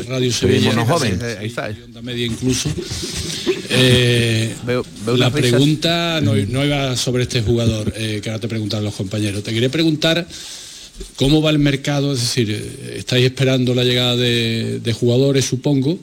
Radio 0.08 0.32
Sevilla, 0.32 0.74
no 0.74 0.84
joven. 0.84 1.18
Ahí 1.40 1.46
está. 1.46 1.70
media 2.02 2.26
incluso. 2.26 2.68
Eh, 3.74 4.54
la 5.16 5.30
pregunta 5.30 6.20
no, 6.20 6.36
iba 6.36 6.96
sobre 6.96 7.24
este 7.24 7.42
jugador 7.42 7.92
eh, 7.96 8.20
que 8.22 8.30
ahora 8.30 8.40
te 8.40 8.48
preguntan 8.48 8.84
los 8.84 8.94
compañeros. 8.94 9.42
Te 9.42 9.52
quería 9.52 9.70
preguntar 9.70 10.26
cómo 11.16 11.40
va 11.40 11.50
el 11.50 11.58
mercado, 11.58 12.12
es 12.12 12.20
decir, 12.20 12.50
eh, 12.50 12.94
estáis 12.98 13.24
esperando 13.24 13.74
la 13.74 13.84
llegada 13.84 14.16
de, 14.16 14.96
jugadores, 14.98 15.44
supongo, 15.44 15.98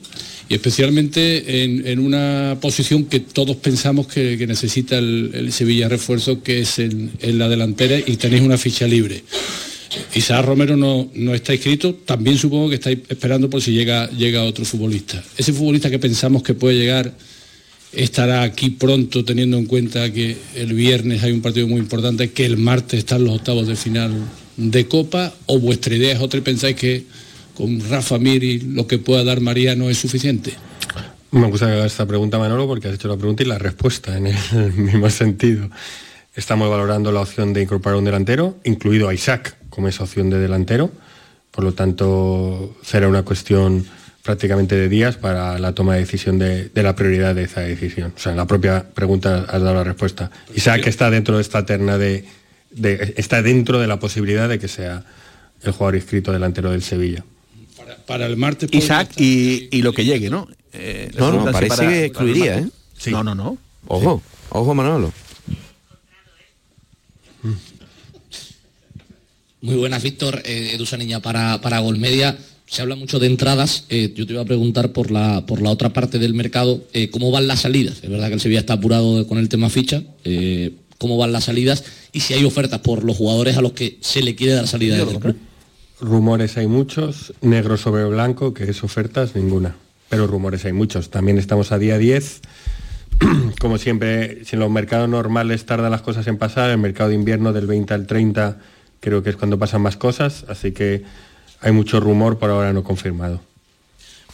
y 0.48 0.54
especialmente 0.54 1.62
en, 1.62 1.98
una 2.00 2.58
posición 2.60 3.04
que 3.04 3.20
todos 3.20 3.56
pensamos 3.56 4.08
que, 4.08 4.46
necesita 4.46 4.98
el, 4.98 5.50
Sevilla 5.52 5.88
refuerzo, 5.88 6.42
que 6.42 6.60
es 6.60 6.78
en, 6.80 7.12
la 7.20 7.48
delantera, 7.48 7.98
y 7.98 8.16
tenéis 8.16 8.42
una 8.42 8.58
ficha 8.58 8.86
libre. 8.86 9.22
Isaac 10.14 10.44
Romero 10.44 10.76
no, 10.76 11.08
no, 11.14 11.34
está 11.34 11.52
inscrito, 11.52 11.94
también 11.94 12.36
supongo 12.38 12.68
que 12.68 12.76
estáis 12.76 12.98
esperando 13.08 13.50
por 13.50 13.60
si 13.60 13.72
llega, 13.72 14.08
llega 14.10 14.44
otro 14.44 14.64
futbolista. 14.64 15.22
Ese 15.36 15.52
futbolista 15.52 15.90
que 15.90 15.98
pensamos 15.98 16.42
que 16.42 16.54
puede 16.54 16.76
llegar 16.78 17.12
estará 17.92 18.42
aquí 18.42 18.70
pronto 18.70 19.24
teniendo 19.24 19.56
en 19.58 19.66
cuenta 19.66 20.12
que 20.12 20.36
el 20.54 20.74
viernes 20.74 21.22
hay 21.22 21.32
un 21.32 21.40
partido 21.40 21.66
muy 21.66 21.80
importante, 21.80 22.30
que 22.30 22.46
el 22.46 22.56
martes 22.56 23.00
están 23.00 23.24
los 23.24 23.34
octavos 23.34 23.66
de 23.66 23.76
final 23.76 24.12
de 24.56 24.86
Copa, 24.86 25.32
o 25.46 25.58
vuestra 25.58 25.94
idea 25.94 26.14
es 26.14 26.20
otra 26.20 26.38
y 26.38 26.42
pensáis 26.42 26.76
que 26.76 27.04
con 27.54 27.80
Rafa 27.88 28.18
Miri 28.18 28.60
lo 28.60 28.86
que 28.86 28.98
pueda 28.98 29.24
dar 29.24 29.40
Mariano 29.40 29.90
es 29.90 29.98
suficiente. 29.98 30.54
Me 31.32 31.46
gusta 31.46 31.86
esta 31.86 32.06
pregunta, 32.06 32.38
Manolo, 32.38 32.66
porque 32.66 32.88
has 32.88 32.94
hecho 32.94 33.08
la 33.08 33.16
pregunta 33.16 33.42
y 33.42 33.46
la 33.46 33.58
respuesta 33.58 34.16
en 34.16 34.26
el 34.26 34.72
mismo 34.76 35.08
sentido. 35.10 35.70
Estamos 36.34 36.70
valorando 36.70 37.12
la 37.12 37.20
opción 37.20 37.52
de 37.52 37.62
incorporar 37.62 37.98
un 37.98 38.04
delantero, 38.04 38.58
incluido 38.64 39.08
a 39.08 39.14
Isaac 39.14 39.56
como 39.68 39.88
esa 39.88 40.04
opción 40.04 40.30
de 40.30 40.38
delantero. 40.38 40.90
Por 41.50 41.64
lo 41.64 41.72
tanto, 41.72 42.76
será 42.82 43.08
una 43.08 43.24
cuestión 43.24 43.84
prácticamente 44.22 44.76
de 44.76 44.88
días 44.88 45.16
para 45.16 45.58
la 45.58 45.72
toma 45.72 45.94
de 45.94 46.00
decisión 46.00 46.38
de, 46.38 46.70
la 46.74 46.94
prioridad 46.94 47.34
de 47.34 47.44
esa 47.44 47.60
decisión. 47.60 48.12
O 48.16 48.18
sea, 48.18 48.32
en 48.32 48.38
la 48.38 48.46
propia 48.46 48.88
pregunta 48.94 49.46
has 49.48 49.62
dado 49.62 49.74
la 49.74 49.84
respuesta. 49.84 50.30
Isaac 50.54 50.86
está 50.86 51.10
dentro 51.10 51.36
de 51.36 51.42
esta 51.42 51.64
terna 51.64 51.98
de, 51.98 52.24
está 53.16 53.42
dentro 53.42 53.80
de 53.80 53.86
la 53.86 53.98
posibilidad 53.98 54.48
de 54.48 54.58
que 54.58 54.68
sea 54.68 55.04
el 55.62 55.72
jugador 55.72 55.96
inscrito 55.96 56.32
delantero 56.32 56.70
del 56.70 56.82
Sevilla. 56.82 57.24
Para, 58.06 58.26
el 58.26 58.36
martes. 58.36 58.68
Isaac 58.72 59.12
y, 59.16 59.82
lo 59.82 59.92
que 59.92 60.04
llegue, 60.04 60.30
¿no? 60.30 60.48
Eh, 60.72 61.10
no, 61.16 61.32
no, 61.32 61.50
parece 61.50 61.86
que 61.86 62.04
excluiría, 62.06 62.58
¿eh? 62.58 62.68
No, 63.10 63.24
no, 63.24 63.34
no. 63.34 63.58
Ojo, 63.86 64.22
ojo 64.50 64.74
Manolo. 64.74 65.12
Muy 69.62 69.76
buenas, 69.76 70.02
Víctor. 70.02 70.42
Eh, 70.44 70.72
Edusa 70.74 70.96
Niña 70.96 71.20
para, 71.20 71.60
para 71.60 71.80
Golmedia 71.80 72.36
se 72.70 72.82
habla 72.82 72.94
mucho 72.94 73.18
de 73.18 73.26
entradas. 73.26 73.84
Eh, 73.88 74.12
yo 74.14 74.26
te 74.26 74.32
iba 74.32 74.42
a 74.42 74.44
preguntar 74.44 74.92
por 74.92 75.10
la, 75.10 75.44
por 75.44 75.60
la 75.60 75.70
otra 75.70 75.92
parte 75.92 76.20
del 76.20 76.34
mercado, 76.34 76.84
eh, 76.92 77.10
¿cómo 77.10 77.32
van 77.32 77.48
las 77.48 77.62
salidas? 77.62 77.98
Es 78.02 78.08
verdad 78.08 78.28
que 78.28 78.34
el 78.34 78.40
Sevilla 78.40 78.60
está 78.60 78.74
apurado 78.74 79.26
con 79.26 79.38
el 79.38 79.48
tema 79.48 79.68
ficha. 79.68 80.04
Eh, 80.24 80.74
¿Cómo 80.96 81.16
van 81.16 81.32
las 81.32 81.44
salidas? 81.44 81.84
Y 82.12 82.20
si 82.20 82.34
hay 82.34 82.44
ofertas 82.44 82.78
por 82.80 83.02
los 83.02 83.16
jugadores 83.16 83.56
a 83.56 83.60
los 83.60 83.72
que 83.72 83.98
se 84.00 84.22
le 84.22 84.36
quiere 84.36 84.52
dar 84.52 84.68
salida 84.68 84.96
del 84.96 85.18
club. 85.18 85.36
Rumores 86.00 86.56
hay 86.58 86.68
muchos, 86.68 87.32
negro 87.40 87.76
sobre 87.76 88.04
blanco, 88.04 88.54
que 88.54 88.64
es 88.64 88.84
ofertas, 88.84 89.34
ninguna. 89.34 89.76
Pero 90.08 90.26
rumores 90.28 90.64
hay 90.64 90.72
muchos. 90.72 91.10
También 91.10 91.38
estamos 91.38 91.72
a 91.72 91.78
día 91.78 91.98
10. 91.98 92.40
Como 93.60 93.78
siempre, 93.78 94.44
si 94.44 94.54
en 94.54 94.60
los 94.60 94.70
mercados 94.70 95.08
normales 95.08 95.66
tardan 95.66 95.90
las 95.90 96.02
cosas 96.02 96.26
en 96.28 96.38
pasar, 96.38 96.70
el 96.70 96.78
mercado 96.78 97.08
de 97.08 97.16
invierno 97.16 97.52
del 97.52 97.66
20 97.66 97.94
al 97.94 98.06
30 98.06 98.58
creo 99.00 99.22
que 99.22 99.30
es 99.30 99.36
cuando 99.36 99.58
pasan 99.58 99.82
más 99.82 99.96
cosas. 99.96 100.44
Así 100.48 100.72
que 100.72 101.02
hay 101.60 101.72
mucho 101.72 102.00
rumor 102.00 102.38
por 102.38 102.50
ahora 102.50 102.72
no 102.72 102.82
confirmado. 102.82 103.40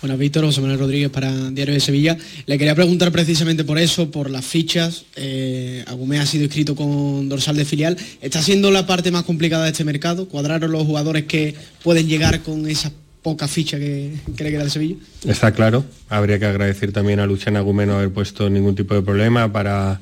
Bueno, 0.01 0.19
Víctor, 0.19 0.45
José 0.45 0.61
Manuel 0.61 0.79
Rodríguez 0.79 1.11
para 1.11 1.33
Diario 1.51 1.75
de 1.75 1.81
Sevilla. 1.81 2.19
Le 2.45 2.59
quería 2.59 2.75
preguntar 2.75 3.11
precisamente 3.13 3.65
por 3.65 3.79
eso, 3.79 4.11
por 4.11 4.31
las 4.31 4.45
fichas. 4.45 5.07
Eh, 5.17 5.83
Agumé 5.87 6.19
ha 6.19 6.27
sido 6.27 6.45
inscrito 6.45 6.77
con 6.77 7.29
dorsal 7.29 7.57
de 7.57 7.65
filial. 7.65 7.97
¿Está 8.21 8.43
siendo 8.43 8.71
la 8.71 8.87
parte 8.87 9.11
más 9.11 9.25
complicada 9.25 9.65
de 9.65 9.71
este 9.71 9.85
mercado? 9.85 10.29
¿Cuadraron 10.29 10.71
los 10.71 10.85
jugadores 10.85 11.25
que 11.25 11.55
pueden 11.83 12.09
llegar 12.09 12.43
con 12.43 12.69
esa 12.69 12.93
poca 13.23 13.49
ficha 13.49 13.79
que, 13.79 14.13
le 14.39 14.51
queda 14.51 14.63
al 14.63 14.71
Sevilla? 14.71 14.97
Está 15.27 15.53
claro. 15.53 15.85
Habría 16.09 16.39
que 16.39 16.47
agradecer 16.47 16.93
también 16.93 17.19
a 17.19 17.27
Luciano 17.27 17.59
Agumé 17.59 17.87
no 17.87 17.97
haber 17.97 18.11
puesto 18.11 18.51
ningún 18.51 18.77
tipo 18.77 18.95
de 18.95 19.03
problema 19.03 19.51
para 19.51 20.01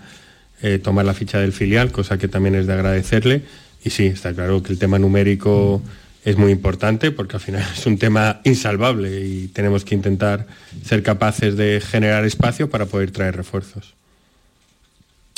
eh, 0.61 0.81
tomar 0.81 1.05
la 1.05 1.14
ficha 1.14 1.39
del 1.39 1.53
filial, 1.53 1.93
cosa 1.93 2.18
que 2.18 2.27
también 2.27 2.57
es 2.57 2.66
de 2.66 2.72
agradecerle. 2.72 3.43
Y 3.85 3.91
sí, 3.91 4.07
está 4.07 4.35
claro 4.35 4.62
que 4.62 4.72
el 4.72 4.79
tema 4.79 4.99
numérico 4.99 5.83
es 6.25 6.37
muy 6.39 6.53
importante 6.53 7.11
porque 7.11 7.37
al 7.37 7.43
final 7.43 7.66
es 7.77 7.85
un 7.87 7.99
tema 7.99 8.41
insalvable 8.45 9.27
y 9.27 9.49
tenemos 9.49 9.85
que 9.85 9.95
intentar 9.95 10.47
ser 10.85 11.03
capaces 11.03 11.57
de 11.57 11.81
generar 11.81 12.25
espacio 12.25 12.70
para 12.70 12.87
poder 12.87 13.11
traer 13.11 13.37
refuerzos. 13.37 13.95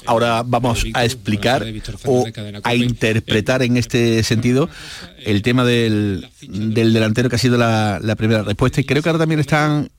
Ahora 0.05 0.45
vamos 0.47 0.84
a 0.95 1.05
explicar 1.05 1.66
o 2.05 2.26
a 2.62 2.74
interpretar 2.76 3.62
en 3.62 3.76
este 3.76 4.22
sentido 4.22 4.68
el 5.24 5.43
tema 5.43 5.64
del, 5.64 6.28
delantero 6.41 7.28
que 7.28 7.37
ha 7.37 7.41
sido 7.41 7.59
la, 7.59 8.14
primera 8.16 8.43
respuesta 8.43 8.80
y 8.80 8.84
creo 8.84 9.03
que 9.03 9.09
ahora 9.09 9.18
también 9.18 9.41
están 9.41 9.91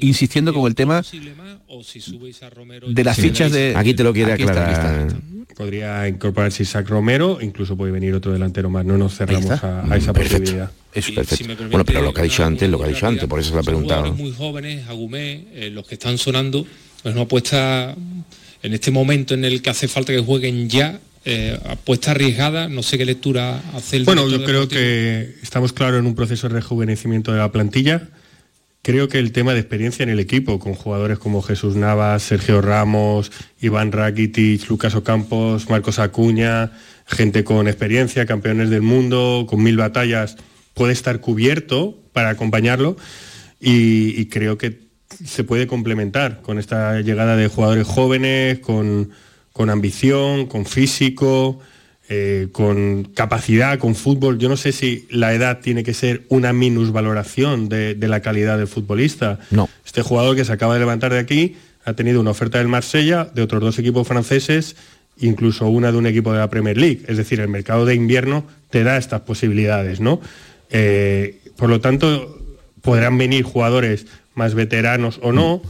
insistiendo 0.00 0.52
con 0.52 0.66
el 0.66 0.74
tema 0.74 1.02
de 2.88 3.04
las 3.04 3.16
fichas 3.16 3.52
de... 3.52 3.74
Aquí 3.76 3.94
te 3.94 4.02
lo 4.02 4.12
quiere 4.12 4.32
aclarar. 4.32 5.06
Podría 5.62 6.08
incorporarse 6.08 6.64
Isaac 6.64 6.88
Romero, 6.88 7.38
incluso 7.40 7.76
puede 7.76 7.92
venir 7.92 8.12
otro 8.14 8.32
delantero 8.32 8.68
más, 8.68 8.84
no 8.84 8.98
nos 8.98 9.16
cerramos 9.16 9.62
a, 9.62 9.96
esa 9.96 10.12
posibilidad. 10.12 10.72
Es 10.92 11.08
perfecto. 11.12 11.54
bueno, 11.70 11.84
pero 11.84 12.02
lo 12.02 12.12
que 12.12 12.20
ha 12.20 12.24
dicho 12.24 12.44
antes, 12.44 12.68
lo 12.68 12.78
que 12.78 12.84
ha 12.86 12.88
dicho 12.88 13.06
antes, 13.06 13.26
por 13.26 13.38
eso 13.38 13.50
se 13.50 13.54
lo 13.54 13.60
ha 13.60 13.62
preguntado. 13.62 14.12
muy 14.12 14.32
jóvenes, 14.32 14.88
Agumé, 14.88 15.44
eh, 15.52 15.70
los 15.70 15.86
que 15.86 15.94
están 15.94 16.18
sonando, 16.18 16.66
pues 17.00 17.14
una 17.14 17.22
apuesta 17.22 17.94
en 18.60 18.72
este 18.72 18.90
momento 18.90 19.34
en 19.34 19.44
el 19.44 19.62
que 19.62 19.70
hace 19.70 19.86
falta 19.86 20.12
que 20.12 20.18
jueguen 20.18 20.68
ya, 20.68 20.98
eh, 21.24 21.56
apuesta 21.66 22.10
arriesgada, 22.10 22.68
no 22.68 22.82
sé 22.82 22.98
qué 22.98 23.04
lectura 23.04 23.62
hace 23.72 23.98
el 23.98 24.04
Bueno, 24.04 24.28
yo 24.28 24.42
creo 24.42 24.66
que 24.66 25.36
estamos 25.42 25.72
claros 25.72 26.00
en 26.00 26.06
un 26.06 26.16
proceso 26.16 26.48
de 26.48 26.54
rejuvenecimiento 26.54 27.30
de 27.30 27.38
la 27.38 27.52
plantilla 27.52 28.08
Creo 28.84 29.08
que 29.08 29.20
el 29.20 29.30
tema 29.30 29.54
de 29.54 29.60
experiencia 29.60 30.02
en 30.02 30.08
el 30.08 30.18
equipo, 30.18 30.58
con 30.58 30.74
jugadores 30.74 31.20
como 31.20 31.40
Jesús 31.40 31.76
Navas, 31.76 32.24
Sergio 32.24 32.60
Ramos, 32.60 33.30
Iván 33.60 33.92
Rakitic, 33.92 34.68
Lucas 34.68 34.96
Ocampos, 34.96 35.70
Marcos 35.70 36.00
Acuña, 36.00 36.72
gente 37.06 37.44
con 37.44 37.68
experiencia, 37.68 38.26
campeones 38.26 38.70
del 38.70 38.82
mundo, 38.82 39.46
con 39.48 39.62
mil 39.62 39.76
batallas, 39.76 40.36
puede 40.74 40.92
estar 40.92 41.20
cubierto 41.20 41.96
para 42.12 42.30
acompañarlo 42.30 42.96
y, 43.60 44.26
creo 44.26 44.58
que 44.58 44.80
se 45.24 45.44
puede 45.44 45.68
complementar 45.68 46.42
con 46.42 46.58
esta 46.58 47.00
llegada 47.02 47.36
de 47.36 47.46
jugadores 47.46 47.86
jóvenes, 47.86 48.58
con, 48.58 49.10
con 49.52 49.70
ambición, 49.70 50.46
con 50.46 50.66
físico, 50.66 51.60
eh, 52.08 52.48
con 52.52 53.04
capacidad, 53.14 53.78
con 53.78 53.94
fútbol. 53.94 54.38
Yo 54.38 54.48
no 54.48 54.56
sé 54.56 54.72
si 54.72 55.06
la 55.10 55.32
edad 55.32 55.60
tiene 55.60 55.84
que 55.84 55.94
ser 55.94 56.22
una 56.28 56.52
minusvaloración 56.52 57.68
de, 57.68 57.94
de 57.94 58.08
la 58.08 58.20
calidad 58.20 58.58
del 58.58 58.68
futbolista. 58.68 59.38
No. 59.50 59.68
Este 59.84 60.02
jugador 60.02 60.36
que 60.36 60.44
se 60.44 60.52
acaba 60.52 60.74
de 60.74 60.80
levantar 60.80 61.12
de 61.12 61.18
aquí 61.18 61.56
ha 61.84 61.94
tenido 61.94 62.20
una 62.20 62.30
oferta 62.30 62.58
del 62.58 62.68
Marsella, 62.68 63.24
de 63.34 63.42
otros 63.42 63.60
dos 63.60 63.78
equipos 63.78 64.06
franceses, 64.06 64.76
incluso 65.18 65.68
una 65.68 65.92
de 65.92 65.98
un 65.98 66.06
equipo 66.06 66.32
de 66.32 66.38
la 66.38 66.50
Premier 66.50 66.76
League. 66.76 67.02
Es 67.08 67.16
decir, 67.16 67.40
el 67.40 67.48
mercado 67.48 67.84
de 67.84 67.94
invierno 67.94 68.46
te 68.70 68.84
da 68.84 68.96
estas 68.96 69.22
posibilidades, 69.22 70.00
¿no? 70.00 70.20
Eh, 70.70 71.38
por 71.56 71.68
lo 71.68 71.80
tanto, 71.80 72.38
podrán 72.80 73.18
venir 73.18 73.44
jugadores 73.44 74.06
más 74.34 74.54
veteranos 74.54 75.20
o 75.22 75.32
no, 75.32 75.62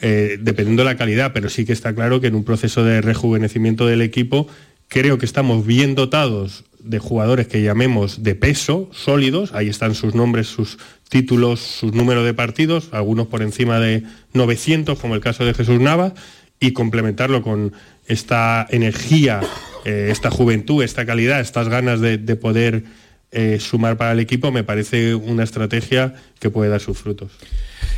eh, 0.00 0.38
dependiendo 0.40 0.82
de 0.84 0.90
la 0.90 0.96
calidad, 0.96 1.32
pero 1.32 1.48
sí 1.48 1.64
que 1.64 1.72
está 1.72 1.94
claro 1.94 2.20
que 2.20 2.28
en 2.28 2.34
un 2.34 2.44
proceso 2.44 2.84
de 2.84 3.00
rejuvenecimiento 3.00 3.86
del 3.86 4.02
equipo 4.02 4.48
creo 4.88 5.18
que 5.18 5.26
estamos 5.26 5.64
bien 5.64 5.94
dotados 5.94 6.64
de 6.80 6.98
jugadores 6.98 7.46
que 7.46 7.62
llamemos 7.62 8.22
de 8.22 8.34
peso, 8.34 8.88
sólidos, 8.92 9.52
ahí 9.52 9.68
están 9.68 9.94
sus 9.94 10.14
nombres, 10.14 10.46
sus 10.46 10.78
títulos, 11.08 11.60
sus 11.60 11.92
números 11.92 12.24
de 12.24 12.34
partidos, 12.34 12.88
algunos 12.92 13.26
por 13.26 13.42
encima 13.42 13.78
de 13.80 14.04
900, 14.32 14.98
como 14.98 15.14
el 15.14 15.20
caso 15.20 15.44
de 15.44 15.54
Jesús 15.54 15.80
Nava, 15.80 16.14
y 16.60 16.72
complementarlo 16.72 17.42
con 17.42 17.72
esta 18.06 18.66
energía, 18.70 19.40
eh, 19.84 20.08
esta 20.10 20.30
juventud, 20.30 20.82
esta 20.82 21.06
calidad, 21.06 21.40
estas 21.40 21.68
ganas 21.68 22.00
de, 22.00 22.18
poder 22.36 22.84
eh, 23.32 23.58
sumar 23.60 23.96
para 23.96 24.12
el 24.12 24.20
equipo, 24.20 24.50
me 24.50 24.64
parece 24.64 25.14
una 25.14 25.44
estrategia 25.44 26.14
que 26.38 26.50
puede 26.50 26.70
dar 26.70 26.80
sus 26.80 26.98
frutos 26.98 27.30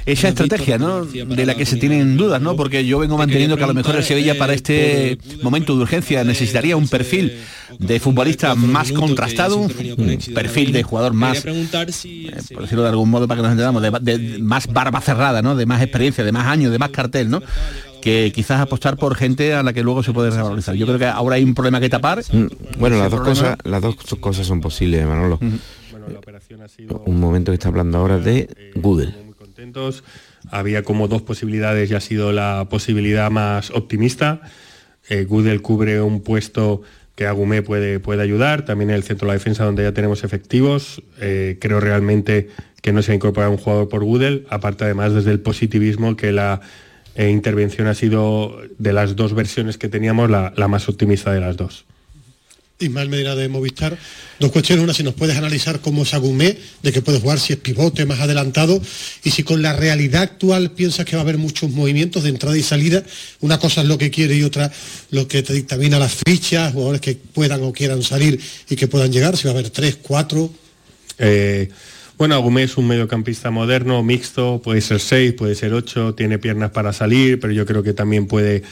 esa 0.06 0.28
estrategia, 0.28 0.78
¿no? 0.78 1.04
De 1.04 1.46
la 1.46 1.54
que 1.54 1.66
se 1.66 1.76
tienen 1.76 2.16
dudas, 2.16 2.40
¿no? 2.40 2.56
Porque 2.56 2.84
yo 2.84 2.98
vengo 2.98 3.18
manteniendo 3.18 3.56
que 3.56 3.64
a 3.64 3.66
lo 3.66 3.74
mejor 3.74 3.96
el 3.96 4.04
Sevilla 4.04 4.36
para 4.36 4.54
este 4.54 5.18
momento 5.42 5.76
de 5.76 5.82
urgencia 5.82 6.24
necesitaría 6.24 6.76
un 6.76 6.88
perfil 6.88 7.38
de 7.78 8.00
futbolista 8.00 8.54
más 8.54 8.92
contrastado, 8.92 9.56
un 9.56 9.68
perfil 10.34 10.72
de 10.72 10.82
jugador 10.82 11.12
más, 11.12 11.44
eh, 11.44 12.30
por 12.52 12.62
decirlo 12.62 12.82
de 12.82 12.88
algún 12.88 13.10
modo 13.10 13.28
para 13.28 13.38
que 13.38 13.42
nos 13.42 13.52
entendamos, 13.52 13.82
de, 14.02 14.38
más 14.40 14.66
barba 14.66 15.00
cerrada, 15.00 15.42
¿no? 15.42 15.54
De 15.54 15.66
más 15.66 15.82
experiencia, 15.82 16.24
de 16.24 16.32
más 16.32 16.46
años, 16.46 16.72
de 16.72 16.78
más 16.78 16.90
cartel, 16.90 17.30
¿no? 17.30 17.42
Que 18.00 18.32
quizás 18.34 18.60
apostar 18.60 18.96
por 18.96 19.14
gente 19.14 19.54
a 19.54 19.62
la 19.62 19.72
que 19.72 19.82
luego 19.82 20.02
se 20.02 20.12
puede 20.12 20.30
revalorizar. 20.30 20.74
Yo 20.74 20.86
creo 20.86 20.98
que 20.98 21.06
ahora 21.06 21.36
hay 21.36 21.44
un 21.44 21.54
problema 21.54 21.80
que 21.80 21.88
tapar. 21.88 22.20
Mm, 22.32 22.46
bueno, 22.78 22.98
las 22.98 23.10
dos 23.10 23.20
cosas, 23.20 23.58
las 23.64 23.82
dos 23.82 23.96
cosas 24.20 24.46
son 24.46 24.60
posibles, 24.60 25.06
Manolo. 25.06 25.38
Un 27.04 27.20
momento 27.20 27.52
que 27.52 27.54
está 27.54 27.68
hablando 27.68 27.98
ahora 27.98 28.18
de 28.18 28.48
Google 28.76 29.14
había 30.50 30.82
como 30.82 31.08
dos 31.08 31.22
posibilidades 31.22 31.90
y 31.90 31.94
ha 31.94 32.00
sido 32.00 32.32
la 32.32 32.66
posibilidad 32.70 33.30
más 33.30 33.70
optimista. 33.70 34.40
Eh, 35.08 35.24
Gudel 35.24 35.62
cubre 35.62 36.00
un 36.00 36.22
puesto 36.22 36.82
que 37.14 37.26
Agumé 37.26 37.62
puede, 37.62 38.00
puede 38.00 38.22
ayudar, 38.22 38.64
también 38.64 38.90
en 38.90 38.96
el 38.96 39.02
centro 39.02 39.26
de 39.26 39.30
la 39.30 39.34
defensa 39.34 39.64
donde 39.64 39.82
ya 39.82 39.92
tenemos 39.92 40.24
efectivos. 40.24 41.02
Eh, 41.20 41.58
creo 41.60 41.80
realmente 41.80 42.48
que 42.80 42.92
no 42.92 43.02
se 43.02 43.12
ha 43.12 43.14
incorporado 43.14 43.52
un 43.52 43.58
jugador 43.58 43.88
por 43.88 44.04
Gudel, 44.04 44.46
aparte 44.48 44.84
además 44.84 45.12
desde 45.12 45.30
el 45.32 45.40
positivismo 45.40 46.16
que 46.16 46.32
la 46.32 46.60
eh, 47.26 47.30
intervención 47.30 47.86
ha 47.86 47.94
sido 47.94 48.60
de 48.78 48.92
las 48.92 49.16
dos 49.16 49.34
versiones 49.34 49.78
que 49.78 49.88
teníamos 49.88 50.30
la 50.30 50.68
más 50.68 50.88
optimista 50.88 51.32
de 51.32 51.40
las 51.40 51.56
dos. 51.56 51.84
Ismael 52.80 53.08
Medina 53.08 53.34
de 53.34 53.48
Movistar. 53.48 53.96
Dos 54.38 54.50
cuestiones, 54.52 54.82
una, 54.82 54.94
si 54.94 55.02
nos 55.02 55.14
puedes 55.14 55.36
analizar 55.36 55.80
cómo 55.80 56.02
es 56.02 56.14
Agumé, 56.14 56.56
de 56.82 56.92
que 56.92 57.02
puede 57.02 57.20
jugar, 57.20 57.38
si 57.38 57.52
es 57.52 57.58
pivote, 57.58 58.06
más 58.06 58.20
adelantado, 58.20 58.80
y 59.22 59.30
si 59.30 59.42
con 59.42 59.60
la 59.60 59.74
realidad 59.74 60.22
actual 60.22 60.70
piensas 60.70 61.04
que 61.04 61.14
va 61.14 61.20
a 61.20 61.24
haber 61.24 61.36
muchos 61.36 61.70
movimientos 61.70 62.22
de 62.22 62.30
entrada 62.30 62.56
y 62.56 62.62
salida, 62.62 63.02
una 63.40 63.58
cosa 63.58 63.82
es 63.82 63.86
lo 63.86 63.98
que 63.98 64.10
quiere 64.10 64.34
y 64.34 64.42
otra 64.42 64.72
lo 65.10 65.28
que 65.28 65.42
te 65.42 65.52
dictamina 65.52 65.98
las 65.98 66.14
fichas, 66.26 66.72
jugadores 66.72 67.00
que 67.00 67.16
puedan 67.16 67.62
o 67.62 67.72
quieran 67.72 68.02
salir 68.02 68.40
y 68.68 68.76
que 68.76 68.88
puedan 68.88 69.12
llegar, 69.12 69.36
si 69.36 69.44
va 69.44 69.50
a 69.50 69.58
haber 69.58 69.70
tres, 69.70 69.96
cuatro. 70.00 70.50
Eh, 71.18 71.68
bueno, 72.20 72.34
Agumé 72.34 72.64
es 72.64 72.76
un 72.76 72.86
mediocampista 72.86 73.50
moderno, 73.50 74.02
mixto, 74.02 74.60
puede 74.62 74.82
ser 74.82 75.00
seis, 75.00 75.32
puede 75.32 75.54
ser 75.54 75.72
ocho, 75.72 76.14
tiene 76.14 76.38
piernas 76.38 76.70
para 76.70 76.92
salir, 76.92 77.40
pero 77.40 77.50
yo 77.54 77.64
creo 77.64 77.82
que 77.82 77.94
también 77.94 78.26
puede 78.26 78.62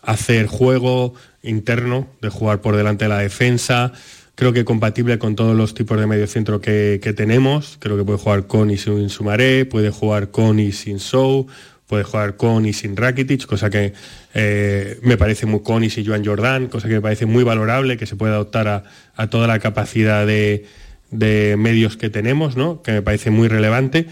hacer 0.00 0.46
juego, 0.46 1.12
interno, 1.42 2.06
de 2.22 2.28
jugar 2.28 2.60
por 2.60 2.76
delante 2.76 3.06
de 3.06 3.08
la 3.08 3.18
defensa. 3.18 3.90
Creo 4.36 4.52
que 4.52 4.64
compatible 4.64 5.18
con 5.18 5.34
todos 5.34 5.56
los 5.56 5.74
tipos 5.74 5.98
de 5.98 6.06
medio 6.06 6.28
centro 6.28 6.60
que, 6.60 7.00
tenemos. 7.16 7.78
Creo 7.80 7.96
que 7.96 8.04
puede 8.04 8.18
jugar 8.20 8.46
con 8.46 8.70
y 8.70 8.76
sin 8.76 9.08
Sumaré, 9.08 9.64
puede 9.64 9.90
jugar 9.90 10.30
con 10.30 10.60
y 10.60 10.70
sin 10.70 11.00
Sou, 11.00 11.48
puede 11.88 12.04
jugar 12.04 12.36
con 12.36 12.64
y 12.64 12.72
sin 12.72 12.96
Rakitic, 12.96 13.44
cosa 13.46 13.70
que 13.70 13.92
eh, 14.34 15.00
me 15.02 15.16
parece 15.16 15.46
muy 15.46 15.62
con 15.62 15.82
y 15.82 15.90
sin 15.90 16.06
Joan 16.06 16.24
Jordan, 16.24 16.68
cosa 16.68 16.86
que 16.86 16.94
me 16.94 17.00
parece 17.00 17.26
muy 17.26 17.42
valorable, 17.42 17.96
que 17.96 18.06
se 18.06 18.14
puede 18.14 18.34
adoptar 18.34 18.68
a, 19.16 19.26
toda 19.26 19.48
la 19.48 19.58
capacidad 19.58 20.24
de, 20.24 20.66
de, 21.14 21.56
medios 21.56 21.96
que 21.96 22.10
tenemos, 22.10 22.54
que 22.82 22.92
me 22.92 23.02
parece 23.02 23.30
muy 23.30 23.48
relevante. 23.48 24.06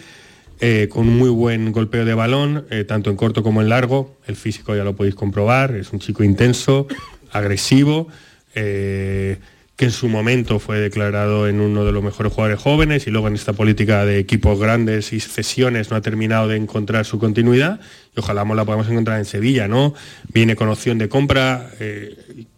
Eh, 0.65 0.87
con 0.89 1.09
un 1.09 1.19
muy 1.19 1.29
buen 1.29 1.73
golpeo 1.73 2.05
de 2.05 2.15
balón, 2.15 2.67
eh, 2.71 2.85
tanto 2.85 3.11
en 3.11 3.17
corto 3.17 3.43
como 3.43 3.63
en 3.63 3.69
largo. 3.69 4.17
El 4.29 4.37
físico 4.37 4.77
ya 4.77 4.85
lo 4.85 4.95
podéis 4.95 5.17
comprobar, 5.17 5.75
es 5.75 5.93
un 5.93 5.99
chico 5.99 6.23
intenso, 6.23 6.87
agresivo, 7.33 8.07
eh, 8.55 9.39
que 9.75 9.87
en 9.87 9.91
su 9.91 10.09
momento 10.09 10.61
fue 10.61 10.79
declarado 10.79 11.49
en 11.49 11.61
uno 11.61 11.85
de 11.85 11.91
los 11.91 12.05
mejores 12.05 12.33
jugadores 12.33 12.61
jóvenes 12.61 13.09
y 13.09 13.11
luego 13.11 13.27
en 13.27 13.35
esta 13.35 13.55
política 13.55 14.07
de 14.07 14.21
equipos 14.21 14.61
grandes 14.61 15.13
y 15.13 15.19
cesiones 15.19 15.91
no 15.91 15.97
ha 15.97 16.01
terminado 16.01 16.47
de 16.47 16.59
encontrar 16.59 17.07
su 17.07 17.19
continuidad 17.19 17.81
y 18.17 18.21
ojalá 18.21 18.45
la 18.45 18.65
podamos 18.65 18.89
encontrar 18.89 19.19
en 19.19 19.25
Sevilla, 19.25 19.67
¿no? 19.67 19.95
Viene 20.33 20.55
con 20.55 20.69
opción 20.69 20.97
de 20.97 21.09
compra, 21.09 21.73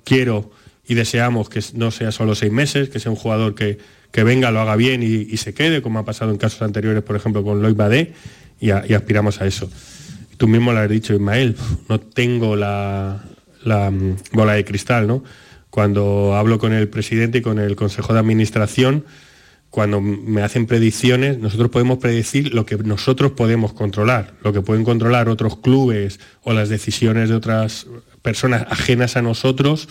quiero 0.04 0.50
y 0.86 0.92
deseamos 0.92 1.48
que 1.48 1.62
no 1.72 1.90
sea 1.90 2.12
solo 2.12 2.34
seis 2.34 2.52
meses, 2.52 2.90
que 2.90 3.00
sea 3.00 3.10
un 3.10 3.16
jugador 3.16 3.54
que, 3.54 3.78
venga, 4.22 4.52
lo 4.52 4.60
haga 4.60 4.76
bien 4.76 5.02
y, 5.02 5.36
se 5.38 5.54
quede, 5.54 5.82
como 5.82 5.98
ha 5.98 6.04
pasado 6.04 6.30
en 6.30 6.36
casos 6.36 6.62
anteriores, 6.62 7.02
por 7.02 7.16
ejemplo, 7.16 7.42
con 7.42 7.62
Loic 7.62 7.76
Badé, 7.76 8.12
y, 8.60 8.70
aspiramos 8.70 9.40
a 9.40 9.46
eso. 9.46 9.68
Tú 10.36 10.46
mismo 10.46 10.72
lo 10.72 10.78
has 10.78 10.88
dicho, 10.88 11.14
Ismael, 11.14 11.56
no 11.88 11.98
tengo 11.98 12.54
la, 12.54 13.24
la 13.64 13.90
mm, 13.90 14.16
bola 14.32 14.52
de 14.54 14.64
cristal, 14.64 15.06
¿no? 15.06 15.24
Cuando 15.70 16.36
hablo 16.36 16.60
con 16.60 16.72
el 16.72 16.88
presidente 16.88 17.38
y 17.38 17.42
con 17.42 17.58
el 17.58 17.74
consejo 17.74 18.12
de 18.12 18.20
administración, 18.20 19.04
cuando 19.74 20.00
me 20.00 20.42
hacen 20.42 20.66
predicciones, 20.66 21.38
nosotros 21.40 21.68
podemos 21.68 21.98
predecir 21.98 22.54
lo 22.54 22.64
que 22.64 22.76
nosotros 22.76 23.32
podemos 23.32 23.72
controlar, 23.72 24.34
lo 24.44 24.52
que 24.52 24.60
pueden 24.60 24.84
controlar 24.84 25.28
otros 25.28 25.58
clubes 25.58 26.20
o 26.42 26.52
las 26.52 26.68
decisiones 26.68 27.28
de 27.28 27.34
otras 27.34 27.88
personas 28.22 28.68
ajenas 28.70 29.16
a 29.16 29.22
nosotros, 29.22 29.88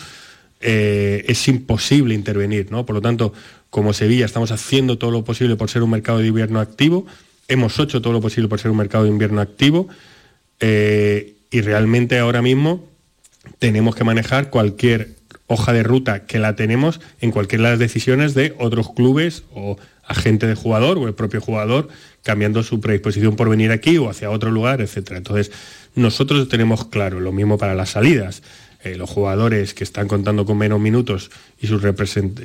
eh, 0.62 1.26
es 1.28 1.50
imposible 1.50 2.14
intervenir, 2.14 2.72
¿no? 2.72 2.86
Por 2.86 2.96
lo 2.96 3.02
tanto, 3.02 3.34
como 3.74 3.92
Sevilla 3.92 4.28
estamos 4.28 4.52
haciendo 4.52 5.00
todo 5.00 5.10
lo 5.10 5.24
posible 5.24 5.56
por 5.56 5.68
ser 5.68 5.82
un 5.82 5.90
mercado 5.90 6.20
de 6.20 6.28
invierno 6.28 6.60
activo, 6.60 7.08
hemos 7.48 7.80
hecho 7.80 8.04
todo 8.04 8.14
lo 8.14 8.22
posible 8.22 8.48
por 8.48 8.60
ser 8.60 8.70
un 8.70 8.78
mercado 8.78 9.06
de 9.06 9.10
invierno 9.10 9.42
activo 9.42 9.88
eh, 10.60 11.34
y 11.50 11.62
realmente 11.62 12.20
ahora 12.20 12.44
mismo 12.44 12.88
tenemos 13.58 13.96
que 13.96 14.04
manejar 14.04 14.52
cualquier 14.52 15.16
hoja 15.48 15.74
de 15.74 15.82
ruta 15.82 16.28
que 16.28 16.38
la 16.38 16.56
tenemos 16.56 17.02
en 17.20 17.32
cualquiera 17.32 17.64
de 17.64 17.70
las 17.72 17.80
decisiones 17.80 18.36
de 18.36 18.54
otros 18.60 18.94
clubes 18.94 19.42
o 19.56 19.78
agente 20.04 20.46
de 20.46 20.54
jugador 20.54 21.00
o 21.00 21.08
el 21.08 21.16
propio 21.16 21.42
jugador 21.42 21.88
cambiando 22.22 22.62
su 22.62 22.80
predisposición 22.80 23.36
por 23.36 23.50
venir 23.50 23.72
aquí 23.72 23.98
o 23.98 24.08
hacia 24.08 24.30
otro 24.30 24.52
lugar, 24.52 24.82
etc. 24.82 25.14
Entonces, 25.16 25.52
nosotros 25.96 26.48
tenemos 26.48 26.86
claro, 26.86 27.20
lo 27.20 27.32
mismo 27.32 27.58
para 27.58 27.74
las 27.74 27.90
salidas. 27.90 28.44
Eh, 28.84 28.96
los 28.96 29.10
jugadores 29.10 29.74
que 29.74 29.84
están 29.84 30.08
contando 30.08 30.46
con 30.46 30.58
menos 30.58 30.80
minutos 30.80 31.32
y 31.62 31.68
sus, 31.68 31.82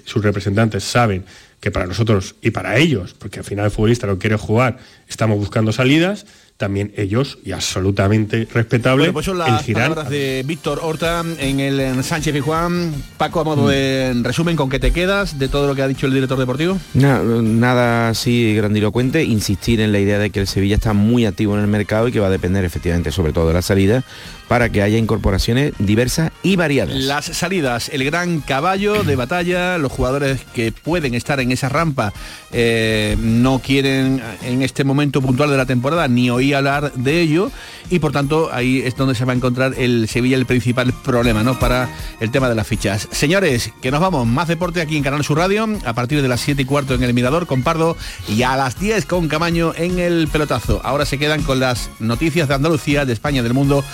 sus 0.04 0.22
representantes 0.22 0.84
saben 0.84 1.24
que 1.60 1.72
para 1.72 1.86
nosotros 1.86 2.36
y 2.42 2.50
para 2.50 2.76
ellos, 2.78 3.14
porque 3.18 3.40
al 3.40 3.44
final 3.44 3.64
el 3.64 3.70
futbolista 3.72 4.06
lo 4.06 4.18
quiere 4.18 4.36
jugar, 4.36 4.78
estamos 5.08 5.38
buscando 5.38 5.72
salidas 5.72 6.26
también 6.58 6.92
ellos, 6.96 7.38
y 7.44 7.52
absolutamente 7.52 8.48
respetable, 8.52 9.04
bueno, 9.04 9.12
pues 9.12 9.26
son 9.26 9.38
las 9.38 9.62
palabras 9.62 10.10
de 10.10 10.42
Víctor 10.44 10.80
Horta 10.82 11.24
en 11.38 11.60
el 11.60 12.02
Sánchez 12.02 12.34
y 12.34 12.40
Juan. 12.40 12.92
Paco, 13.16 13.38
a 13.40 13.44
modo 13.44 13.66
mm. 13.66 13.68
de 13.68 14.20
resumen, 14.24 14.56
¿con 14.56 14.68
qué 14.68 14.80
te 14.80 14.90
quedas 14.90 15.38
de 15.38 15.46
todo 15.46 15.68
lo 15.68 15.76
que 15.76 15.82
ha 15.82 15.88
dicho 15.88 16.06
el 16.06 16.14
director 16.14 16.36
deportivo? 16.36 16.76
nada 16.94 18.08
así 18.08 18.54
grandilocuente, 18.56 19.22
insistir 19.22 19.80
en 19.80 19.92
la 19.92 20.00
idea 20.00 20.18
de 20.18 20.30
que 20.30 20.40
el 20.40 20.48
Sevilla 20.48 20.74
está 20.74 20.94
muy 20.94 21.26
activo 21.26 21.54
en 21.54 21.60
el 21.60 21.68
mercado 21.68 22.08
y 22.08 22.12
que 22.12 22.18
va 22.18 22.26
a 22.26 22.30
depender 22.30 22.64
efectivamente 22.64 23.12
sobre 23.12 23.32
todo 23.32 23.46
de 23.46 23.54
la 23.54 23.62
salida 23.62 24.02
para 24.48 24.70
que 24.70 24.82
haya 24.82 24.98
incorporaciones 24.98 25.72
diversas 25.78 26.32
y 26.42 26.56
variadas. 26.56 26.96
Las 26.96 27.26
salidas, 27.26 27.90
el 27.90 28.04
gran 28.04 28.40
caballo 28.40 29.04
de 29.04 29.16
batalla, 29.16 29.78
los 29.78 29.92
jugadores 29.92 30.40
que 30.54 30.72
pueden 30.72 31.14
estar 31.14 31.38
en 31.40 31.52
esa 31.52 31.68
rampa 31.68 32.12
eh, 32.52 33.16
no 33.20 33.60
quieren 33.60 34.22
en 34.42 34.62
este 34.62 34.84
momento 34.84 35.20
puntual 35.20 35.50
de 35.50 35.56
la 35.56 35.66
temporada 35.66 36.08
ni 36.08 36.30
oír 36.30 36.56
hablar 36.56 36.92
de 36.94 37.20
ello 37.20 37.50
y 37.90 37.98
por 37.98 38.12
tanto 38.12 38.50
ahí 38.52 38.82
es 38.84 38.96
donde 38.96 39.14
se 39.14 39.24
va 39.24 39.32
a 39.32 39.36
encontrar 39.36 39.74
el 39.76 40.08
Sevilla 40.08 40.36
el 40.36 40.46
principal 40.46 40.92
problema 41.04 41.42
¿no? 41.42 41.58
para 41.58 41.88
el 42.20 42.30
tema 42.30 42.48
de 42.48 42.54
las 42.54 42.66
fichas. 42.66 43.08
Señores, 43.10 43.72
que 43.82 43.90
nos 43.90 44.00
vamos, 44.00 44.26
más 44.26 44.48
deporte 44.48 44.80
aquí 44.80 44.96
en 44.96 45.02
Canal 45.02 45.24
Sur 45.24 45.38
Radio, 45.38 45.68
a 45.84 45.92
partir 45.92 46.22
de 46.22 46.28
las 46.28 46.40
7 46.40 46.62
y 46.62 46.64
cuarto 46.64 46.94
en 46.94 47.02
el 47.02 47.14
Mirador 47.14 47.46
con 47.46 47.62
Pardo 47.62 47.96
y 48.28 48.42
a 48.42 48.56
las 48.56 48.78
10 48.78 49.06
con 49.06 49.28
Camaño 49.28 49.72
en 49.76 49.98
el 49.98 50.28
pelotazo. 50.28 50.80
Ahora 50.84 51.04
se 51.04 51.18
quedan 51.18 51.42
con 51.42 51.60
las 51.60 51.90
noticias 51.98 52.48
de 52.48 52.54
Andalucía, 52.54 53.04
de 53.04 53.12
España, 53.12 53.42
del 53.42 53.54
mundo, 53.54 53.84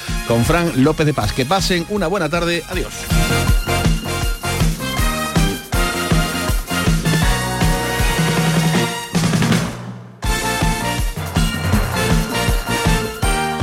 Fran 0.45 0.84
López 0.84 1.07
de 1.07 1.14
Paz. 1.14 1.32
Que 1.32 1.45
pasen 1.45 1.86
una 1.88 2.07
buena 2.07 2.28
tarde. 2.28 2.62
Adiós. 2.68 2.92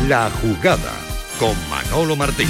La 0.07 0.29
jugada 0.41 0.91
con 1.39 1.55
Manolo 1.69 2.15
Martín. 2.17 2.49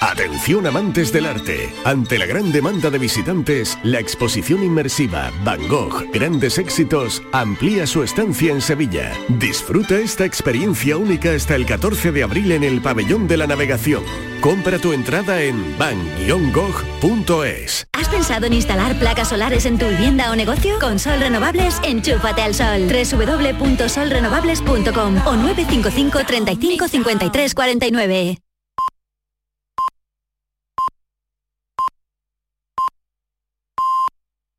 Atención 0.00 0.66
amantes 0.66 1.12
del 1.12 1.26
arte. 1.26 1.70
Ante 1.84 2.18
la 2.18 2.24
gran 2.24 2.50
demanda 2.52 2.88
de 2.88 2.98
visitantes, 2.98 3.76
la 3.82 4.00
exposición 4.00 4.64
inmersiva 4.64 5.30
Van 5.44 5.68
Gogh 5.68 6.10
Grandes 6.10 6.56
Éxitos 6.56 7.22
amplía 7.32 7.86
su 7.86 8.02
estancia 8.02 8.50
en 8.50 8.62
Sevilla. 8.62 9.12
Disfruta 9.28 9.98
esta 9.98 10.24
experiencia 10.24 10.96
única 10.96 11.34
hasta 11.34 11.54
el 11.54 11.66
14 11.66 12.12
de 12.12 12.22
abril 12.22 12.50
en 12.52 12.64
el 12.64 12.80
Pabellón 12.80 13.28
de 13.28 13.36
la 13.36 13.46
Navegación. 13.46 14.02
Compra 14.40 14.78
tu 14.78 14.94
entrada 14.94 15.42
en 15.42 15.76
van-gogh.es. 15.78 17.86
¿Has 17.92 18.08
pensado 18.08 18.46
en 18.46 18.54
instalar 18.54 18.98
placas 18.98 19.28
solares 19.28 19.66
en 19.66 19.78
tu 19.78 19.86
vivienda 19.86 20.30
o 20.30 20.36
negocio? 20.36 20.78
Con 20.80 20.98
Sol 20.98 21.20
Renovables, 21.20 21.78
enchúfate 21.84 22.40
al 22.40 22.54
sol. 22.54 22.88
www.solrenovables.com 22.88 25.26
o 25.26 25.36
955 25.36 26.24
35 26.24 26.88
53 26.88 27.54
49. 27.54 28.38